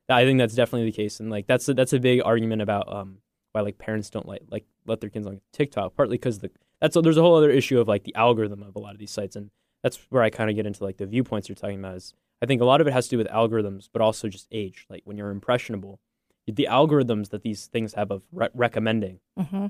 I 0.10 0.24
think 0.24 0.40
that's 0.40 0.56
definitely 0.56 0.90
the 0.90 0.96
case, 0.96 1.20
and 1.20 1.30
like 1.30 1.48
that's 1.48 1.68
a, 1.68 1.74
that's 1.74 1.92
a 1.92 2.00
big 2.00 2.22
argument 2.24 2.62
about 2.62 2.92
um, 2.92 3.18
why 3.52 3.62
like 3.62 3.78
parents 3.78 4.10
don't 4.10 4.26
like 4.26 4.42
like 4.50 4.66
let 4.86 5.02
their 5.02 5.10
kids 5.10 5.28
on 5.28 5.42
TikTok. 5.52 5.96
Partly 5.96 6.18
because 6.18 6.40
the 6.40 6.50
that's 6.82 6.96
a, 6.96 7.02
there's 7.02 7.18
a 7.18 7.22
whole 7.22 7.36
other 7.36 7.50
issue 7.50 7.80
of 7.80 7.88
like 7.88 8.04
the 8.04 8.16
algorithm 8.16 8.64
of 8.64 8.76
a 8.76 8.80
lot 8.80 8.94
of 8.94 9.00
these 9.00 9.12
sites, 9.12 9.36
and 9.36 9.50
that's 9.84 9.98
where 10.10 10.24
I 10.24 10.30
kind 10.30 10.50
of 10.50 10.56
get 10.56 10.66
into 10.66 10.84
like 10.84 10.98
the 10.98 11.06
viewpoints 11.06 11.50
you're 11.50 11.56
talking 11.56 11.80
about. 11.80 11.96
Is 11.96 12.14
I 12.42 12.46
think 12.46 12.62
a 12.62 12.66
lot 12.66 12.82
of 12.82 12.88
it 12.88 12.94
has 12.94 13.06
to 13.08 13.12
do 13.12 13.18
with 13.18 13.28
algorithms, 13.28 13.90
but 13.92 14.02
also 14.02 14.28
just 14.28 14.48
age. 14.52 14.86
Like 14.90 15.02
when 15.06 15.18
you're 15.18 15.32
impressionable, 15.32 16.00
the 16.46 16.68
algorithms 16.70 17.30
that 17.30 17.42
these 17.42 17.68
things 17.68 17.94
have 17.94 18.12
of 18.12 18.24
re- 18.32 18.50
recommending, 18.54 19.20
mm-hmm. 19.38 19.68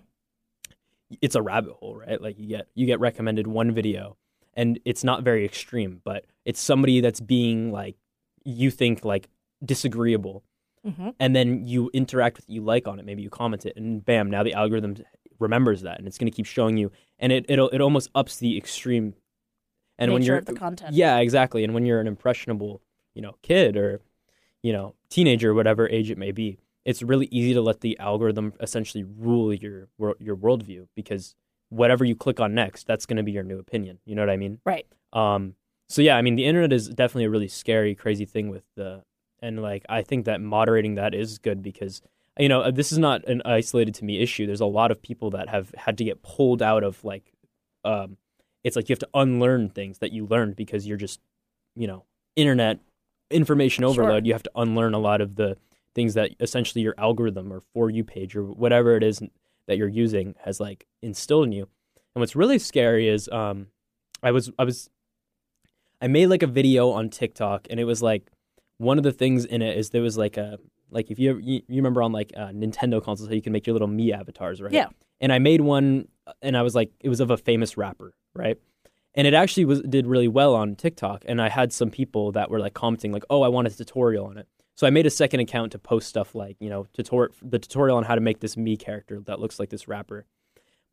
it's 1.22 1.36
a 1.36 1.41
rabbit 1.41 1.74
hole, 1.74 1.96
right? 1.96 2.22
Like 2.22 2.38
you 2.38 2.48
get 2.48 2.67
you 2.76 2.86
get 2.86 3.00
recommended 3.00 3.48
one 3.48 3.72
video, 3.72 4.17
and 4.54 4.80
it's 4.86 5.04
not 5.04 5.24
very 5.24 5.46
extreme, 5.46 6.02
but 6.04 6.26
it's 6.46 6.60
somebody 6.60 7.02
that's 7.02 7.22
being 7.22 7.72
like 7.72 7.96
you 8.43 8.70
think 8.72 9.06
like 9.06 9.30
disagreeable, 9.63 10.43
mm-hmm. 10.86 11.10
and 11.20 11.36
then 11.36 11.65
you 11.65 11.89
interact 11.93 12.38
with 12.38 12.50
you 12.50 12.62
like 12.62 12.88
on 12.88 13.00
it, 13.00 13.06
maybe 13.06 13.22
you 13.22 13.30
comment 13.30 13.65
it, 13.65 13.76
and 13.76 14.04
bam, 14.06 14.30
now 14.30 14.43
the 14.43 14.54
algorithm 14.54 14.96
remembers 15.39 15.82
that, 15.82 16.00
and 16.00 16.08
it's 16.08 16.17
going 16.17 16.32
to 16.32 16.36
keep 16.36 16.45
showing 16.45 16.78
you, 16.78 16.91
and 17.19 17.32
it 17.32 17.45
it'll, 17.50 17.69
it 17.69 17.82
almost 17.82 18.10
ups 18.15 18.38
the 18.38 18.58
extreme 18.58 19.13
and 19.97 20.13
when 20.13 20.21
you're 20.21 20.41
the 20.41 20.54
content. 20.54 20.93
Yeah, 20.93 21.17
exactly. 21.17 21.63
And 21.63 21.73
when 21.73 21.86
you're 21.86 22.00
an 22.00 22.08
impressionable, 22.08 22.82
you 23.13 23.21
know, 23.21 23.36
kid 23.41 23.78
or 23.78 24.02
you 24.63 24.73
know, 24.73 24.95
teenager, 25.10 25.54
whatever 25.54 25.88
age 25.89 26.12
it 26.12 26.17
may 26.17 26.32
be, 26.32 26.58
it's 26.84 27.02
really 27.02 27.28
easy 27.32 27.54
to 27.54 27.62
let 27.62 27.82
the 27.82 27.97
algorithm 28.00 28.54
essentially 28.60 29.04
rule 29.04 29.54
your 29.54 29.88
your 30.19 30.36
worldview 30.36 30.88
because 30.95 31.36
whatever 31.69 32.06
you 32.06 32.15
click 32.15 32.39
on 32.39 32.54
next, 32.54 32.88
that's 32.88 33.06
going 33.06 33.17
to 33.17 33.23
be 33.23 33.32
your 33.32 33.43
new 33.43 33.60
opinion. 33.60 34.00
You 34.06 34.15
know 34.15 34.21
what 34.21 34.30
I 34.30 34.38
mean? 34.38 34.60
Right. 34.65 34.86
Um. 35.13 35.56
So 35.89 36.02
yeah, 36.02 36.17
I 36.17 36.21
mean, 36.21 36.36
the 36.36 36.45
internet 36.45 36.73
is 36.73 36.89
definitely 36.89 37.26
a 37.26 37.30
really 37.30 37.47
scary, 37.47 37.95
crazy 37.95 38.26
thing 38.26 38.50
with 38.50 38.63
the, 38.76 39.04
and 39.41 39.62
like 39.62 39.86
I 39.88 40.02
think 40.02 40.26
that 40.26 40.41
moderating 40.41 40.95
that 40.95 41.13
is 41.13 41.38
good 41.38 41.63
because 41.63 42.02
you 42.39 42.50
know 42.50 42.69
this 42.71 42.91
is 42.91 42.97
not 42.97 43.26
an 43.28 43.41
isolated 43.45 43.95
to 43.95 44.06
me 44.06 44.21
issue. 44.21 44.45
There's 44.45 44.62
a 44.62 44.65
lot 44.65 44.91
of 44.91 45.02
people 45.02 45.32
that 45.32 45.50
have 45.50 45.73
had 45.78 45.97
to 45.97 46.04
get 46.04 46.21
pulled 46.21 46.62
out 46.62 46.84
of 46.84 47.04
like, 47.04 47.34
um, 47.84 48.17
it's 48.63 48.76
like 48.76 48.89
you 48.89 48.93
have 48.93 49.00
to 49.00 49.10
unlearn 49.13 49.70
things 49.70 49.99
that 49.99 50.12
you 50.12 50.26
learned 50.26 50.55
because 50.55 50.88
you're 50.88 50.97
just, 50.97 51.20
you 51.76 51.88
know, 51.88 52.05
internet 52.36 52.80
information 53.30 53.84
overload. 53.84 54.24
Sure. 54.24 54.28
You 54.28 54.34
have 54.34 54.43
to 54.43 54.51
unlearn 54.55 54.93
a 54.93 54.99
lot 54.99 55.22
of 55.22 55.36
the 55.36 55.57
things 55.95 56.14
that 56.14 56.32
essentially 56.39 56.84
your 56.84 56.95
algorithm 56.97 57.51
or 57.51 57.64
for 57.74 57.89
you 57.89 58.03
page 58.03 58.36
or 58.36 58.43
whatever 58.43 58.95
it 58.95 59.03
is 59.03 59.22
that 59.68 59.78
you're 59.78 59.88
using 59.88 60.36
has 60.43 60.59
like 60.59 60.86
instilled 61.01 61.45
in 61.45 61.51
you. 61.51 61.68
And 62.14 62.22
what's 62.22 62.36
really 62.36 62.59
scary 62.59 63.07
is 63.07 63.28
um, 63.30 63.68
I 64.22 64.32
was 64.32 64.51
I 64.59 64.64
was 64.64 64.89
I 66.01 66.07
made 66.07 66.28
like 66.28 66.43
a 66.43 66.47
video 66.47 66.91
on 66.91 67.09
TikTok 67.09 67.68
and 67.70 67.80
it 67.80 67.86
was 67.86 68.01
like 68.01 68.30
one 68.78 68.97
of 68.97 69.03
the 69.03 69.12
things 69.12 69.45
in 69.45 69.62
it 69.62 69.78
is 69.78 69.89
there 69.89 70.01
was 70.01 70.18
like 70.18 70.38
a 70.38 70.59
like 70.92 71.12
if 71.12 71.20
you 71.20 71.38
you, 71.38 71.62
you 71.68 71.78
remember 71.78 72.02
on 72.02 72.12
like 72.12 72.32
uh, 72.36 72.48
Nintendo 72.48 73.02
consoles 73.04 73.30
how 73.30 73.36
you 73.36 73.42
can 73.42 73.54
make 73.54 73.66
your 73.68 73.74
little 73.74 73.88
Mii 73.88 74.12
avatars, 74.14 74.62
right? 74.62 74.72
Yeah. 74.72 74.88
And 75.20 75.32
I 75.34 75.40
made 75.40 75.62
one 75.62 76.08
and 76.42 76.56
I 76.58 76.62
was 76.62 76.76
like 76.76 76.92
it 77.00 77.10
was 77.10 77.20
of 77.20 77.32
a 77.32 77.38
famous 77.38 77.78
rapper, 77.78 78.14
right? 78.34 78.58
And 79.16 79.26
it 79.26 79.34
actually 79.34 79.66
was 79.66 79.82
did 79.82 80.06
really 80.06 80.28
well 80.28 80.54
on 80.56 80.76
TikTok. 80.76 81.24
And 81.28 81.42
I 81.42 81.50
had 81.50 81.74
some 81.74 81.90
people 81.90 82.32
that 82.34 82.52
were 82.52 82.60
like 82.60 82.74
commenting, 82.76 83.12
like, 83.12 83.24
"Oh, 83.30 83.42
I 83.42 83.48
want 83.48 83.68
a 83.68 83.76
tutorial 83.76 84.26
on 84.28 84.38
it." 84.38 84.48
So 84.76 84.86
I 84.86 84.92
made 84.92 85.08
a 85.08 85.10
second 85.10 85.40
account 85.40 85.72
to 85.72 85.80
post 85.80 86.08
stuff 86.08 86.36
like, 86.36 86.56
you 86.60 86.70
know, 86.70 86.86
tutor- 86.94 87.32
the 87.42 87.58
tutorial 87.58 87.98
on 87.98 88.04
how 88.04 88.14
to 88.14 88.22
make 88.22 88.42
this 88.42 88.56
Mii 88.56 88.78
character 88.78 89.20
that 89.26 89.40
looks 89.40 89.58
like 89.60 89.70
this 89.70 89.88
rapper. 89.88 90.26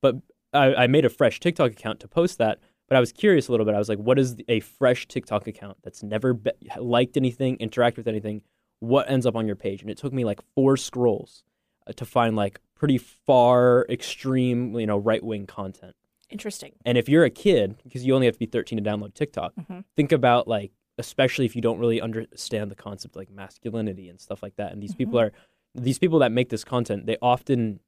but 0.00 0.16
I, 0.54 0.74
I 0.84 0.86
made 0.86 1.04
a 1.04 1.10
fresh 1.10 1.38
TikTok 1.40 1.72
account 1.72 2.00
to 2.00 2.08
post 2.08 2.38
that. 2.38 2.60
But 2.88 2.96
I 2.96 3.00
was 3.00 3.12
curious 3.12 3.48
a 3.48 3.50
little 3.50 3.64
bit. 3.66 3.74
I 3.74 3.78
was 3.78 3.88
like, 3.88 3.98
what 3.98 4.18
is 4.18 4.36
a 4.48 4.60
fresh 4.60 5.08
TikTok 5.08 5.46
account 5.46 5.78
that's 5.82 6.02
never 6.02 6.34
be- 6.34 6.52
liked 6.78 7.16
anything, 7.16 7.56
interacted 7.58 7.96
with 7.98 8.08
anything? 8.08 8.42
What 8.80 9.10
ends 9.10 9.26
up 9.26 9.36
on 9.36 9.46
your 9.46 9.56
page? 9.56 9.80
And 9.82 9.90
it 9.90 9.98
took 9.98 10.12
me 10.12 10.24
like 10.24 10.40
four 10.54 10.76
scrolls 10.76 11.42
uh, 11.86 11.92
to 11.94 12.04
find 12.04 12.36
like 12.36 12.60
pretty 12.74 12.98
far 12.98 13.86
extreme, 13.88 14.78
you 14.78 14.86
know, 14.86 14.98
right 14.98 15.22
wing 15.22 15.46
content. 15.46 15.94
Interesting. 16.30 16.72
And 16.84 16.98
if 16.98 17.08
you're 17.08 17.24
a 17.24 17.30
kid, 17.30 17.76
because 17.84 18.04
you 18.04 18.14
only 18.14 18.26
have 18.26 18.34
to 18.34 18.38
be 18.38 18.46
13 18.46 18.82
to 18.82 18.90
download 18.90 19.14
TikTok, 19.14 19.54
Mm-hmm. 19.54 19.80
think 19.96 20.12
about 20.12 20.48
like, 20.48 20.72
especially 20.98 21.44
if 21.44 21.54
you 21.56 21.62
don't 21.62 21.78
really 21.78 22.00
understand 22.00 22.70
the 22.70 22.74
concept 22.74 23.16
like 23.16 23.30
masculinity 23.30 24.08
and 24.08 24.20
stuff 24.20 24.42
like 24.42 24.56
that. 24.56 24.72
And 24.72 24.82
these 24.82 24.94
people 24.94 25.18
are, 25.18 25.32
these 25.74 25.98
people 25.98 26.18
that 26.20 26.32
make 26.32 26.50
this 26.50 26.64
content, 26.64 27.06
they 27.06 27.16
often, 27.22 27.80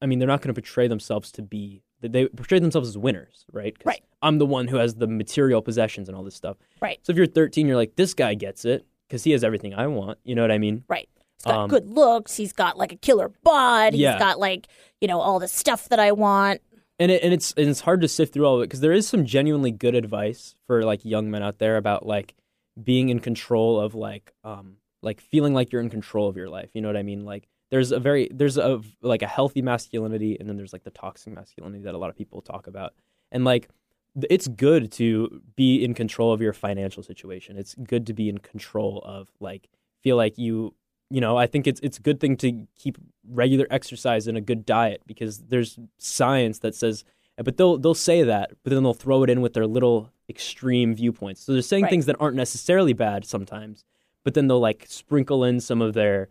I 0.00 0.06
mean, 0.06 0.18
they're 0.18 0.28
not 0.28 0.40
going 0.42 0.54
to 0.54 0.60
portray 0.60 0.88
themselves 0.88 1.30
to 1.32 1.42
be, 1.42 1.82
they 2.00 2.26
portray 2.26 2.58
themselves 2.58 2.88
as 2.88 2.98
winners, 2.98 3.44
right? 3.52 3.76
Right. 3.84 4.02
I'm 4.22 4.38
the 4.38 4.46
one 4.46 4.66
who 4.68 4.76
has 4.76 4.96
the 4.96 5.06
material 5.06 5.62
possessions 5.62 6.08
and 6.08 6.16
all 6.16 6.24
this 6.24 6.34
stuff. 6.34 6.56
Right. 6.80 6.98
So 7.02 7.12
if 7.12 7.16
you're 7.16 7.26
13, 7.26 7.66
you're 7.68 7.76
like, 7.76 7.94
this 7.96 8.12
guy 8.12 8.34
gets 8.34 8.64
it 8.64 8.84
because 9.12 9.24
he 9.24 9.32
has 9.32 9.44
everything 9.44 9.74
I 9.74 9.88
want. 9.88 10.18
You 10.24 10.34
know 10.34 10.40
what 10.40 10.50
I 10.50 10.56
mean? 10.56 10.84
Right. 10.88 11.06
He's 11.36 11.44
got 11.44 11.54
Um, 11.64 11.68
good 11.68 11.86
looks. 11.86 12.34
He's 12.34 12.54
got 12.54 12.78
like 12.78 12.92
a 12.92 12.96
killer 12.96 13.30
bod. 13.44 13.92
Yeah. 13.92 14.12
He's 14.12 14.18
got 14.18 14.38
like, 14.38 14.68
you 15.02 15.06
know, 15.08 15.20
all 15.20 15.38
the 15.38 15.48
stuff 15.48 15.90
that 15.90 16.00
I 16.00 16.12
want. 16.12 16.62
and 16.98 17.10
it, 17.10 17.22
and 17.22 17.34
it's 17.34 17.52
and 17.58 17.68
it's 17.68 17.80
hard 17.80 18.00
to 18.00 18.08
sift 18.08 18.32
through 18.32 18.46
all 18.46 18.56
of 18.56 18.62
it 18.62 18.68
because 18.68 18.80
there 18.80 18.92
is 18.92 19.06
some 19.06 19.26
genuinely 19.26 19.70
good 19.70 19.94
advice 19.94 20.54
for 20.66 20.82
like 20.82 21.04
young 21.04 21.30
men 21.30 21.42
out 21.42 21.58
there 21.58 21.76
about 21.76 22.06
like 22.06 22.34
being 22.82 23.10
in 23.10 23.18
control 23.20 23.78
of 23.78 23.94
like 23.94 24.32
um 24.44 24.76
like 25.02 25.20
feeling 25.20 25.52
like 25.52 25.72
you're 25.72 25.82
in 25.82 25.90
control 25.90 26.26
of 26.30 26.38
your 26.38 26.48
life. 26.48 26.70
You 26.72 26.80
know 26.80 26.88
what 26.88 26.96
I 26.96 27.02
mean? 27.02 27.26
Like 27.26 27.48
there's 27.70 27.92
a 27.92 28.00
very 28.00 28.30
there's 28.32 28.56
a 28.56 28.80
like 29.02 29.20
a 29.20 29.26
healthy 29.26 29.60
masculinity 29.60 30.38
and 30.40 30.48
then 30.48 30.56
there's 30.56 30.72
like 30.72 30.84
the 30.84 30.90
toxic 30.90 31.34
masculinity 31.34 31.82
that 31.84 31.94
a 31.94 31.98
lot 31.98 32.08
of 32.08 32.16
people 32.16 32.40
talk 32.40 32.66
about. 32.66 32.94
And 33.30 33.44
like 33.44 33.68
it's 34.28 34.48
good 34.48 34.92
to 34.92 35.40
be 35.56 35.84
in 35.84 35.94
control 35.94 36.32
of 36.32 36.40
your 36.42 36.52
financial 36.52 37.02
situation. 37.02 37.56
It's 37.56 37.74
good 37.74 38.06
to 38.06 38.12
be 38.12 38.28
in 38.28 38.38
control 38.38 39.02
of 39.04 39.28
like 39.40 39.68
feel 40.02 40.16
like 40.16 40.38
you 40.38 40.74
you 41.10 41.20
know, 41.20 41.36
I 41.36 41.46
think 41.46 41.66
it's 41.66 41.80
it's 41.82 41.98
a 41.98 42.02
good 42.02 42.20
thing 42.20 42.36
to 42.38 42.66
keep 42.74 42.96
regular 43.28 43.66
exercise 43.70 44.26
and 44.26 44.36
a 44.38 44.40
good 44.40 44.64
diet 44.64 45.02
because 45.06 45.38
there's 45.48 45.78
science 45.98 46.60
that 46.60 46.74
says 46.74 47.04
eh, 47.38 47.42
but 47.42 47.56
they'll 47.56 47.76
they'll 47.78 47.94
say 47.94 48.22
that, 48.22 48.50
but 48.62 48.72
then 48.72 48.82
they'll 48.82 48.94
throw 48.94 49.22
it 49.22 49.30
in 49.30 49.40
with 49.42 49.52
their 49.52 49.66
little 49.66 50.10
extreme 50.28 50.94
viewpoints. 50.94 51.42
So 51.42 51.52
they're 51.52 51.62
saying 51.62 51.84
Right. 51.84 51.90
things 51.90 52.06
that 52.06 52.16
aren't 52.18 52.36
necessarily 52.36 52.94
bad 52.94 53.26
sometimes, 53.26 53.84
but 54.24 54.32
then 54.34 54.48
they'll 54.48 54.60
like 54.60 54.86
sprinkle 54.88 55.44
in 55.44 55.60
some 55.60 55.82
of 55.82 55.92
their 55.94 56.28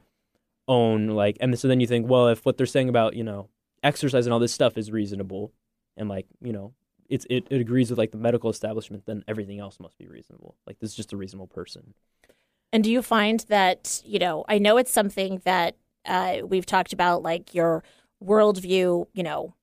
own 0.67 1.07
like 1.07 1.38
and 1.39 1.57
so 1.59 1.67
then 1.67 1.79
you 1.79 1.88
think, 1.88 2.09
well, 2.09 2.27
if 2.27 2.45
what 2.45 2.57
they're 2.57 2.65
saying 2.65 2.89
about, 2.89 3.15
you 3.15 3.23
know, 3.23 3.49
exercise 3.84 4.25
and 4.25 4.34
all 4.34 4.39
this 4.39 4.53
stuff 4.53 4.77
is 4.77 4.91
reasonable 4.91 5.51
and 5.97 6.09
like, 6.09 6.25
you 6.41 6.53
know, 6.53 6.73
it's 7.12 7.28
it, 7.30 7.45
it 7.49 7.62
agrees 7.62 7.89
with 7.89 7.99
like 7.99 8.12
the 8.12 8.18
medical 8.18 8.49
establishment, 8.49 9.05
then 9.05 9.24
everything 9.28 9.59
else 9.59 9.80
must 9.80 9.97
be 9.97 10.07
reasonable. 10.07 10.55
Like 10.66 10.80
this 10.80 10.91
is 10.91 10.95
just 10.95 11.14
a 11.14 11.18
reasonable 11.18 11.47
person. 11.47 11.93
And 12.74 12.84
do 12.84 12.91
you 12.91 13.01
find 13.01 13.41
that, 13.49 14.01
you 14.05 14.18
know, 14.18 14.45
I 14.47 14.57
know 14.57 14.78
it's 14.78 14.91
something 14.91 15.41
that 15.43 15.76
uh, 16.05 16.38
we've 16.45 16.66
talked 16.66 16.93
about, 16.93 17.22
like 17.22 17.53
your 17.53 17.84
worldview, 18.24 19.07
you 19.14 19.24
know, 19.24 19.55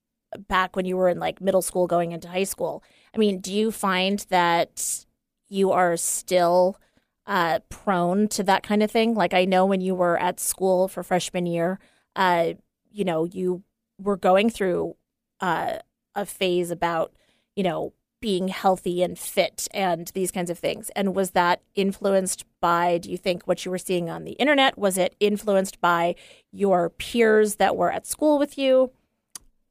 back 0.47 0.75
when 0.75 0.85
you 0.85 0.95
were 0.95 1.09
in 1.09 1.19
like 1.19 1.41
middle 1.41 1.63
school 1.63 1.87
going 1.87 2.11
into 2.11 2.27
high 2.27 2.43
school. 2.43 2.83
I 3.15 3.17
mean, 3.17 3.39
do 3.39 3.51
you 3.51 3.71
find 3.71 4.19
that 4.29 5.05
you 5.49 5.71
are 5.71 5.97
still 5.97 6.77
uh, 7.25 7.59
prone 7.69 8.27
to 8.27 8.43
that 8.43 8.61
kind 8.61 8.83
of 8.83 8.91
thing? 8.91 9.15
Like, 9.15 9.33
I 9.33 9.45
know 9.45 9.65
when 9.65 9.81
you 9.81 9.95
were 9.95 10.19
at 10.19 10.39
school 10.39 10.87
for 10.87 11.01
freshman 11.01 11.47
year, 11.47 11.79
uh, 12.15 12.53
you 12.91 13.03
know, 13.03 13.23
you 13.25 13.63
were 13.99 14.17
going 14.17 14.51
through 14.51 14.95
uh, 15.39 15.79
a 16.13 16.25
phase 16.25 16.69
about, 16.69 17.11
you 17.59 17.63
know, 17.63 17.91
being 18.21 18.47
healthy 18.47 19.03
and 19.03 19.19
fit 19.19 19.67
and 19.73 20.11
these 20.13 20.31
kinds 20.31 20.49
of 20.49 20.57
things. 20.57 20.89
And 20.95 21.13
was 21.13 21.31
that 21.31 21.61
influenced 21.75 22.45
by, 22.61 22.97
do 22.99 23.11
you 23.11 23.17
think, 23.17 23.43
what 23.47 23.65
you 23.65 23.71
were 23.71 23.77
seeing 23.77 24.09
on 24.09 24.23
the 24.23 24.31
internet? 24.33 24.77
Was 24.77 24.97
it 24.97 25.13
influenced 25.19 25.81
by 25.81 26.15
your 26.53 26.89
peers 26.89 27.55
that 27.55 27.75
were 27.75 27.91
at 27.91 28.07
school 28.07 28.39
with 28.39 28.57
you? 28.57 28.91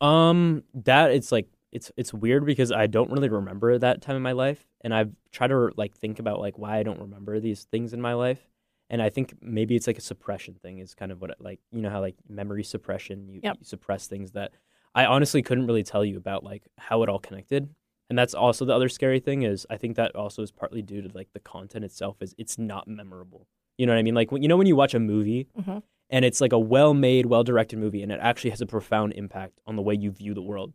Um, 0.03 0.65
that 0.75 1.13
it's 1.13 1.33
like 1.33 1.49
it's 1.73 1.91
it's 1.97 2.13
weird 2.13 2.45
because 2.45 2.71
I 2.73 2.89
don't 2.89 3.11
really 3.11 3.31
remember 3.31 3.79
that 3.79 4.03
time 4.03 4.17
in 4.17 4.23
my 4.23 4.33
life, 4.33 4.67
and 4.83 4.93
I've 4.95 5.13
tried 5.33 5.49
to 5.49 5.71
like 5.79 5.95
think 5.97 6.19
about 6.19 6.41
like 6.41 6.59
why 6.59 6.77
I 6.77 6.83
don't 6.83 7.01
remember 7.01 7.41
these 7.41 7.65
things 7.73 7.95
in 7.95 8.03
my 8.03 8.13
life, 8.13 8.51
and 8.91 9.01
I 9.01 9.09
think 9.09 9.33
maybe 9.41 9.77
it's 9.77 9.87
like 9.87 9.99
a 9.99 10.03
suppression 10.03 10.57
thing. 10.63 10.79
Is 10.79 10.95
kind 10.95 11.11
of 11.11 11.23
what 11.23 11.31
it, 11.31 11.41
like 11.41 11.61
you 11.73 11.81
know 11.81 11.91
how 11.91 12.03
like 12.03 12.17
memory 12.29 12.65
suppression 12.65 13.29
you, 13.31 13.41
Yep. 13.43 13.57
you 13.61 13.65
suppress 13.65 14.07
things 14.07 14.33
that 14.33 14.53
I 14.95 15.05
honestly 15.07 15.43
couldn't 15.43 15.67
really 15.67 15.83
tell 15.85 16.05
you 16.05 16.17
about 16.17 16.45
like 16.45 16.63
how 16.79 17.03
it 17.03 17.09
all 17.09 17.19
connected. 17.19 17.69
And 18.11 18.19
that's 18.19 18.35
also 18.35 18.65
the 18.65 18.75
other 18.75 18.89
scary 18.89 19.21
thing 19.21 19.43
is 19.43 19.67
I 19.69 19.77
think 19.77 19.97
that 19.97 20.15
also 20.17 20.43
is 20.43 20.51
partly 20.51 20.81
due 20.83 21.03
to 21.03 21.11
like 21.15 21.29
the 21.35 21.41
content 21.41 21.85
itself 21.85 22.17
is 22.23 22.35
it's 22.39 22.59
not 22.59 22.89
memorable. 22.89 23.47
You 23.77 23.87
know 23.87 23.93
what 23.93 23.99
I 23.99 24.03
mean? 24.03 24.15
Like 24.15 24.33
when, 24.33 24.43
you 24.43 24.49
know 24.49 24.57
when 24.57 24.67
you 24.67 24.77
watch 24.77 24.95
a 24.95 24.99
movie 25.01 25.47
Mhm. 25.61 25.83
and 26.11 26.25
it's 26.25 26.41
like 26.41 26.53
a 26.53 26.59
well-made, 26.59 27.27
well-directed 27.27 27.79
movie 27.79 28.03
and 28.03 28.11
it 28.11 28.19
actually 28.23 28.51
has 28.51 28.61
a 28.61 28.67
profound 28.67 29.13
impact 29.13 29.61
on 29.67 29.77
the 29.77 29.83
way 29.83 29.95
you 29.95 30.11
view 30.11 30.33
the 30.35 30.43
world. 30.43 30.73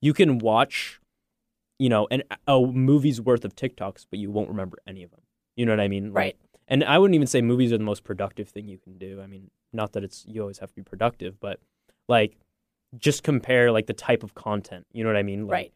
You 0.00 0.12
can 0.14 0.38
watch, 0.38 1.00
you 1.78 1.88
know, 1.88 2.06
an, 2.10 2.22
a 2.46 2.60
movie's 2.60 3.20
worth 3.20 3.44
of 3.44 3.54
TikToks, 3.56 4.06
but 4.08 4.18
you 4.20 4.30
won't 4.30 4.48
remember 4.48 4.78
any 4.86 5.02
of 5.02 5.10
them. 5.10 5.20
You 5.56 5.66
know 5.66 5.72
what 5.72 5.80
I 5.80 5.88
mean? 5.88 6.06
Like- 6.12 6.14
Right. 6.16 6.36
and 6.68 6.84
I 6.84 6.98
wouldn't 6.98 7.14
even 7.16 7.26
say 7.26 7.42
movies 7.42 7.72
are 7.72 7.78
the 7.78 7.84
most 7.84 8.04
productive 8.04 8.48
thing 8.48 8.68
you 8.68 8.78
can 8.78 8.98
do. 8.98 9.20
I 9.20 9.26
mean, 9.26 9.50
not 9.72 9.92
that 9.92 10.04
it's 10.04 10.24
you 10.28 10.40
always 10.40 10.58
have 10.58 10.70
to 10.70 10.74
be 10.76 10.82
productive, 10.82 11.40
but 11.40 11.58
like 12.08 12.36
just 12.98 13.22
compare 13.22 13.72
like 13.72 13.86
the 13.86 13.94
type 13.94 14.22
of 14.22 14.34
content. 14.34 14.86
You 14.92 15.02
know 15.02 15.10
what 15.10 15.16
I 15.16 15.22
mean? 15.22 15.46
Like, 15.46 15.52
Right. 15.52 15.72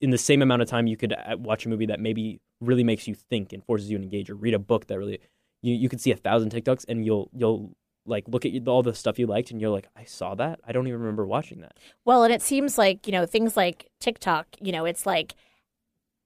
In 0.00 0.10
the 0.10 0.18
same 0.18 0.42
amount 0.42 0.62
of 0.62 0.68
time, 0.68 0.86
you 0.86 0.96
could 0.96 1.12
uh, 1.12 1.36
watch 1.38 1.66
a 1.66 1.68
movie 1.68 1.86
that 1.86 2.00
maybe 2.00 2.40
really 2.60 2.84
makes 2.84 3.06
you 3.06 3.14
think 3.14 3.52
and 3.52 3.64
forces 3.64 3.90
you 3.90 3.98
to 3.98 4.04
engage, 4.04 4.30
or 4.30 4.34
read 4.34 4.54
a 4.54 4.58
book 4.58 4.86
that 4.86 4.98
really 4.98 5.20
you 5.62 5.74
you 5.74 5.88
could 5.88 6.00
see 6.00 6.10
a 6.10 6.16
thousand 6.16 6.50
TikToks 6.50 6.86
and 6.88 7.04
you'll 7.04 7.30
you'll 7.34 7.72
like 8.06 8.24
look 8.28 8.46
at 8.46 8.66
all 8.66 8.82
the 8.82 8.94
stuff 8.94 9.18
you 9.18 9.26
liked 9.26 9.50
and 9.50 9.60
you're 9.60 9.70
like, 9.70 9.88
I 9.94 10.04
saw 10.04 10.34
that. 10.36 10.60
I 10.66 10.72
don't 10.72 10.86
even 10.86 11.00
remember 11.00 11.26
watching 11.26 11.60
that. 11.60 11.76
Well, 12.04 12.24
and 12.24 12.32
it 12.32 12.42
seems 12.42 12.78
like, 12.78 13.06
you 13.06 13.12
know, 13.12 13.26
things 13.26 13.56
like 13.56 13.88
TikTok, 14.00 14.46
you 14.60 14.72
know, 14.72 14.86
it's 14.86 15.04
like 15.04 15.34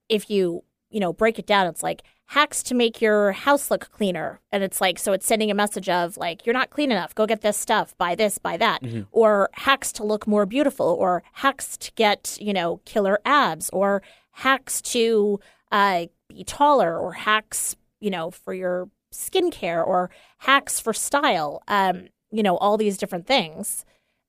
if 0.08 0.30
you, 0.30 0.62
you 0.90 1.00
know, 1.00 1.12
break 1.12 1.38
it 1.38 1.46
down, 1.46 1.66
it's 1.66 1.82
like 1.82 2.02
hacks 2.26 2.62
to 2.64 2.74
make 2.74 3.02
your 3.02 3.32
house 3.32 3.70
look 3.70 3.90
cleaner. 3.90 4.40
And 4.50 4.62
it's 4.62 4.80
like, 4.80 4.98
so 4.98 5.12
it's 5.12 5.26
sending 5.26 5.50
a 5.50 5.54
message 5.54 5.88
of 5.88 6.16
like, 6.16 6.46
you're 6.46 6.54
not 6.54 6.70
clean 6.70 6.90
enough. 6.90 7.14
Go 7.14 7.26
get 7.26 7.42
this 7.42 7.56
stuff, 7.56 7.96
buy 7.98 8.14
this, 8.14 8.38
buy 8.38 8.56
that. 8.56 8.82
Or 9.12 9.50
hacks 9.52 9.92
to 9.92 10.04
look 10.04 10.26
more 10.26 10.46
beautiful, 10.46 10.86
or 10.86 11.22
hacks 11.34 11.76
to 11.76 11.92
get, 11.92 12.38
you 12.40 12.52
know, 12.52 12.80
killer 12.84 13.20
abs, 13.24 13.68
or 13.70 14.02
hacks 14.32 14.80
to 14.82 15.38
uh, 15.70 16.06
be 16.28 16.44
taller, 16.44 16.98
or 16.98 17.12
hacks, 17.12 17.76
you 18.00 18.10
know, 18.10 18.30
for 18.30 18.54
your 18.54 18.88
skincare, 19.12 19.86
or 19.86 20.10
hacks 20.38 20.80
for 20.80 20.92
style. 20.92 21.62
Um, 21.68 22.08
you 22.30 22.42
know, 22.42 22.56
all 22.56 22.76
these 22.76 22.98
different 22.98 23.26
things. 23.26 23.84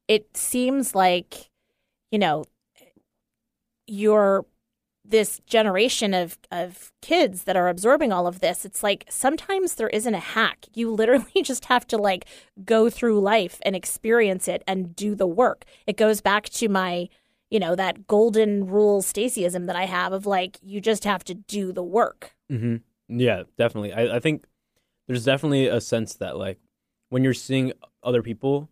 It 0.08 0.38
seems 0.38 0.94
like, 0.94 1.50
you 2.12 2.20
know, 2.20 2.46
you're 3.88 4.46
this 5.08 5.40
generation 5.46 6.14
of 6.14 6.38
of 6.52 6.92
kids 7.02 7.44
that 7.44 7.56
are 7.56 7.68
absorbing 7.68 8.12
all 8.12 8.28
of 8.28 8.40
this 8.40 8.66
it's 8.66 8.82
like 8.82 9.06
sometimes 9.10 9.76
there 9.76 9.90
isn't 9.90 10.16
a 10.16 10.20
hack 10.20 10.66
you 10.74 10.90
literally 11.02 11.42
just 11.44 11.66
have 11.66 11.86
to 11.86 11.98
like 11.98 12.26
go 12.64 12.90
through 12.90 13.20
life 13.20 13.60
and 13.64 13.76
experience 13.76 14.48
it 14.48 14.64
and 14.68 14.96
do 14.96 15.16
the 15.16 15.28
work 15.28 15.66
it 15.86 15.98
goes 15.98 16.22
back 16.22 16.50
to 16.50 16.68
my 16.68 17.08
you 17.50 17.60
know 17.60 17.76
that 17.76 18.08
golden 18.08 18.66
rule 18.66 19.02
stacyism 19.02 19.68
that 19.68 19.76
i 19.76 19.86
have 19.86 20.12
of 20.12 20.26
like 20.26 20.58
you 20.62 20.82
just 20.82 21.04
have 21.04 21.24
to 21.24 21.34
do 21.34 21.72
the 21.72 21.84
work 21.84 22.36
Mm-hmm. 22.52 23.20
Yeah, 23.20 23.44
definitely. 23.58 23.94
I, 23.94 24.18
I 24.18 24.20
think 24.20 24.46
there's 25.08 25.26
definitely 25.26 25.68
a 25.68 25.82
sense 25.82 26.16
that 26.16 26.38
like 26.38 26.60
when 27.10 27.24
you're 27.24 27.34
seeing 27.34 27.74
other 28.04 28.22
people, 28.22 28.70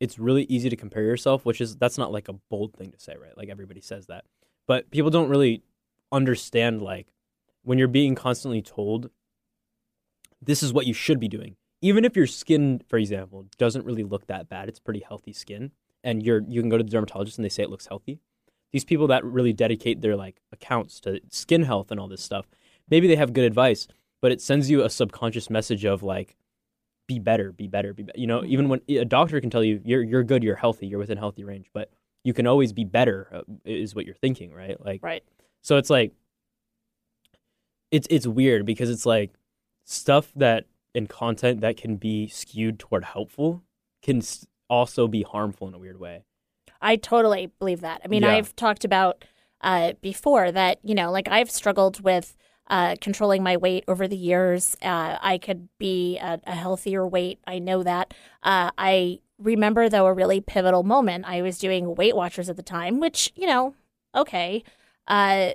it's 0.00 0.18
really 0.18 0.44
easy 0.44 0.68
to 0.70 0.76
compare 0.76 1.02
yourself, 1.02 1.44
which 1.44 1.60
is 1.60 1.76
that's 1.76 1.98
not 1.98 2.12
like 2.12 2.28
a 2.28 2.34
bold 2.50 2.74
thing 2.74 2.90
to 2.92 2.98
say, 2.98 3.16
right? 3.20 3.36
Like 3.36 3.48
everybody 3.48 3.80
says 3.80 4.06
that, 4.06 4.24
but 4.66 4.90
people 4.90 5.10
don't 5.10 5.28
really 5.28 5.62
understand 6.12 6.82
like 6.82 7.08
when 7.62 7.78
you're 7.78 7.88
being 7.88 8.14
constantly 8.14 8.62
told 8.62 9.10
this 10.40 10.62
is 10.62 10.72
what 10.72 10.86
you 10.86 10.92
should 10.92 11.18
be 11.18 11.28
doing. 11.28 11.56
Even 11.80 12.04
if 12.04 12.16
your 12.16 12.26
skin, 12.26 12.82
for 12.88 12.98
example, 12.98 13.46
doesn't 13.58 13.84
really 13.84 14.04
look 14.04 14.26
that 14.26 14.48
bad, 14.48 14.68
it's 14.68 14.78
pretty 14.78 15.00
healthy 15.00 15.32
skin, 15.32 15.72
and 16.04 16.22
you're 16.22 16.42
you 16.46 16.60
can 16.60 16.68
go 16.68 16.78
to 16.78 16.84
the 16.84 16.90
dermatologist 16.90 17.38
and 17.38 17.44
they 17.44 17.48
say 17.48 17.62
it 17.62 17.70
looks 17.70 17.86
healthy. 17.86 18.20
These 18.72 18.84
people 18.84 19.06
that 19.08 19.24
really 19.24 19.52
dedicate 19.52 20.00
their 20.00 20.16
like 20.16 20.40
accounts 20.52 21.00
to 21.00 21.20
skin 21.30 21.64
health 21.64 21.90
and 21.90 21.98
all 21.98 22.08
this 22.08 22.22
stuff, 22.22 22.46
maybe 22.88 23.08
they 23.08 23.16
have 23.16 23.32
good 23.32 23.44
advice, 23.44 23.88
but 24.20 24.32
it 24.32 24.40
sends 24.40 24.70
you 24.70 24.82
a 24.82 24.90
subconscious 24.90 25.50
message 25.50 25.84
of 25.84 26.02
like, 26.02 26.36
be 27.06 27.18
better, 27.18 27.52
be 27.52 27.66
better, 27.66 27.92
be 27.92 28.04
better. 28.04 28.18
You 28.18 28.28
know, 28.28 28.44
even 28.44 28.68
when 28.68 28.80
a 28.88 29.04
doctor 29.04 29.40
can 29.40 29.50
tell 29.50 29.64
you 29.64 29.80
you're 29.84 30.02
you're 30.02 30.24
good, 30.24 30.44
you're 30.44 30.56
healthy, 30.56 30.86
you're 30.86 31.00
within 31.00 31.18
healthy 31.18 31.44
range, 31.44 31.66
but 31.72 31.90
you 32.24 32.32
can 32.32 32.46
always 32.46 32.72
be 32.72 32.84
better, 32.84 33.28
uh, 33.32 33.42
is 33.64 33.94
what 33.94 34.06
you're 34.06 34.14
thinking, 34.14 34.52
right? 34.52 34.82
Like, 34.84 35.02
right 35.02 35.24
so 35.62 35.78
it's 35.78 35.88
like, 35.88 36.12
it's 37.90 38.06
it's 38.10 38.26
weird 38.26 38.66
because 38.66 38.90
it's 38.90 39.06
like 39.06 39.32
stuff 39.84 40.32
that 40.36 40.66
in 40.94 41.06
content 41.06 41.60
that 41.60 41.76
can 41.76 41.96
be 41.96 42.28
skewed 42.28 42.78
toward 42.78 43.04
helpful 43.04 43.62
can 44.02 44.22
also 44.68 45.06
be 45.08 45.22
harmful 45.22 45.68
in 45.68 45.74
a 45.74 45.78
weird 45.78 45.98
way. 45.98 46.24
I 46.80 46.96
totally 46.96 47.50
believe 47.58 47.80
that. 47.82 48.00
I 48.04 48.08
mean, 48.08 48.22
Yeah. 48.22 48.32
I've 48.32 48.56
talked 48.56 48.84
about 48.84 49.24
uh, 49.60 49.92
before 50.00 50.50
that, 50.50 50.78
you 50.82 50.94
know, 50.94 51.10
like 51.12 51.28
I've 51.28 51.50
struggled 51.50 52.00
with 52.00 52.36
uh, 52.68 52.96
controlling 53.00 53.42
my 53.42 53.56
weight 53.56 53.84
over 53.86 54.08
the 54.08 54.16
years. 54.16 54.76
Uh, 54.82 55.18
I 55.20 55.38
could 55.38 55.68
be 55.78 56.18
a, 56.18 56.40
a 56.44 56.54
healthier 56.54 57.06
weight. 57.06 57.38
I 57.46 57.58
know 57.58 57.82
that. 57.82 58.14
Uh, 58.42 58.70
I 58.78 59.20
remember, 59.38 59.88
though, 59.88 60.06
a 60.06 60.12
really 60.12 60.40
pivotal 60.40 60.82
moment. 60.82 61.24
I 61.26 61.42
was 61.42 61.58
doing 61.58 61.94
Weight 61.94 62.16
Watchers 62.16 62.48
at 62.48 62.56
the 62.56 62.62
time, 62.62 62.98
which, 62.98 63.32
you 63.36 63.46
know, 63.46 63.74
okay. 64.14 64.64
Uh, 65.06 65.52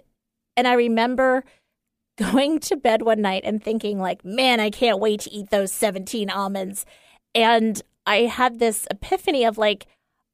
and 0.56 0.68
I 0.68 0.74
remember 0.74 1.44
going 2.18 2.60
to 2.62 2.76
bed 2.76 3.04
one 3.04 3.22
night 3.22 3.44
and 3.46 3.64
thinking, 3.64 4.00
like, 4.00 4.26
man, 4.26 4.60
I 4.60 4.70
can't 4.70 5.00
wait 5.00 5.22
to 5.22 5.32
eat 5.32 5.50
those 5.50 5.72
17 5.72 6.30
almonds. 6.30 6.86
And 7.36 7.82
I 8.06 8.22
had 8.22 8.60
this 8.60 8.88
epiphany 8.90 9.46
of, 9.46 9.58
like, 9.58 9.86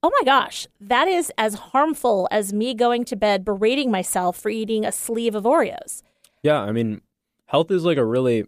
oh 0.01 0.11
my 0.19 0.25
gosh, 0.25 0.67
that 0.79 1.07
is 1.07 1.31
as 1.37 1.55
harmful 1.55 2.27
as 2.29 2.53
me 2.53 2.73
going 2.73 3.05
to 3.05 3.15
bed 3.15 3.45
berating 3.45 3.89
myself 3.89 4.37
for 4.37 4.49
eating 4.49 4.85
a 4.85 4.91
sleeve 4.91 5.33
of 5.33 5.45
Oreos. 5.45 6.03
Yeah, 6.43 6.59
I 6.59 6.73
mean, 6.73 7.01
health 7.47 7.71
is 7.71 7.85
like 7.85 7.97
a 7.97 8.05
really 8.05 8.45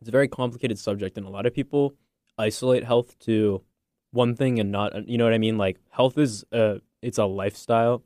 it's 0.00 0.08
a 0.08 0.12
very 0.12 0.28
complicated 0.28 0.78
subject 0.78 1.16
and 1.16 1.26
a 1.26 1.30
lot 1.30 1.46
of 1.46 1.54
people 1.54 1.94
isolate 2.36 2.84
health 2.84 3.18
to 3.20 3.62
one 4.10 4.34
thing 4.34 4.58
and 4.58 4.70
not 4.70 5.08
you 5.08 5.18
know 5.18 5.24
what 5.24 5.32
I 5.32 5.38
mean? 5.38 5.58
Like 5.58 5.78
health 5.90 6.18
is 6.18 6.44
a 6.52 6.80
it's 7.00 7.18
a 7.18 7.24
lifestyle. 7.24 8.02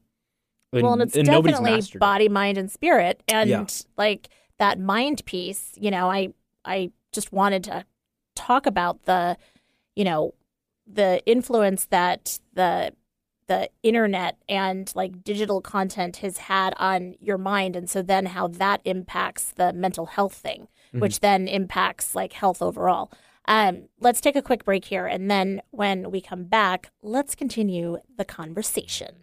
Well, 0.82 0.94
and 0.94 1.02
it's 1.02 1.16
nobody's 1.16 1.58
definitely 1.58 1.98
body, 1.98 2.28
mind, 2.28 2.58
and 2.58 2.70
spirit. 2.70 3.22
And 3.28 3.50
Yeah. 3.50 3.66
like 3.96 4.28
that 4.58 4.78
mind 4.78 5.24
piece, 5.24 5.72
you 5.76 5.90
know, 5.90 6.10
I 6.10 6.32
I 6.64 6.90
just 7.12 7.32
wanted 7.32 7.64
to 7.64 7.84
talk 8.34 8.66
about 8.66 9.04
the, 9.04 9.36
you 9.94 10.04
know, 10.04 10.34
the 10.86 11.22
influence 11.26 11.86
that 11.86 12.38
the 12.52 12.92
the 13.48 13.70
internet 13.84 14.36
and 14.48 14.90
like 14.96 15.22
digital 15.22 15.60
content 15.60 16.16
has 16.16 16.36
had 16.38 16.74
on 16.78 17.14
your 17.20 17.38
mind. 17.38 17.76
And 17.76 17.88
so 17.88 18.02
then 18.02 18.26
how 18.26 18.48
that 18.48 18.80
impacts 18.84 19.52
the 19.52 19.72
mental 19.72 20.06
health 20.06 20.34
thing 20.34 20.68
which 20.92 21.20
then 21.20 21.46
impacts 21.46 22.14
like 22.14 22.32
health 22.32 22.62
overall. 22.62 23.12
Um, 23.46 23.88
let's 24.00 24.20
take 24.20 24.34
a 24.34 24.40
quick 24.42 24.64
break 24.64 24.86
here. 24.86 25.06
And 25.06 25.30
then 25.30 25.60
when 25.70 26.10
we 26.10 26.20
come 26.20 26.44
back 26.44 26.90
let's 27.02 27.34
continue 27.34 27.98
the 28.16 28.24
conversation 28.24 29.22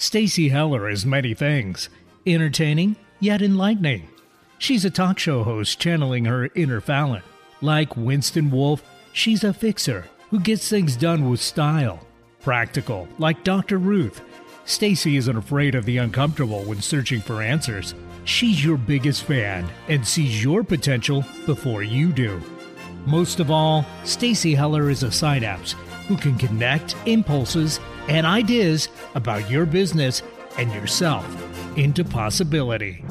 Stacy 0.00 0.48
Heller 0.48 0.88
is 0.88 1.04
many 1.04 1.34
things 1.34 1.90
entertaining, 2.26 2.96
yet 3.20 3.42
enlightening. 3.42 4.08
She's 4.56 4.86
a 4.86 4.90
talk 4.90 5.18
show 5.18 5.42
host 5.44 5.78
channeling 5.78 6.24
her 6.24 6.48
inner 6.54 6.80
Fallon. 6.80 7.22
Like 7.60 7.98
Winston 7.98 8.50
Wolfe, 8.50 8.82
she's 9.12 9.44
a 9.44 9.52
fixer 9.52 10.06
who 10.30 10.40
gets 10.40 10.70
things 10.70 10.96
done 10.96 11.28
with 11.28 11.38
style. 11.42 12.00
Practical, 12.40 13.08
like 13.18 13.44
Dr. 13.44 13.76
Ruth. 13.76 14.22
Stacy 14.64 15.18
isn't 15.18 15.36
afraid 15.36 15.74
of 15.74 15.84
the 15.84 15.98
uncomfortable 15.98 16.62
when 16.64 16.80
searching 16.80 17.20
for 17.20 17.42
answers. 17.42 17.94
She's 18.24 18.64
your 18.64 18.78
biggest 18.78 19.24
fan 19.24 19.68
and 19.88 20.08
sees 20.08 20.42
your 20.42 20.64
potential 20.64 21.26
before 21.44 21.82
you 21.82 22.10
do. 22.10 22.40
Most 23.04 23.38
of 23.38 23.50
all, 23.50 23.84
Stacy 24.04 24.54
Heller 24.54 24.88
is 24.88 25.02
a 25.02 25.12
synapse 25.12 25.74
who 26.08 26.16
can 26.16 26.38
connect 26.38 26.96
impulses 27.04 27.80
and 28.08 28.26
ideas 28.26 28.88
about 29.14 29.50
your 29.50 29.66
business 29.66 30.22
and 30.58 30.72
yourself 30.72 31.26
into 31.76 32.04
possibility. 32.04 33.04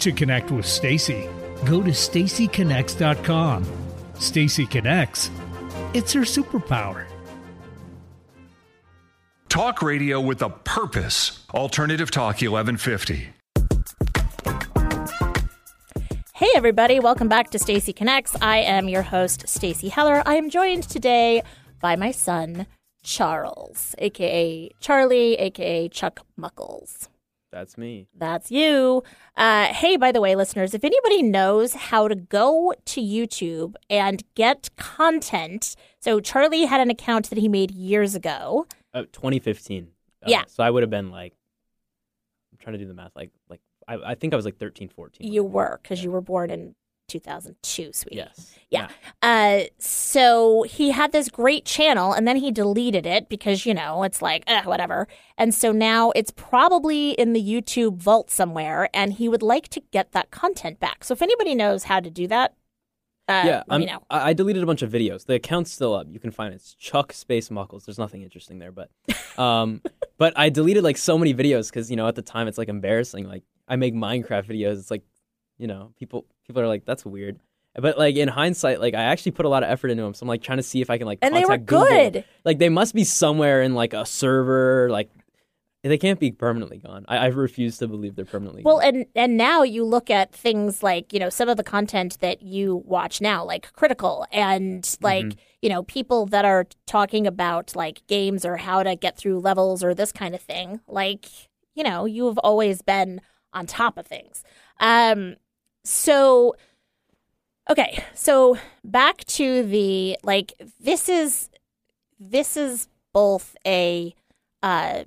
To 0.00 0.12
connect 0.12 0.50
with 0.50 0.66
Stacy, 0.66 1.28
go 1.64 1.82
to 1.82 1.90
stacyconnects.com. 1.90 3.66
Stacy 4.14 4.66
Connects. 4.66 5.30
It's 5.94 6.12
her 6.12 6.20
superpower. 6.20 7.04
Talk 9.48 9.82
radio 9.82 10.20
with 10.20 10.42
a 10.42 10.50
purpose. 10.50 11.44
Alternative 11.52 12.10
Talk 12.10 12.40
1150. 12.40 13.30
Hey 16.34 16.48
everybody, 16.54 17.00
welcome 17.00 17.28
back 17.28 17.50
to 17.50 17.58
Stacy 17.58 17.92
Connects. 17.92 18.34
I 18.40 18.58
am 18.58 18.88
your 18.88 19.02
host 19.02 19.48
Stacy 19.48 19.88
Heller. 19.88 20.22
I 20.24 20.36
am 20.36 20.48
joined 20.48 20.84
today 20.84 21.42
by 21.80 21.96
my 21.96 22.12
son 22.12 22.66
Charles, 23.02 23.94
aka 23.98 24.70
Charlie, 24.80 25.34
aka 25.34 25.88
Chuck 25.88 26.24
Muckles. 26.36 27.08
That's 27.52 27.76
me. 27.76 28.06
That's 28.16 28.52
you. 28.52 29.02
Uh, 29.36 29.66
hey, 29.66 29.96
by 29.96 30.12
the 30.12 30.20
way, 30.20 30.36
listeners, 30.36 30.72
if 30.72 30.84
anybody 30.84 31.20
knows 31.20 31.74
how 31.74 32.06
to 32.06 32.14
go 32.14 32.72
to 32.84 33.00
YouTube 33.00 33.74
and 33.88 34.22
get 34.36 34.70
content, 34.76 35.74
so 35.98 36.20
Charlie 36.20 36.66
had 36.66 36.80
an 36.80 36.90
account 36.90 37.28
that 37.30 37.38
he 37.38 37.48
made 37.48 37.72
years 37.72 38.14
ago. 38.14 38.66
Uh, 38.94 39.02
2015. 39.12 39.88
Uh, 40.22 40.26
Yeah. 40.28 40.44
So 40.46 40.62
I 40.62 40.70
would 40.70 40.84
have 40.84 40.90
been 40.90 41.10
like 41.10 41.32
I'm 42.52 42.58
trying 42.58 42.74
to 42.74 42.78
do 42.78 42.86
the 42.86 42.94
math 42.94 43.16
like 43.16 43.30
like 43.48 43.60
I, 43.88 43.94
I 44.12 44.14
think 44.14 44.32
I 44.32 44.36
was 44.36 44.44
like 44.44 44.58
13, 44.58 44.88
14. 44.88 45.32
You 45.32 45.42
were 45.42 45.80
because 45.82 45.98
Yeah. 45.98 46.04
you 46.04 46.10
were 46.12 46.20
born 46.20 46.50
in 46.50 46.76
2002, 47.10 47.92
sweetie. 47.92 48.16
Yes. 48.16 48.54
Yeah. 48.70 48.88
Uh, 49.20 49.62
so 49.78 50.62
he 50.62 50.92
had 50.92 51.12
this 51.12 51.28
great 51.28 51.64
channel 51.64 52.12
and 52.12 52.26
then 52.26 52.36
he 52.36 52.50
deleted 52.52 53.04
it 53.04 53.28
because, 53.28 53.66
you 53.66 53.74
know, 53.74 54.02
it's 54.04 54.22
like, 54.22 54.44
eh, 54.46 54.62
whatever. 54.62 55.08
And 55.36 55.52
so 55.54 55.72
now 55.72 56.12
it's 56.14 56.30
probably 56.30 57.10
in 57.12 57.32
the 57.32 57.42
YouTube 57.42 57.96
vault 57.96 58.30
somewhere 58.30 58.88
and 58.94 59.14
he 59.14 59.28
would 59.28 59.42
like 59.42 59.68
to 59.70 59.80
get 59.90 60.12
that 60.12 60.30
content 60.30 60.78
back. 60.78 61.02
So 61.04 61.12
if 61.12 61.20
anybody 61.20 61.54
knows 61.54 61.84
how 61.84 62.00
to 62.00 62.10
do 62.10 62.26
that, 62.28 62.54
uh, 63.28 63.42
yeah, 63.44 63.56
let 63.58 63.64
I'm- 63.70 63.80
me 63.80 63.86
know. 63.86 64.02
I, 64.10 64.30
I 64.30 64.32
deleted 64.32 64.62
a 64.62 64.66
bunch 64.66 64.82
of 64.82 64.90
videos. 64.90 65.26
The 65.26 65.34
account's 65.34 65.70
still 65.70 65.94
up. 65.94 66.06
You 66.10 66.18
can 66.18 66.30
find 66.30 66.52
it. 66.52 66.56
It's 66.56 66.74
Chuck 66.74 67.12
Space 67.12 67.50
Muckles. 67.50 67.84
There's 67.84 67.98
nothing 67.98 68.22
interesting 68.22 68.58
there, 68.58 68.72
but 68.72 68.90
um, 69.38 69.82
but 70.18 70.32
I 70.36 70.48
deleted 70.48 70.82
like 70.82 70.96
so 70.96 71.16
many 71.16 71.32
videos 71.32 71.70
because 71.70 71.90
you 71.90 71.96
know 71.96 72.08
at 72.08 72.16
the 72.16 72.22
time 72.22 72.48
it's 72.48 72.58
like 72.58 72.68
embarrassing. 72.68 73.28
Like 73.28 73.44
I 73.68 73.76
make 73.76 73.94
Minecraft 73.94 74.46
videos. 74.48 74.78
It's 74.78 74.90
like 74.90 75.02
you 75.60 75.66
know 75.66 75.92
people 75.98 76.26
people 76.46 76.62
are 76.62 76.68
like 76.68 76.84
that's 76.84 77.04
weird. 77.04 77.38
But 77.74 77.96
like 77.96 78.16
in 78.16 78.26
hindsight, 78.26 78.80
like 78.80 78.94
I 78.94 79.02
actually 79.02 79.32
put 79.32 79.46
a 79.46 79.48
lot 79.48 79.62
of 79.62 79.70
effort 79.70 79.90
into 79.92 80.02
them. 80.02 80.12
So 80.14 80.24
I'm 80.24 80.28
like 80.28 80.42
trying 80.42 80.58
to 80.58 80.62
see 80.64 80.80
if 80.80 80.90
I 80.90 80.98
can 80.98 81.06
like 81.06 81.20
And 81.22 81.34
they 81.36 81.42
were 81.42 81.56
contact 81.58 81.66
Google. 81.66 82.24
Like 82.44 82.58
they 82.58 82.68
must 82.68 82.94
be 82.96 83.04
somewhere 83.04 83.62
in 83.62 83.74
like 83.74 83.92
a 83.92 84.04
server. 84.04 84.88
Like 84.90 85.08
they 85.84 85.96
can't 85.96 86.18
be 86.18 86.30
permanently 86.32 86.78
gone. 86.78 87.04
I, 87.08 87.16
I 87.18 87.26
refuse 87.26 87.78
to 87.78 87.86
believe 87.88 88.16
they're 88.16 88.24
permanently 88.24 88.62
Well, 88.64 88.80
gone. 88.80 88.88
and 88.88 89.06
and 89.14 89.36
now 89.36 89.62
you 89.62 89.84
look 89.84 90.10
at 90.10 90.34
things 90.34 90.82
like 90.82 91.12
you 91.12 91.20
know 91.20 91.30
some 91.30 91.48
of 91.48 91.56
the 91.56 91.62
content 91.62 92.18
that 92.20 92.42
you 92.42 92.82
watch 92.84 93.20
now, 93.20 93.44
like 93.44 93.72
Critical, 93.74 94.26
and 94.32 94.84
like 95.00 95.26
Mm-hmm. 95.26 95.38
you 95.62 95.68
know 95.68 95.84
people 95.84 96.26
that 96.26 96.44
are 96.44 96.66
talking 96.86 97.24
about 97.26 97.76
like 97.76 98.04
games 98.08 98.44
or 98.44 98.56
how 98.56 98.82
to 98.82 98.96
get 98.96 99.16
through 99.16 99.38
levels 99.38 99.84
or 99.84 99.94
this 99.94 100.10
kind 100.12 100.34
of 100.34 100.40
thing. 100.42 100.80
Like 100.88 101.26
you 101.76 101.84
know 101.84 102.04
you 102.04 102.26
have 102.26 102.38
always 102.38 102.82
been 102.82 103.20
on 103.52 103.66
top 103.66 103.96
of 103.96 104.06
things. 104.08 104.42
Um, 104.80 105.36
so 105.84 106.54
okay, 107.70 108.04
so 108.14 108.58
back 108.84 109.24
to 109.24 109.62
the 109.62 110.16
like 110.22 110.52
this 110.78 111.08
is 111.08 111.50
this 112.18 112.56
is 112.56 112.88
both 113.12 113.56
a 113.66 114.14
uh 114.62 115.04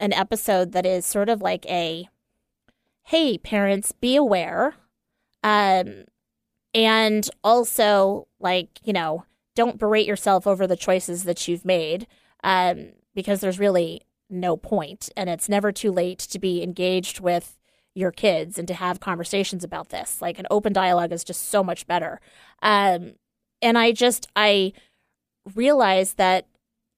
an 0.00 0.12
episode 0.12 0.72
that 0.72 0.86
is 0.86 1.06
sort 1.06 1.28
of 1.28 1.40
like 1.40 1.66
a 1.66 2.08
hey 3.04 3.38
parents 3.38 3.92
be 3.92 4.16
aware 4.16 4.74
um 5.42 6.04
and 6.72 7.28
also 7.44 8.26
like 8.40 8.80
you 8.82 8.92
know 8.92 9.24
don't 9.54 9.78
berate 9.78 10.06
yourself 10.06 10.46
over 10.46 10.66
the 10.66 10.76
choices 10.76 11.24
that 11.24 11.46
you've 11.46 11.64
made 11.64 12.06
um 12.42 12.88
because 13.14 13.40
there's 13.40 13.58
really 13.58 14.00
no 14.30 14.56
point 14.56 15.10
and 15.16 15.28
it's 15.28 15.48
never 15.48 15.70
too 15.70 15.92
late 15.92 16.18
to 16.18 16.38
be 16.38 16.62
engaged 16.62 17.20
with 17.20 17.56
your 17.94 18.10
kids 18.10 18.58
and 18.58 18.68
to 18.68 18.74
have 18.74 19.00
conversations 19.00 19.64
about 19.64 19.90
this 19.90 20.20
like 20.20 20.38
an 20.38 20.46
open 20.50 20.72
dialogue 20.72 21.12
is 21.12 21.24
just 21.24 21.48
so 21.48 21.62
much 21.62 21.86
better 21.86 22.20
um 22.62 23.12
and 23.62 23.78
i 23.78 23.92
just 23.92 24.28
i 24.36 24.72
realized 25.54 26.16
that 26.16 26.46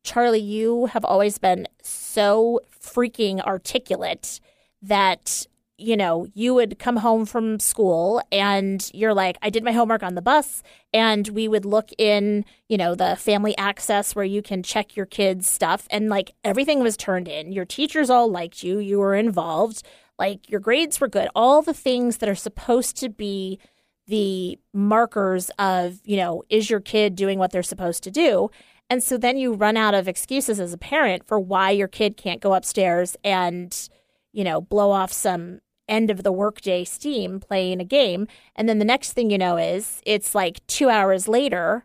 charlie 0.05 0.41
you 0.41 0.87
have 0.87 1.05
always 1.05 1.39
been 1.39 1.67
so 1.83 2.61
freaking 2.81 3.41
articulate 3.41 4.41
that 4.81 5.47
you 5.79 5.97
know, 5.97 6.27
you 6.33 6.55
would 6.55 6.79
come 6.79 6.97
home 6.97 7.27
from 7.27 7.61
school 7.61 8.23
and 8.33 8.91
you're 8.95 9.13
like, 9.13 9.37
I 9.43 9.51
did 9.51 9.63
my 9.63 9.73
homework 9.73 10.03
on 10.03 10.15
the 10.15 10.23
bus. 10.23 10.63
And 10.93 11.29
we 11.29 11.49
would 11.49 11.67
look 11.67 11.91
in, 11.99 12.47
you 12.69 12.79
know, 12.79 12.95
the 12.95 13.17
family 13.17 13.57
access 13.59 14.15
where 14.15 14.25
you 14.25 14.41
can 14.41 14.63
check 14.63 14.97
your 14.97 15.07
kids' 15.07 15.47
stuff. 15.47 15.87
And 15.91 16.09
like 16.09 16.33
everything 16.43 16.81
was 16.81 16.97
turned 16.97 17.29
in. 17.29 17.53
Your 17.53 17.67
teachers 17.67 18.09
all 18.09 18.31
liked 18.31 18.63
you. 18.63 18.79
You 18.79 18.99
were 18.99 19.15
involved. 19.15 19.83
Like 20.19 20.51
your 20.51 20.61
grades 20.61 21.01
were 21.01 21.09
good. 21.09 21.29
All 21.35 21.63
the 21.63 21.75
things 21.75 22.19
that 22.19 22.29
are 22.29 22.35
supposed 22.35 22.97
to 22.99 23.09
be 23.09 23.59
the 24.07 24.59
markers 24.73 25.51
of, 25.59 26.01
you 26.05 26.17
know, 26.17 26.43
is 26.49 26.71
your 26.71 26.81
kid 26.81 27.17
doing 27.17 27.39
what 27.39 27.51
they're 27.51 27.63
supposed 27.63 28.03
to 28.05 28.11
do? 28.11 28.51
And 28.89 29.03
so 29.03 29.19
then 29.19 29.37
you 29.37 29.53
run 29.53 29.77
out 29.77 29.95
of 29.95 30.07
excuses 30.07 30.61
as 30.61 30.73
a 30.73 30.79
parent 30.79 31.27
for 31.27 31.41
why 31.41 31.71
your 31.71 31.89
kid 31.89 32.17
can't 32.17 32.41
go 32.41 32.55
upstairs 32.55 33.17
and, 33.25 33.89
you 34.33 34.45
know, 34.45 34.61
blow 34.61 34.93
off 34.93 35.13
some 35.13 35.61
end 35.89 36.11
of 36.11 36.23
the 36.23 36.33
workday 36.33 36.85
steam 36.85 37.41
playing 37.41 37.81
a 37.81 37.85
game. 37.85 38.27
And 38.55 38.69
then 38.69 38.79
the 38.79 38.85
next 38.85 39.13
thing 39.13 39.31
you 39.31 39.39
know 39.39 39.57
is 39.57 40.01
it's 40.07 40.35
like 40.35 40.65
two 40.67 40.89
hours 40.89 41.29
later 41.29 41.85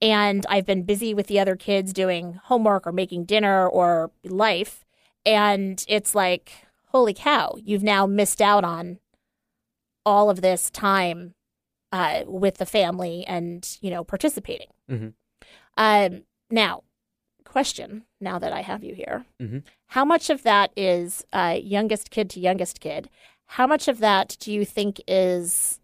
and 0.00 0.44
I've 0.48 0.66
been 0.66 0.82
busy 0.82 1.14
with 1.14 1.28
the 1.28 1.38
other 1.38 1.54
kids 1.54 1.92
doing 1.92 2.40
homework 2.44 2.86
or 2.88 2.92
making 2.92 3.24
dinner 3.24 3.68
or 3.68 4.10
life. 4.24 4.84
And 5.24 5.84
it's 5.88 6.12
like, 6.12 6.66
holy 6.92 7.14
cow, 7.14 7.54
you've 7.62 7.82
now 7.82 8.06
missed 8.06 8.40
out 8.40 8.64
on 8.64 8.98
all 10.04 10.30
of 10.30 10.42
this 10.42 10.70
time 10.70 11.34
uh, 11.90 12.22
with 12.26 12.58
the 12.58 12.66
family 12.66 13.24
and, 13.26 13.78
you 13.80 13.90
know, 13.90 14.04
participating. 14.04 14.68
Mm-hmm. 14.90 15.08
Um, 15.76 16.24
now, 16.50 16.82
question 17.44 18.04
now 18.20 18.38
that 18.38 18.52
I 18.52 18.60
have 18.60 18.84
you 18.84 18.94
here. 18.94 19.24
Mm-hmm. 19.40 19.58
How 19.86 20.04
much 20.04 20.30
of 20.30 20.42
that 20.42 20.70
is 20.76 21.24
uh, 21.32 21.58
youngest 21.62 22.10
kid 22.10 22.28
to 22.30 22.40
youngest 22.40 22.80
kid? 22.80 23.08
How 23.46 23.66
much 23.66 23.88
of 23.88 23.98
that 23.98 24.36
do 24.38 24.52
you 24.52 24.64
think 24.64 25.00
is 25.06 25.80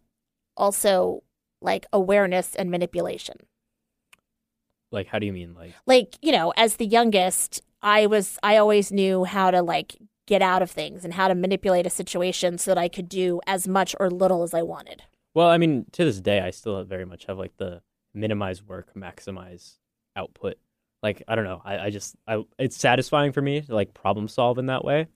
also 0.57 1.23
like 1.61 1.87
awareness 1.93 2.55
and 2.55 2.71
manipulation? 2.71 3.37
Like, 4.91 5.07
how 5.07 5.19
do 5.19 5.27
you 5.27 5.33
mean? 5.33 5.55
Like, 5.55 5.75
Like, 5.87 6.17
you 6.23 6.33
know, 6.33 6.53
as 6.57 6.77
the 6.77 6.87
youngest, 6.87 7.63
I 7.83 8.07
was, 8.07 8.39
I 8.43 8.57
always 8.57 8.91
knew 8.91 9.25
how 9.25 9.51
to 9.51 9.61
like 9.63 9.97
get 10.29 10.43
out 10.43 10.63
of 10.63 10.71
things 10.71 11.05
and 11.05 11.15
how 11.15 11.27
to 11.27 11.35
manipulate 11.35 11.87
a 11.87 11.91
situation 11.91 12.59
so 12.59 12.71
that 12.71 12.79
I 12.79 12.89
could 12.89 13.09
do 13.09 13.41
as 13.47 13.67
much 13.67 13.97
or 13.99 14.11
little 14.11 14.43
as 14.43 14.55
I 14.55 14.63
wanted. 14.63 15.03
well, 15.35 15.49
I 15.49 15.59
mean, 15.59 15.87
to 15.93 16.05
this 16.05 16.21
day, 16.21 16.41
I 16.41 16.51
still 16.51 16.85
very 16.85 17.05
much 17.07 17.25
have 17.27 17.39
like 17.39 17.57
the 17.57 17.81
minimize 18.15 18.63
work, 18.63 18.95
maximize 18.95 19.79
output. 20.15 20.57
Like, 21.03 21.23
I 21.29 21.35
don't 21.35 21.45
know. 21.45 21.63
I, 21.65 21.79
I 21.79 21.91
just, 21.91 22.17
I, 22.27 22.45
it's 22.59 22.77
satisfying 22.77 23.33
for 23.33 23.41
me 23.41 23.61
to 23.63 23.75
like 23.75 23.95
problem 23.95 24.29
solve 24.29 24.59
in 24.59 24.67
that 24.67 24.85
way. 24.85 25.07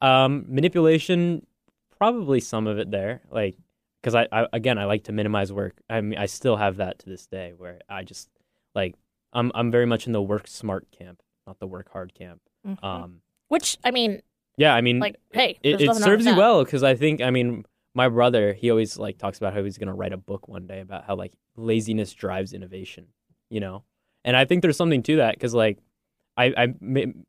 Um, 0.00 0.44
manipulation, 0.48 1.44
probably 1.98 2.40
some 2.40 2.66
of 2.66 2.78
it 2.78 2.90
there. 2.90 3.22
Like, 3.30 3.56
because 4.00 4.14
I, 4.14 4.28
I, 4.30 4.46
again, 4.52 4.78
I 4.78 4.84
like 4.84 5.04
to 5.04 5.12
minimize 5.12 5.52
work. 5.52 5.74
I 5.90 6.00
mean, 6.00 6.18
I 6.18 6.26
still 6.26 6.56
have 6.56 6.76
that 6.76 7.00
to 7.00 7.08
this 7.08 7.26
day 7.26 7.52
where 7.56 7.80
I 7.88 8.04
just 8.04 8.30
like, 8.74 8.94
I'm, 9.32 9.50
I'm 9.54 9.70
very 9.70 9.86
much 9.86 10.06
in 10.06 10.12
the 10.12 10.22
work 10.22 10.46
smart 10.46 10.86
camp, 10.96 11.22
not 11.46 11.58
the 11.58 11.66
work 11.66 11.90
hard 11.92 12.14
camp. 12.14 12.40
Um, 12.82 13.20
Which, 13.48 13.76
I 13.84 13.90
mean, 13.90 14.22
yeah, 14.56 14.74
I 14.74 14.80
mean, 14.80 14.98
like, 14.98 15.16
hey, 15.32 15.58
it, 15.62 15.80
it 15.80 15.94
serves 15.96 16.24
you 16.26 16.36
well 16.36 16.64
because 16.64 16.82
I 16.82 16.94
think 16.94 17.20
I 17.20 17.30
mean 17.30 17.64
my 17.94 18.08
brother 18.08 18.52
he 18.52 18.70
always 18.70 18.98
like 18.98 19.18
talks 19.18 19.38
about 19.38 19.54
how 19.54 19.64
he's 19.64 19.78
gonna 19.78 19.94
write 19.94 20.12
a 20.12 20.16
book 20.16 20.48
one 20.48 20.66
day 20.66 20.80
about 20.80 21.04
how 21.04 21.16
like 21.16 21.32
laziness 21.56 22.12
drives 22.12 22.52
innovation, 22.52 23.06
you 23.50 23.60
know, 23.60 23.84
and 24.24 24.36
I 24.36 24.44
think 24.44 24.62
there's 24.62 24.76
something 24.76 25.02
to 25.04 25.16
that 25.16 25.34
because 25.34 25.54
like 25.54 25.78
I 26.36 26.46
I 26.56 26.74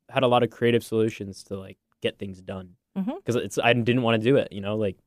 had 0.09 0.23
a 0.23 0.27
lot 0.27 0.43
of 0.43 0.49
creative 0.49 0.83
solutions 0.83 1.43
to 1.45 1.57
like 1.57 1.77
get 2.01 2.17
things 2.17 2.41
done. 2.41 2.75
Because 3.17 3.35
it's 3.35 3.59
I 3.59 3.73
didn't 3.73 4.01
want 4.01 4.21
to 4.21 4.29
do 4.29 4.37
it, 4.37 4.51
you 4.51 4.61
know, 4.61 4.75
like 4.75 4.97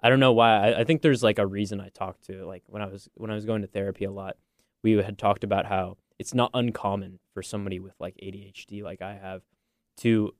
I 0.00 0.08
don't 0.08 0.20
know 0.20 0.32
why 0.32 0.70
I, 0.72 0.80
I 0.80 0.84
think 0.84 1.02
there's 1.02 1.22
like 1.22 1.38
a 1.38 1.46
reason 1.46 1.80
I 1.80 1.90
talked 1.90 2.24
to 2.26 2.44
like 2.44 2.64
when 2.66 2.82
I 2.82 2.86
was 2.86 3.08
when 3.14 3.30
I 3.30 3.34
was 3.34 3.44
going 3.44 3.62
to 3.62 3.68
therapy 3.68 4.04
a 4.04 4.10
lot 4.10 4.36
we 4.82 4.92
had 4.92 5.18
talked 5.18 5.42
about 5.42 5.66
how 5.66 5.96
it's 6.18 6.34
not 6.34 6.50
uncommon 6.54 7.18
for 7.34 7.42
somebody 7.42 7.80
with 7.80 7.94
like 7.98 8.14
ADHD 8.22 8.82
like 8.82 9.02
I 9.02 9.14
have 9.14 9.42
to 9.98 10.34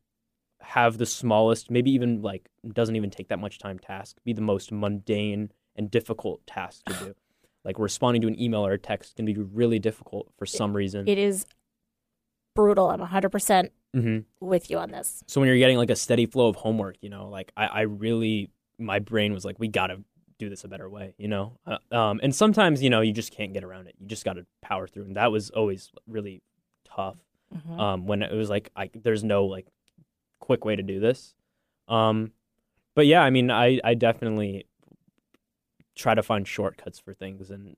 have 0.61 0.98
the 0.98 1.07
smallest, 1.07 1.70
maybe 1.70 1.90
even 1.92 2.22
like 2.22 2.48
doesn't 2.72 2.96
even 2.96 3.11
take 3.11 3.28
that 3.28 3.38
much 3.38 3.59
time 3.59 3.78
task, 3.78 4.16
be 4.24 4.32
the 4.32 4.40
most 4.40 4.72
mundane 4.72 5.50
and 5.76 5.90
difficult 5.90 6.46
task 6.46 6.84
to 6.86 6.94
do. 6.94 7.14
like 7.64 7.78
responding 7.78 8.22
to 8.22 8.28
an 8.28 8.40
email 8.40 8.66
or 8.66 8.72
a 8.72 8.78
text 8.78 9.16
can 9.16 9.24
be 9.24 9.34
really 9.34 9.78
difficult 9.78 10.28
for 10.38 10.46
some 10.46 10.74
reason. 10.74 11.09
It 11.09 11.18
is 11.18 11.46
brutal. 12.54 12.90
I'm 12.90 13.00
100% 13.00 13.70
hmm 13.94 14.18
with 14.40 14.70
you 14.70 14.78
on 14.78 14.90
this. 14.90 15.22
So 15.26 15.40
when 15.40 15.48
you're 15.48 15.59
getting 15.59 15.78
like 15.78 15.90
a 15.90 15.96
steady 15.96 16.26
flow 16.26 16.48
of 16.48 16.57
homework, 16.57 16.96
you 17.00 17.09
know, 17.09 17.28
like 17.28 17.52
I, 17.57 17.66
I 17.66 17.80
really, 17.82 18.50
my 18.78 18.98
brain 18.98 19.32
was 19.32 19.44
like, 19.44 19.59
we 19.59 19.68
got 19.68 19.86
to 19.88 20.02
do 20.38 20.50
this 20.50 20.64
a 20.64 20.68
better 20.68 20.88
way, 20.88 21.14
you 21.16 21.28
know? 21.28 21.59
Uh, 21.66 21.78
um, 21.94 22.20
and 22.22 22.34
sometimes, 22.34 22.82
you 22.82 22.90
know, 22.90 23.00
you 23.00 23.12
just 23.12 23.32
can't 23.32 23.54
get 23.54 23.64
around 23.64 23.86
it. 23.86 23.94
You 23.98 24.07
just 24.07 24.24
got 24.24 24.34
to 24.34 24.44
power 24.61 24.86
through. 24.86 25.04
And 25.04 25.16
that 25.16 25.32
was 25.32 25.50
always 25.50 25.90
really 26.07 26.42
tough. 26.84 27.16
Mhm. 27.54 27.78
um, 27.80 28.07
when 28.07 28.22
it 28.22 28.32
was 28.32 28.50
like 28.50 28.70
I, 28.74 28.90
there's 28.92 29.22
no 29.22 29.44
like 29.46 29.68
quick 30.41 30.64
way 30.64 30.76
to 30.76 30.82
do 30.82 31.01
this. 31.01 31.34
Um, 31.89 32.32
but 32.95 33.07
yeah, 33.07 33.22
I 33.22 33.30
mean, 33.30 33.51
I, 33.51 33.80
I 33.84 33.95
definitely 33.95 34.66
try 35.95 36.14
to 36.14 36.22
find 36.22 36.47
shortcuts 36.47 36.99
for 36.99 37.14
things, 37.14 37.51
and 37.51 37.76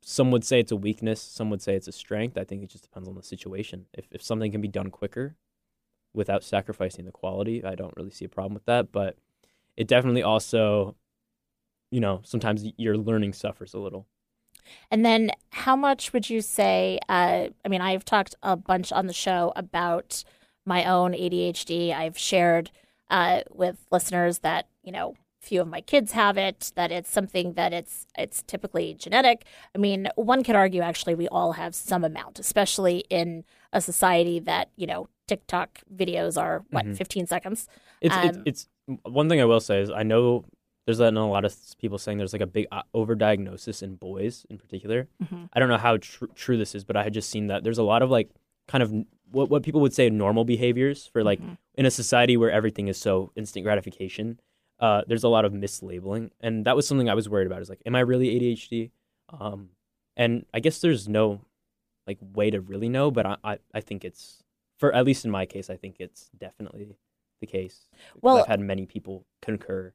some 0.00 0.30
would 0.30 0.44
say 0.44 0.60
it's 0.60 0.72
a 0.72 0.76
weakness, 0.76 1.20
some 1.20 1.50
would 1.50 1.62
say 1.62 1.74
it's 1.74 1.88
a 1.88 1.92
strength. 1.92 2.38
I 2.38 2.44
think 2.44 2.62
it 2.62 2.70
just 2.70 2.84
depends 2.84 3.08
on 3.08 3.16
the 3.16 3.22
situation. 3.22 3.86
If 3.92 4.06
if 4.10 4.22
something 4.22 4.50
can 4.50 4.60
be 4.60 4.68
done 4.68 4.90
quicker 4.90 5.36
without 6.14 6.42
sacrificing 6.42 7.04
the 7.04 7.12
quality, 7.12 7.64
I 7.64 7.74
don't 7.74 7.94
really 7.96 8.10
see 8.10 8.24
a 8.24 8.28
problem 8.28 8.54
with 8.54 8.64
that. 8.66 8.92
But 8.92 9.16
it 9.76 9.86
definitely 9.86 10.22
also, 10.22 10.96
you 11.90 12.00
know, 12.00 12.20
sometimes 12.24 12.64
your 12.76 12.96
learning 12.96 13.34
suffers 13.34 13.74
a 13.74 13.78
little. 13.78 14.06
And 14.90 15.04
then, 15.04 15.30
how 15.50 15.76
much 15.76 16.12
would 16.12 16.30
you 16.30 16.40
say? 16.40 16.98
Uh, 17.08 17.48
I 17.64 17.68
mean, 17.68 17.80
I've 17.80 18.04
talked 18.04 18.34
a 18.42 18.56
bunch 18.56 18.92
on 18.92 19.06
the 19.06 19.12
show 19.12 19.52
about 19.56 20.24
my 20.66 20.84
own 20.84 21.12
ADHD. 21.12 21.94
I've 21.94 22.18
shared 22.18 22.70
uh, 23.10 23.40
with 23.50 23.86
listeners 23.90 24.40
that 24.40 24.66
you 24.82 24.92
know, 24.92 25.14
few 25.40 25.60
of 25.60 25.68
my 25.68 25.80
kids 25.80 26.12
have 26.12 26.36
it. 26.38 26.72
That 26.74 26.90
it's 26.92 27.10
something 27.10 27.54
that 27.54 27.72
it's 27.72 28.06
it's 28.16 28.42
typically 28.42 28.94
genetic. 28.94 29.44
I 29.74 29.78
mean, 29.78 30.08
one 30.16 30.42
could 30.44 30.56
argue 30.56 30.82
actually 30.82 31.14
we 31.14 31.28
all 31.28 31.52
have 31.52 31.74
some 31.74 32.04
amount, 32.04 32.38
especially 32.38 33.04
in 33.10 33.44
a 33.72 33.80
society 33.80 34.38
that 34.40 34.70
you 34.76 34.86
know 34.86 35.08
TikTok 35.28 35.80
videos 35.94 36.40
are 36.40 36.64
what 36.70 36.84
Mhm. 36.86 36.96
15 36.96 37.26
seconds. 37.26 37.68
It's, 38.00 38.14
Um, 38.14 38.24
it's 38.24 38.38
it's 38.46 38.68
one 39.04 39.28
thing 39.28 39.40
I 39.40 39.44
will 39.44 39.60
say 39.60 39.80
is 39.80 39.90
I 39.90 40.02
know 40.02 40.44
there's 40.86 40.98
a, 41.00 41.04
a 41.04 41.10
lot 41.10 41.44
of 41.44 41.54
people 41.78 41.98
saying 41.98 42.18
there's 42.18 42.32
like 42.32 42.42
a 42.42 42.46
big 42.46 42.66
uh, 42.72 42.82
overdiagnosis 42.94 43.82
in 43.82 43.94
boys 43.96 44.46
in 44.50 44.58
particular. 44.58 45.08
Mhm. 45.22 45.48
I 45.52 45.60
don't 45.60 45.68
know 45.68 45.76
how 45.78 45.98
tr- 45.98 46.24
true 46.34 46.56
this 46.56 46.74
is, 46.74 46.84
but 46.84 46.96
I 46.96 47.02
had 47.04 47.12
just 47.12 47.30
seen 47.30 47.46
that 47.48 47.62
there's 47.64 47.78
a 47.78 47.82
lot 47.82 48.02
of 48.02 48.10
like 48.10 48.30
kind 48.66 48.82
of 48.82 48.92
what 49.30 49.48
what 49.50 49.62
people 49.62 49.80
would 49.80 49.94
say 49.94 50.10
normal 50.10 50.44
behaviors 50.44 51.06
for 51.06 51.22
like 51.22 51.40
Mhm. 51.40 51.56
in 51.74 51.86
a 51.86 51.90
society 51.90 52.36
where 52.36 52.50
everything 52.50 52.88
is 52.88 52.98
so 52.98 53.30
instant 53.36 53.64
gratification. 53.64 54.40
Uh, 54.78 55.02
there's 55.06 55.24
a 55.24 55.28
lot 55.28 55.44
of 55.44 55.52
mislabeling, 55.52 56.30
and 56.40 56.64
that 56.64 56.74
was 56.74 56.86
something 56.88 57.08
I 57.08 57.14
was 57.14 57.28
worried 57.28 57.46
about. 57.46 57.60
Is 57.62 57.68
like, 57.68 57.82
am 57.84 57.94
I 57.94 58.00
really 58.00 58.28
ADHD? 58.28 58.90
Um, 59.28 59.70
and 60.16 60.46
I 60.54 60.60
guess 60.60 60.80
there's 60.80 61.08
no 61.08 61.42
like 62.06 62.18
way 62.34 62.50
to 62.50 62.60
really 62.60 62.88
know, 62.88 63.10
but 63.10 63.26
I, 63.26 63.36
I 63.44 63.58
I 63.74 63.80
think 63.80 64.04
it's 64.04 64.42
for 64.78 64.92
at 64.94 65.04
least 65.04 65.24
in 65.24 65.30
my 65.30 65.44
case, 65.46 65.68
I 65.70 65.76
think 65.76 65.96
it's 66.00 66.30
definitely 66.36 66.96
the 67.40 67.46
case. 67.46 67.88
Well- 68.22 68.38
I've 68.38 68.46
had 68.46 68.60
many 68.60 68.86
people 68.86 69.26
concur. 69.42 69.92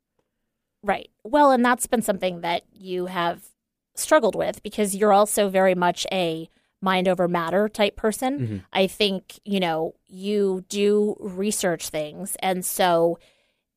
Right. 0.83 1.09
Well, 1.23 1.49
and 1.51 1.65
that's 1.65 1.87
been 1.87 2.03
something 2.03 2.41
that 2.41 2.63
you 2.71 3.07
have 3.07 3.49
struggled 3.95 4.35
with 4.35 4.61
because 4.61 4.95
you're 4.95 5.13
also 5.13 5.49
very 5.49 5.73
much 5.73 6.05
a 6.11 6.47
mind 6.85 7.09
over 7.09 7.27
matter 7.27 7.67
type 7.67 7.97
person. 7.97 8.39
Mhm. 8.39 8.63
I 8.71 8.87
think, 8.87 9.39
you 9.43 9.59
know, 9.59 9.95
you 10.07 10.63
do 10.69 11.17
research 11.19 11.89
things. 11.89 12.37
And 12.39 12.63
so, 12.63 13.19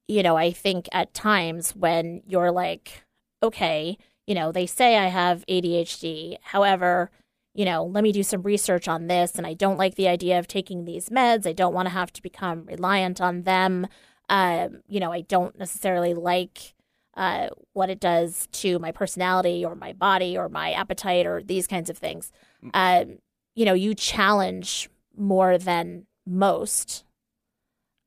you 0.06 0.22
know, 0.22 0.36
I 0.36 0.52
think 0.52 0.88
at 0.92 1.12
times 1.14 1.74
when 1.74 2.22
you're 2.26 2.52
like, 2.52 3.02
okay, 3.42 3.98
you 4.26 4.34
know, 4.34 4.52
they 4.52 4.66
say 4.66 4.96
I 4.96 5.06
have 5.09 5.44
ADHD. 5.48 6.38
However, 6.42 7.11
you 7.54 7.64
know, 7.64 7.84
let 7.84 8.04
me 8.04 8.12
do 8.12 8.22
some 8.22 8.42
research 8.42 8.86
on 8.86 9.09
this. 9.09 9.34
And 9.36 9.46
I 9.46 9.54
don't 9.54 9.78
like 9.78 9.96
the 9.96 10.06
idea 10.06 10.38
of 10.38 10.46
taking 10.46 10.84
these 10.84 11.09
meds. 11.09 11.46
I 11.46 11.52
don't 11.52 11.74
want 11.74 11.86
to 11.86 11.94
have 11.94 12.12
to 12.12 12.22
become 12.22 12.64
reliant 12.66 13.20
on 13.20 13.42
them. 13.42 13.86
Um, 14.28 14.82
you 14.86 15.00
know, 15.00 15.12
I 15.12 15.22
don't 15.22 15.59
necessarily 15.59 16.14
like 16.14 16.74
uh, 17.16 17.48
what 17.72 17.90
it 17.90 17.98
does 17.98 18.46
to 18.52 18.78
my 18.78 18.92
personality 18.92 19.64
or 19.64 19.74
my 19.74 19.92
body 19.92 20.38
or 20.38 20.48
my 20.48 20.72
appetite 20.72 21.26
or 21.26 21.42
these 21.42 21.66
kinds 21.66 21.90
of 21.90 21.98
things. 21.98 22.30
Um, 22.74 23.18
you 23.54 23.64
know, 23.64 23.74
you 23.74 23.94
challenge 23.94 24.88
more 25.16 25.59
than 25.59 26.06
most 26.26 27.04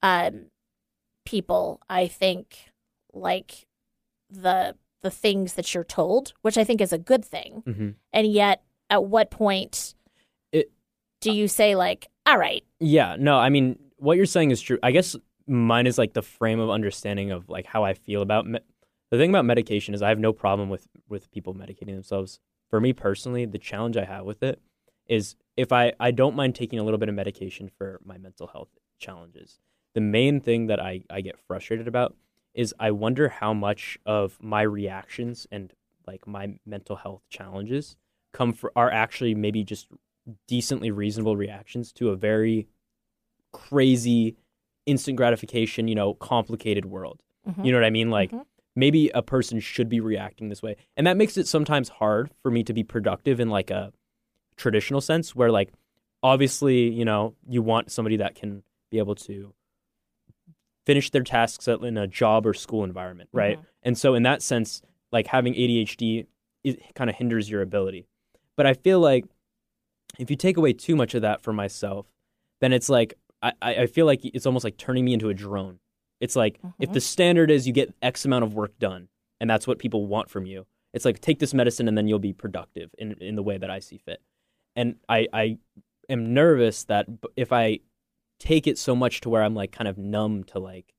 um, 0.04 0.46
people. 1.26 1.82
I 1.90 2.08
think 2.08 2.72
like 3.14 3.68
the 4.30 4.76
the 5.02 5.12
things 5.12 5.54
that 5.56 5.74
you're 5.74 5.84
told, 5.84 6.34
which 6.42 6.58
I 6.58 6.64
think 6.64 6.80
is 6.80 6.94
a 6.94 6.98
good 6.98 7.26
thing. 7.26 7.64
Mm-hmm. 7.66 7.90
And 8.14 8.28
yet, 8.28 8.64
at 8.90 9.06
what 9.06 9.32
point 9.32 9.96
It- 10.52 10.72
do 11.22 11.32
you 11.32 11.48
say 11.48 11.76
like, 11.76 12.08
"All 12.26 12.38
right, 12.38 12.64
Yeah, 12.80 13.16
no, 13.20 13.38
I 13.38 13.50
mean, 13.50 13.78
what 13.98 14.18
you're 14.18 14.26
saying 14.26 14.52
is 14.52 14.62
true. 14.62 14.78
I 14.84 14.92
guess 14.92 15.16
mine 15.48 15.88
is 15.88 15.98
like 15.98 16.14
the 16.14 16.22
frame 16.22 16.60
of 16.60 16.70
understanding 16.70 17.32
of 17.32 17.50
like 17.50 17.66
how 17.66 17.84
I 17.84 17.94
feel 17.94 18.22
about 18.22 18.46
me- 18.46 18.60
the 19.10 19.18
thing 19.18 19.30
about 19.32 19.46
medication 19.46 19.94
is 19.94 20.02
I 20.02 20.10
have 20.10 20.20
no 20.20 20.34
problem 20.34 20.70
with 20.70 20.88
with 21.10 21.32
people 21.32 21.54
medicating 21.56 21.96
themselves. 21.96 22.40
For 22.72 22.80
me 22.80 22.94
personally, 22.94 23.46
the 23.46 23.60
challenge 23.60 23.98
I 23.98 24.06
have 24.06 24.26
with 24.26 24.42
it 24.42 24.60
is 25.08 25.36
if 25.58 25.72
I 25.72 25.94
I 26.00 26.12
don't 26.12 26.36
mind 26.36 26.56
taking 26.56 26.80
a 26.80 26.84
little 26.84 26.98
bit 26.98 27.10
of 27.10 27.16
medication 27.16 27.70
for 27.70 28.00
my 28.04 28.18
mental 28.18 28.48
health 28.48 28.70
challenges. 28.98 29.60
The 29.94 30.02
main 30.02 30.40
thing 30.40 30.68
that 30.68 30.80
I 30.80 31.02
I 31.10 31.22
get 31.22 31.38
frustrated 31.38 31.88
about 31.88 32.16
is 32.54 32.74
I 32.80 32.92
wonder 32.92 33.28
how 33.30 33.54
much 33.54 34.00
of 34.06 34.38
my 34.42 34.62
reactions 34.62 35.46
and 35.52 35.74
like 36.08 36.26
my 36.26 36.58
mental 36.66 36.96
health 36.96 37.22
challenges 37.30 37.98
come 38.34 38.54
for 38.54 38.72
are 38.76 38.90
actually 38.90 39.36
maybe 39.36 39.64
just 39.64 39.88
decently 40.48 40.92
reasonable 40.92 41.36
reactions 41.36 41.92
to 41.92 42.10
a 42.10 42.16
very 42.16 42.68
crazy 43.52 44.38
instant 44.86 45.18
gratification, 45.18 45.88
you 45.88 45.96
know, 45.96 46.14
complicated 46.14 46.86
world. 46.86 47.22
Mhm. 47.48 47.66
You 47.66 47.72
know 47.72 47.78
what 47.80 47.86
I 47.86 47.90
mean? 47.90 48.10
Like 48.10 48.32
Mhm. 48.32 48.46
Maybe 48.76 49.10
a 49.10 49.22
person 49.22 49.60
should 49.60 49.90
be 49.90 50.00
reacting 50.00 50.50
this 50.50 50.62
way. 50.62 50.76
And 50.96 51.06
that 51.08 51.18
makes 51.18 51.38
it 51.38 51.48
sometimes 51.48 51.90
hard 51.90 52.32
for 52.42 52.52
me 52.52 52.64
to 52.64 52.74
be 52.74 52.84
productive 52.84 53.40
in 53.40 53.50
like 53.50 53.70
a 53.70 53.92
traditional 54.58 55.02
sense 55.02 55.36
where 55.36 55.52
like 55.52 55.72
obviously, 56.24 56.90
you 56.90 57.06
know, 57.06 57.36
you 57.48 57.62
want 57.62 57.92
somebody 57.92 58.18
that 58.18 58.36
can 58.36 58.64
be 58.92 58.98
able 58.98 59.16
to 59.16 59.54
finish 60.86 61.10
their 61.12 61.24
tasks 61.24 61.68
in 61.68 61.98
a 61.98 62.08
job 62.08 62.46
or 62.46 62.54
school 62.54 62.84
environment, 62.84 63.30
right? 63.34 63.60
Mhm. 63.60 63.66
And 63.84 63.98
so 63.98 64.14
in 64.16 64.24
that 64.24 64.42
sense, 64.42 64.82
like 65.12 65.28
having 65.28 65.54
ADHD 65.54 66.26
it 66.64 66.94
kind 66.94 67.10
of 67.10 67.16
hinders 67.16 67.50
your 67.50 67.62
ability. 67.62 68.06
But 68.56 68.68
I 68.68 68.74
feel 68.76 69.00
like 69.00 69.26
if 70.20 70.30
you 70.30 70.36
take 70.36 70.58
away 70.58 70.74
too 70.74 70.96
much 70.96 71.16
of 71.16 71.24
that 71.24 71.42
for 71.42 71.54
myself, 71.54 72.06
then 72.60 72.72
it's 72.74 72.90
like 72.90 73.16
I 73.42 73.54
I 73.62 73.86
feel 73.88 74.06
like 74.06 74.22
it's 74.24 74.46
almost 74.46 74.64
like 74.64 74.78
turning 74.78 75.06
me 75.06 75.14
into 75.14 75.30
a 75.30 75.34
drone. 75.34 75.80
It's 76.22 76.36
like 76.36 76.60
if 76.80 76.88
mm-hmm. 76.88 76.94
the 76.94 77.02
standard 77.02 77.52
is 77.52 77.68
you 77.68 77.74
get 77.74 77.94
X 78.02 78.24
amount 78.24 78.46
of 78.46 78.54
work 78.54 78.78
done, 78.80 79.10
and 79.42 79.50
that's 79.50 79.68
what 79.68 79.80
people 79.80 80.06
want 80.06 80.30
from 80.30 80.46
you. 80.46 80.68
It's 80.94 81.04
like 81.04 81.20
take 81.20 81.40
this 81.40 81.54
medicine 81.54 81.88
and 81.88 81.98
then 81.98 82.08
you'll 82.08 82.20
be 82.20 82.32
productive 82.32 82.92
in 82.98 83.14
in 83.14 83.36
the 83.36 83.44
way 83.44 83.58
that 83.58 83.70
I 83.70 83.80
see 83.80 83.98
fit. 83.98 84.22
And 84.76 84.96
I 85.10 85.28
I 85.34 85.58
am 86.08 86.34
nervous 86.34 86.84
that 86.86 87.08
if 87.36 87.52
I 87.52 87.80
take 88.40 88.68
it 88.68 88.78
so 88.78 88.96
much 88.96 89.22
to 89.22 89.30
where 89.30 89.44
I'm 89.44 89.56
like 89.56 89.72
kind 89.72 89.88
of 89.88 89.98
numb 89.98 90.44
to 90.46 90.60
like 90.60 90.94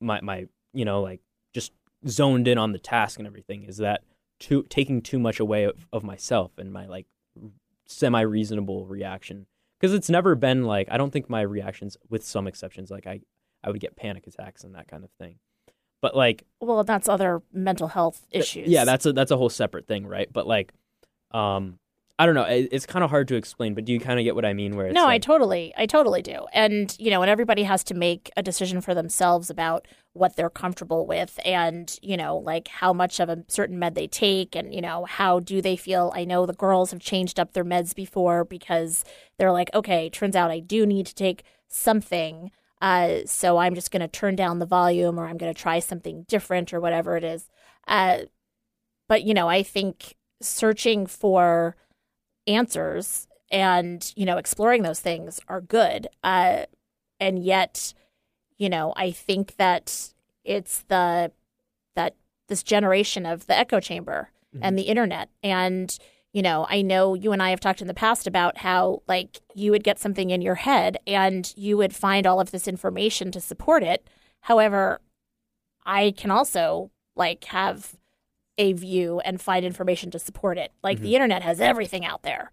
my 0.00 0.20
my 0.20 0.46
you 0.74 0.84
know 0.84 1.00
like 1.00 1.20
just 1.54 1.72
zoned 2.06 2.48
in 2.48 2.58
on 2.58 2.72
the 2.72 2.78
task 2.78 3.18
and 3.18 3.26
everything 3.26 3.64
is 3.64 3.78
that 3.78 4.02
too 4.40 4.64
taking 4.68 5.02
too 5.02 5.18
much 5.18 5.40
away 5.40 5.64
of, 5.64 5.86
of 5.92 6.04
myself 6.04 6.52
and 6.58 6.72
my 6.72 6.86
like 6.86 7.06
semi 7.86 8.20
reasonable 8.20 8.86
reaction 8.86 9.46
because 9.78 9.94
it's 9.94 10.10
never 10.10 10.34
been 10.34 10.64
like 10.64 10.88
I 10.90 10.96
don't 10.96 11.12
think 11.12 11.30
my 11.30 11.42
reactions 11.42 11.96
with 12.08 12.24
some 12.24 12.46
exceptions 12.46 12.90
like 12.90 13.06
I 13.06 13.20
I 13.68 13.70
would 13.70 13.80
get 13.80 13.94
panic 13.96 14.26
attacks 14.26 14.64
and 14.64 14.74
that 14.74 14.88
kind 14.88 15.04
of 15.04 15.10
thing 15.18 15.36
but 16.00 16.16
like 16.16 16.44
Well, 16.60 16.82
that's 16.84 17.08
other 17.08 17.42
mental 17.52 17.88
health 17.88 18.26
issues. 18.30 18.68
yeah 18.68 18.84
that's 18.84 19.04
a 19.06 19.12
that's 19.12 19.30
a 19.30 19.36
whole 19.36 19.50
separate 19.50 19.86
thing 19.86 20.06
right 20.06 20.32
but 20.32 20.46
like 20.46 20.72
um 21.32 21.78
I 22.20 22.26
don't 22.26 22.34
know 22.34 22.42
it, 22.42 22.70
it's 22.72 22.84
kind 22.86 23.04
of 23.04 23.10
hard 23.10 23.28
to 23.28 23.36
explain 23.36 23.74
but 23.74 23.84
do 23.84 23.92
you 23.92 24.00
kind 24.00 24.18
of 24.18 24.24
get 24.24 24.34
what 24.34 24.44
I 24.44 24.52
mean 24.52 24.74
where 24.76 24.86
it's 24.86 24.94
no, 24.94 25.06
I 25.06 25.18
totally, 25.18 25.72
I 25.76 25.86
totally 25.86 26.20
do. 26.20 26.46
And 26.52 26.92
you 26.98 27.10
know, 27.12 27.22
and 27.22 27.30
everybody 27.30 27.62
has 27.62 27.84
to 27.84 27.94
make 27.94 28.32
a 28.36 28.42
decision 28.42 28.80
for 28.80 28.92
themselves 28.92 29.50
about 29.50 29.86
what 30.14 30.34
they're 30.34 30.50
comfortable 30.50 31.06
with, 31.06 31.38
and 31.44 31.96
you 32.02 32.16
know, 32.16 32.36
like 32.38 32.66
how 32.66 32.92
much 32.92 33.20
of 33.20 33.28
a 33.28 33.44
certain 33.46 33.78
med 33.78 33.94
they 33.94 34.08
take, 34.08 34.56
and 34.56 34.74
you 34.74 34.80
know, 34.80 35.04
how 35.04 35.38
do 35.38 35.62
they 35.62 35.76
feel. 35.76 36.10
I 36.12 36.24
know 36.24 36.44
the 36.44 36.54
girls 36.54 36.90
have 36.90 36.98
changed 36.98 37.38
up 37.38 37.52
their 37.52 37.64
meds 37.64 37.94
before 37.94 38.44
because 38.44 39.04
they're 39.38 39.52
like, 39.52 39.70
okay, 39.72 40.10
turns 40.10 40.34
out 40.34 40.50
I 40.50 40.58
do 40.58 40.86
need 40.86 41.06
to 41.06 41.14
take 41.14 41.44
something. 41.68 42.50
Uh, 42.80 43.20
so 43.26 43.58
I'm 43.58 43.74
just 43.74 43.90
going 43.90 44.00
to 44.00 44.08
turn 44.08 44.36
down 44.36 44.58
the 44.58 44.66
volume, 44.66 45.18
or 45.18 45.26
I'm 45.26 45.36
going 45.36 45.52
to 45.52 45.60
try 45.60 45.78
something 45.78 46.24
different, 46.28 46.72
or 46.72 46.80
whatever 46.80 47.16
it 47.16 47.24
is. 47.24 47.48
Uh, 47.86 48.20
but 49.08 49.24
you 49.24 49.34
know, 49.34 49.48
I 49.48 49.62
think 49.62 50.14
searching 50.40 51.06
for 51.06 51.76
answers 52.46 53.26
and 53.50 54.12
you 54.16 54.24
know 54.24 54.36
exploring 54.36 54.82
those 54.82 55.00
things 55.00 55.40
are 55.48 55.60
good 55.60 56.06
uh 56.22 56.64
and 57.20 57.42
yet 57.42 57.92
you 58.56 58.68
know 58.68 58.92
i 58.96 59.10
think 59.10 59.56
that 59.56 60.12
it's 60.44 60.82
the 60.88 61.30
that 61.94 62.14
this 62.48 62.62
generation 62.62 63.26
of 63.26 63.46
the 63.46 63.58
echo 63.58 63.80
chamber 63.80 64.30
and 64.60 64.78
the 64.78 64.82
internet 64.82 65.28
and 65.42 65.98
you 66.38 66.42
know 66.42 66.66
i 66.68 66.80
know 66.80 67.14
you 67.14 67.32
and 67.32 67.42
i 67.42 67.50
have 67.50 67.60
talked 67.60 67.80
in 67.80 67.88
the 67.88 67.94
past 67.94 68.26
about 68.26 68.58
how 68.58 69.02
like 69.08 69.40
you 69.54 69.70
would 69.70 69.84
get 69.84 69.98
something 69.98 70.30
in 70.30 70.40
your 70.40 70.54
head 70.54 70.96
and 71.06 71.52
you 71.56 71.76
would 71.76 71.94
find 71.94 72.26
all 72.26 72.40
of 72.40 72.50
this 72.50 72.68
information 72.68 73.32
to 73.32 73.40
support 73.40 73.82
it 73.82 74.08
however 74.42 75.00
i 75.84 76.12
can 76.16 76.30
also 76.30 76.90
like 77.16 77.44
have 77.44 77.96
a 78.56 78.72
view 78.72 79.20
and 79.20 79.40
find 79.40 79.64
information 79.64 80.10
to 80.10 80.18
support 80.18 80.58
it 80.58 80.72
like 80.82 80.98
the 80.98 81.06
mm-hmm. 81.06 81.14
internet 81.14 81.42
has 81.42 81.60
everything 81.60 82.04
out 82.04 82.22
there 82.22 82.50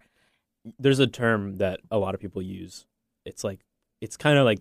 there's 0.78 0.98
a 0.98 1.06
term 1.06 1.56
that 1.56 1.80
a 1.90 1.98
lot 1.98 2.14
of 2.14 2.20
people 2.20 2.42
use. 2.42 2.86
It's 3.24 3.44
like 3.44 3.60
it's 4.00 4.16
kind 4.16 4.38
of 4.38 4.44
like 4.44 4.60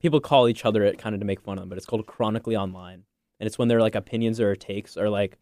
people 0.00 0.20
call 0.20 0.48
each 0.48 0.64
other 0.64 0.82
it 0.84 0.98
kind 0.98 1.14
of 1.14 1.20
to 1.20 1.26
make 1.26 1.40
fun 1.40 1.58
of 1.58 1.62
them, 1.62 1.68
but 1.68 1.78
it's 1.78 1.86
called 1.86 2.06
chronically 2.06 2.56
online. 2.56 3.04
And 3.38 3.46
it's 3.46 3.58
when 3.58 3.68
their 3.68 3.80
like 3.80 3.94
opinions 3.94 4.40
or 4.40 4.54
takes 4.56 4.96
are 4.96 5.08
like 5.08 5.38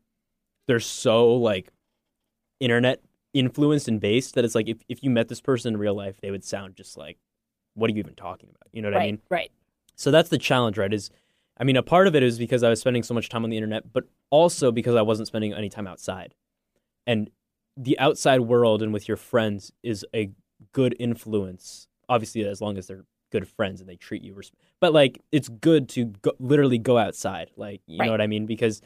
they're 0.66 0.80
so 0.80 1.34
like 1.34 1.72
internet 2.60 3.00
influenced 3.32 3.88
and 3.88 4.00
based 4.00 4.34
that 4.34 4.44
it's 4.44 4.54
like 4.54 4.68
if, 4.68 4.78
if 4.88 5.02
you 5.02 5.10
met 5.10 5.28
this 5.28 5.40
person 5.40 5.74
in 5.74 5.80
real 5.80 5.94
life, 5.94 6.20
they 6.20 6.30
would 6.30 6.44
sound 6.44 6.76
just 6.76 6.96
like 6.96 7.18
what 7.74 7.88
are 7.88 7.94
you 7.94 8.00
even 8.00 8.14
talking 8.14 8.48
about? 8.50 8.68
You 8.72 8.82
know 8.82 8.88
what 8.88 8.96
right 8.96 9.02
I 9.02 9.06
mean? 9.06 9.20
right 9.30 9.50
So 9.96 10.10
that's 10.10 10.28
the 10.28 10.38
challenge, 10.38 10.76
right? 10.78 10.92
Is 10.92 11.10
I 11.58 11.64
mean, 11.64 11.76
a 11.76 11.82
part 11.82 12.06
of 12.06 12.16
it 12.16 12.22
is 12.22 12.38
because 12.38 12.62
I 12.62 12.68
was 12.70 12.80
spending 12.80 13.02
so 13.02 13.12
much 13.14 13.28
time 13.28 13.44
on 13.44 13.50
the 13.50 13.56
internet, 13.56 13.92
but 13.92 14.04
also 14.30 14.72
because 14.72 14.94
I 14.94 15.02
wasn't 15.02 15.28
spending 15.28 15.52
any 15.52 15.68
time 15.68 15.86
outside. 15.86 16.34
And 17.06 17.30
the 17.76 17.98
outside 17.98 18.40
world 18.40 18.82
and 18.82 18.92
with 18.92 19.08
your 19.08 19.16
friends 19.18 19.72
is 19.82 20.04
a 20.14 20.30
good 20.72 20.96
influence. 20.98 21.86
Obviously, 22.08 22.44
as 22.44 22.60
long 22.60 22.76
as 22.78 22.86
they're 22.86 23.04
good 23.30 23.46
friends 23.46 23.80
and 23.80 23.88
they 23.88 23.96
treat 23.96 24.22
you, 24.22 24.34
res- 24.34 24.50
but 24.80 24.92
like 24.92 25.20
it's 25.32 25.48
good 25.48 25.88
to 25.90 26.06
go, 26.06 26.32
literally 26.38 26.78
go 26.78 26.98
outside. 26.98 27.50
Like 27.56 27.82
you 27.86 27.98
Right. 28.00 28.06
know 28.06 28.12
what 28.12 28.20
I 28.20 28.26
mean? 28.26 28.46
Because 28.46 28.80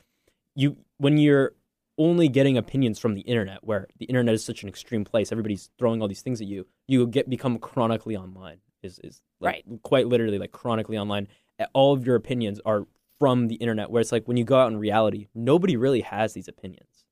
you 0.55 0.77
when 0.99 1.17
you're 1.17 1.53
only 1.99 2.29
getting 2.29 2.57
opinions 2.57 2.99
from 2.99 3.15
the 3.15 3.21
internet, 3.23 3.63
where 3.63 3.87
the 3.99 4.07
internet 4.07 4.35
is 4.35 4.45
such 4.45 4.63
an 4.63 4.69
extreme 4.69 5.05
place, 5.05 5.31
everybody's 5.31 5.71
throwing 5.79 6.03
all 6.03 6.09
these 6.09 6.23
things 6.23 6.41
at 6.41 6.47
you. 6.47 6.67
You 6.89 7.07
get 7.07 7.29
become 7.29 7.59
chronically 7.59 8.17
online. 8.17 8.59
Is 8.83 8.99
is 9.03 9.23
like, 9.41 9.65
quite 9.83 10.09
literally 10.09 10.39
like 10.39 10.53
chronically 10.53 10.99
online. 10.99 11.29
All 11.73 11.93
of 11.93 12.07
your 12.07 12.17
opinions 12.17 12.61
are 12.67 12.87
from 13.19 13.49
the 13.49 13.55
internet. 13.57 13.91
Where 13.91 14.01
it's 14.01 14.13
like 14.13 14.27
when 14.29 14.37
you 14.37 14.45
go 14.45 14.59
out 14.59 14.71
in 14.71 14.79
reality, 14.79 15.29
nobody 15.35 15.77
really 15.77 16.03
has 16.03 16.35
these 16.35 16.49
opinions, 16.49 17.05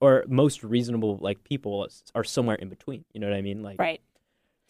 or 0.00 0.24
most 0.28 0.64
reasonable 0.64 1.18
like 1.20 1.44
people 1.44 1.86
are 2.14 2.24
somewhere 2.24 2.56
in 2.56 2.68
between. 2.68 3.04
You 3.12 3.20
know 3.20 3.28
what 3.28 3.36
I 3.36 3.42
mean? 3.42 3.62
Like 3.62 3.78
right 3.78 4.00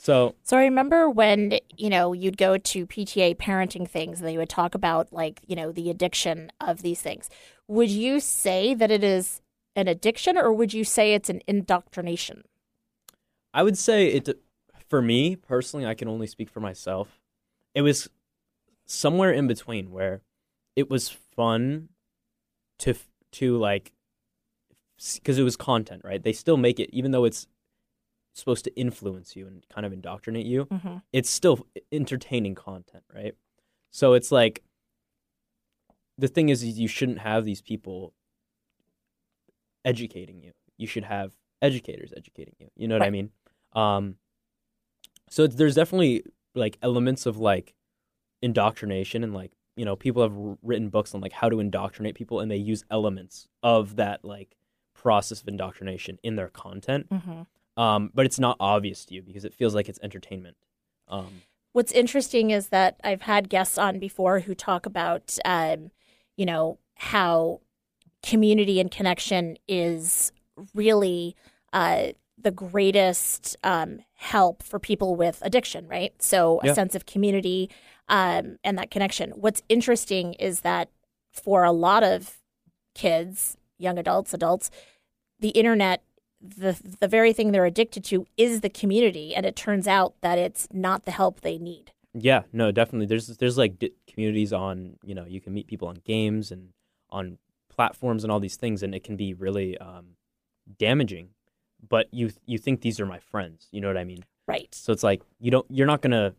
so. 0.03 0.35
So 0.43 0.57
I 0.57 0.63
remember 0.65 1.09
when, 1.09 1.61
you 1.77 1.89
know, 1.89 2.13
you'd 2.13 2.37
go 2.37 2.59
to 2.59 2.87
PTA 2.89 3.37
parenting 3.37 3.89
things 3.89 4.19
and 4.19 4.27
they 4.27 4.37
would 4.37 4.49
talk 4.49 4.75
about 4.75 5.13
like, 5.13 5.41
you 5.47 5.55
know, 5.55 5.71
the 5.71 5.91
addiction 5.91 6.51
of 6.61 6.83
these 6.83 7.01
things. 7.01 7.31
Would 7.69 7.89
you 7.89 8.19
say 8.19 8.75
that 8.75 8.91
it 8.91 9.05
is 9.05 9.42
an 9.75 9.89
addiction 9.89 10.37
or 10.37 10.53
would 10.53 10.75
you 10.75 10.85
say 10.85 11.15
it's 11.15 11.31
an 11.31 11.41
indoctrination? 11.47 12.45
I 13.55 13.63
would 13.63 13.77
say 13.79 14.09
it 14.09 14.29
for 14.89 15.03
me 15.03 15.37
personally. 15.37 15.87
I 15.87 15.95
can 15.95 16.09
only 16.09 16.27
speak 16.27 16.51
for 16.51 16.61
myself. 16.61 17.21
It 17.75 17.83
was 17.83 18.09
somewhere 18.87 19.33
in 19.33 19.47
between 19.47 19.91
where 19.91 20.21
it 20.77 20.91
was 20.91 21.09
fun 21.09 21.89
to 22.79 22.95
to 23.33 23.57
like 23.57 23.93
because 25.15 25.39
it 25.39 25.43
was 25.43 25.57
content, 25.57 26.03
right? 26.05 26.23
They 26.23 26.33
still 26.33 26.57
make 26.57 26.79
it, 26.79 26.91
even 26.93 27.11
though 27.11 27.25
it's 27.25 27.47
supposed 28.35 28.65
to 28.65 28.75
influence 28.79 29.37
you 29.37 29.47
and 29.47 29.67
kind 29.69 29.85
of 29.85 29.93
indoctrinate 29.93 30.47
you. 30.47 30.67
Mm-hmm. 30.67 30.97
It's 31.13 31.29
still 31.31 31.67
entertaining 31.91 32.55
content, 32.55 33.05
right? 33.15 33.35
So 33.91 34.15
it's 34.15 34.33
like 34.33 34.63
the 36.17 36.29
thing 36.29 36.49
is, 36.49 36.63
is 36.63 36.79
you 36.79 36.89
shouldn't 36.89 37.19
have 37.19 37.45
these 37.45 37.61
people 37.61 38.13
educating 39.85 40.43
you. 40.43 40.53
You 40.77 40.87
should 40.87 41.05
have 41.05 41.33
educators 41.61 42.13
educating 42.17 42.55
you. 42.59 42.69
You 42.77 42.89
know 42.89 42.97
what 42.99 43.07
I 43.07 43.11
mean? 43.11 43.31
Um, 43.75 44.17
so 45.31 45.45
it's, 45.45 45.55
there's 45.55 45.75
definitely 45.75 46.25
like 46.55 46.79
elements 46.83 47.27
of 47.27 47.39
like 47.39 47.75
indoctrination 48.43 49.23
and 49.25 49.33
like 49.33 49.53
you 49.77 49.85
know 49.85 49.97
people 49.97 50.23
have 50.23 50.57
written 50.63 50.89
books 50.89 51.15
on 51.15 51.21
like 51.21 51.33
how 51.33 51.49
to 51.49 51.61
indoctrinate 51.61 52.15
people 52.15 52.41
and 52.41 52.51
they 52.51 52.57
use 52.57 52.85
elements 52.91 53.49
of 53.63 53.97
that 53.97 54.25
like 54.25 54.57
process 54.95 55.41
of 55.41 55.49
indoctrination 55.49 56.19
in 56.23 56.37
their 56.37 56.49
content 56.49 57.09
Mm-hmm. 57.09 57.83
um, 57.83 58.11
but 58.13 58.27
it's 58.27 58.39
not 58.39 58.57
obvious 58.61 59.05
to 59.07 59.15
you 59.15 59.23
because 59.23 59.45
it 59.45 59.55
feels 59.55 59.75
like 59.75 59.89
it's 59.89 60.01
entertainment 60.03 60.57
um, 61.09 61.43
What's 61.73 61.93
interesting 61.93 62.51
is 62.51 62.69
that 62.69 63.01
I've 63.03 63.23
had 63.23 63.49
guests 63.49 63.79
on 63.79 63.99
before 63.99 64.41
who 64.41 64.55
talk 64.55 64.85
about, 64.85 65.39
um, 65.45 65.91
you 66.37 66.45
know, 66.45 66.79
how 66.97 67.61
community 68.23 68.81
and 68.81 68.91
connection 68.91 69.57
is 69.69 70.33
really 70.75 71.35
uh, 71.73 72.09
the 72.39 72.51
greatest 72.51 73.57
um, 73.65 74.01
help 74.15 74.63
for 74.63 74.79
people 74.79 75.17
with 75.17 75.39
addiction, 75.43 75.87
right? 75.89 76.13
So 76.23 76.61
a 76.63 76.67
Yeah. 76.67 76.73
sense 76.75 76.95
of 76.95 77.07
community, 77.07 77.71
um, 78.09 78.57
and 78.65 78.77
that 78.79 78.91
connection. 78.91 79.31
What's 79.31 79.63
interesting 79.69 80.35
is 80.35 80.61
that 80.61 80.89
for 81.33 81.65
a 81.65 81.73
lot 81.73 82.03
of 82.03 82.39
kids, 82.95 83.57
young 83.79 83.99
adults, 83.99 84.35
adults, 84.35 84.71
the 85.39 85.51
internet, 85.51 86.03
the 86.41 86.77
the 87.01 87.09
very 87.09 87.33
thing 87.33 87.53
they're 87.53 87.65
addicted 87.65 88.05
to 88.05 88.27
is 88.37 88.61
the 88.61 88.69
community, 88.69 89.35
and 89.35 89.47
it 89.47 89.55
turns 89.57 89.87
out 89.87 90.15
that 90.21 90.39
it's 90.39 90.67
not 90.73 91.05
the 91.05 91.13
help 91.13 91.41
they 91.41 91.57
need. 91.59 91.93
Yeah, 92.15 92.43
no, 92.53 92.73
definitely. 92.73 93.07
There's 93.07 93.29
there's 93.39 93.57
like 93.57 93.79
di- 93.79 93.93
communities 94.09 94.53
on 94.53 94.97
you 95.05 95.15
know 95.15 95.25
you 95.25 95.41
can 95.41 95.55
meet 95.55 95.69
people 95.69 95.89
on 95.89 95.97
games 96.05 96.51
and 96.51 96.71
on 97.11 97.39
platforms 97.73 98.23
and 98.25 98.31
all 98.33 98.41
these 98.41 98.57
things, 98.57 98.83
and 98.83 98.95
it 98.95 99.03
can 99.05 99.17
be 99.17 99.35
really 99.35 99.77
um, 99.79 100.17
damaging. 100.79 101.31
But 101.89 102.07
you 102.13 102.31
you 102.47 102.59
think 102.59 102.81
these 102.81 103.01
are 103.01 103.07
my 103.07 103.19
friends, 103.19 103.69
you 103.73 103.81
know 103.81 103.89
what 103.89 103.97
I 103.97 104.05
mean? 104.05 104.25
Right. 104.47 104.73
So 104.75 104.93
it's 104.93 105.03
like 105.03 105.23
you 105.41 105.51
don't 105.51 105.67
you're 105.69 105.87
not 105.87 106.01
gonna 106.03 106.35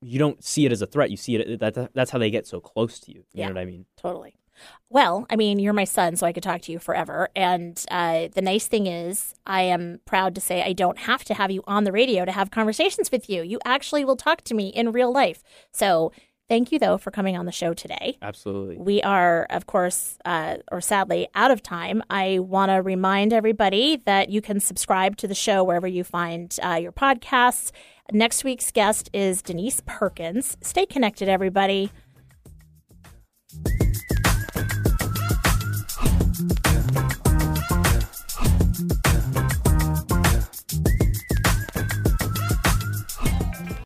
you 0.00 0.18
don't 0.18 0.42
see 0.42 0.66
it 0.66 0.72
as 0.72 0.82
a 0.82 0.86
threat. 0.86 1.10
You 1.10 1.16
see 1.16 1.36
it 1.36 1.60
that 1.60 1.94
that's 1.94 2.10
how 2.10 2.18
they 2.18 2.30
get 2.30 2.46
so 2.46 2.60
close 2.60 2.98
to 3.00 3.12
you. 3.12 3.18
You 3.32 3.40
Yeah. 3.40 3.48
know 3.48 3.54
what 3.54 3.60
I 3.60 3.64
mean? 3.66 3.86
Totally. 3.96 4.34
Well, 4.90 5.26
I 5.30 5.36
mean, 5.36 5.58
you're 5.58 5.72
my 5.72 5.84
son, 5.84 6.16
so 6.16 6.26
I 6.26 6.32
could 6.32 6.42
talk 6.42 6.60
to 6.62 6.72
you 6.72 6.78
forever. 6.78 7.30
And 7.34 7.82
uh, 7.90 8.28
the 8.34 8.42
nice 8.42 8.66
thing 8.66 8.86
is, 8.86 9.34
I 9.46 9.62
am 9.62 10.00
proud 10.04 10.34
to 10.34 10.40
say 10.42 10.62
I 10.62 10.74
don't 10.74 10.98
have 10.98 11.24
to 11.24 11.34
have 11.34 11.50
you 11.50 11.62
on 11.66 11.84
the 11.84 11.92
radio 11.92 12.24
to 12.26 12.32
have 12.32 12.50
conversations 12.50 13.10
with 13.10 13.30
you. 13.30 13.42
You 13.42 13.60
actually 13.64 14.04
will 14.04 14.16
talk 14.16 14.42
to 14.42 14.54
me 14.54 14.68
in 14.68 14.92
real 14.92 15.10
life. 15.12 15.42
So 15.72 16.12
thank 16.52 16.70
you, 16.70 16.78
though, 16.78 16.98
for 16.98 17.10
coming 17.10 17.34
on 17.34 17.46
the 17.46 17.52
show 17.52 17.72
today. 17.72 18.18
Absolutely. 18.20 18.76
We 18.76 19.00
are, 19.00 19.46
of 19.48 19.66
course, 19.66 20.18
uh, 20.26 20.56
or 20.70 20.82
sadly, 20.82 21.26
out 21.34 21.50
of 21.50 21.62
time. 21.62 22.02
I 22.10 22.40
want 22.40 22.70
to 22.70 22.82
remind 22.82 23.32
everybody 23.32 24.02
that 24.04 24.28
you 24.28 24.42
can 24.42 24.60
subscribe 24.60 25.16
to 25.18 25.26
the 25.26 25.34
show 25.34 25.64
wherever 25.64 25.86
you 25.86 26.04
find 26.04 26.54
uh, 26.62 26.74
your 26.74 26.92
podcasts. 26.92 27.72
Next 28.12 28.44
week's 28.44 28.70
guest 28.70 29.08
is 29.14 29.40
Denise 29.40 29.80
Perkins. 29.86 30.58
Stay 30.60 30.84
connected, 30.84 31.26
everybody. 31.26 31.90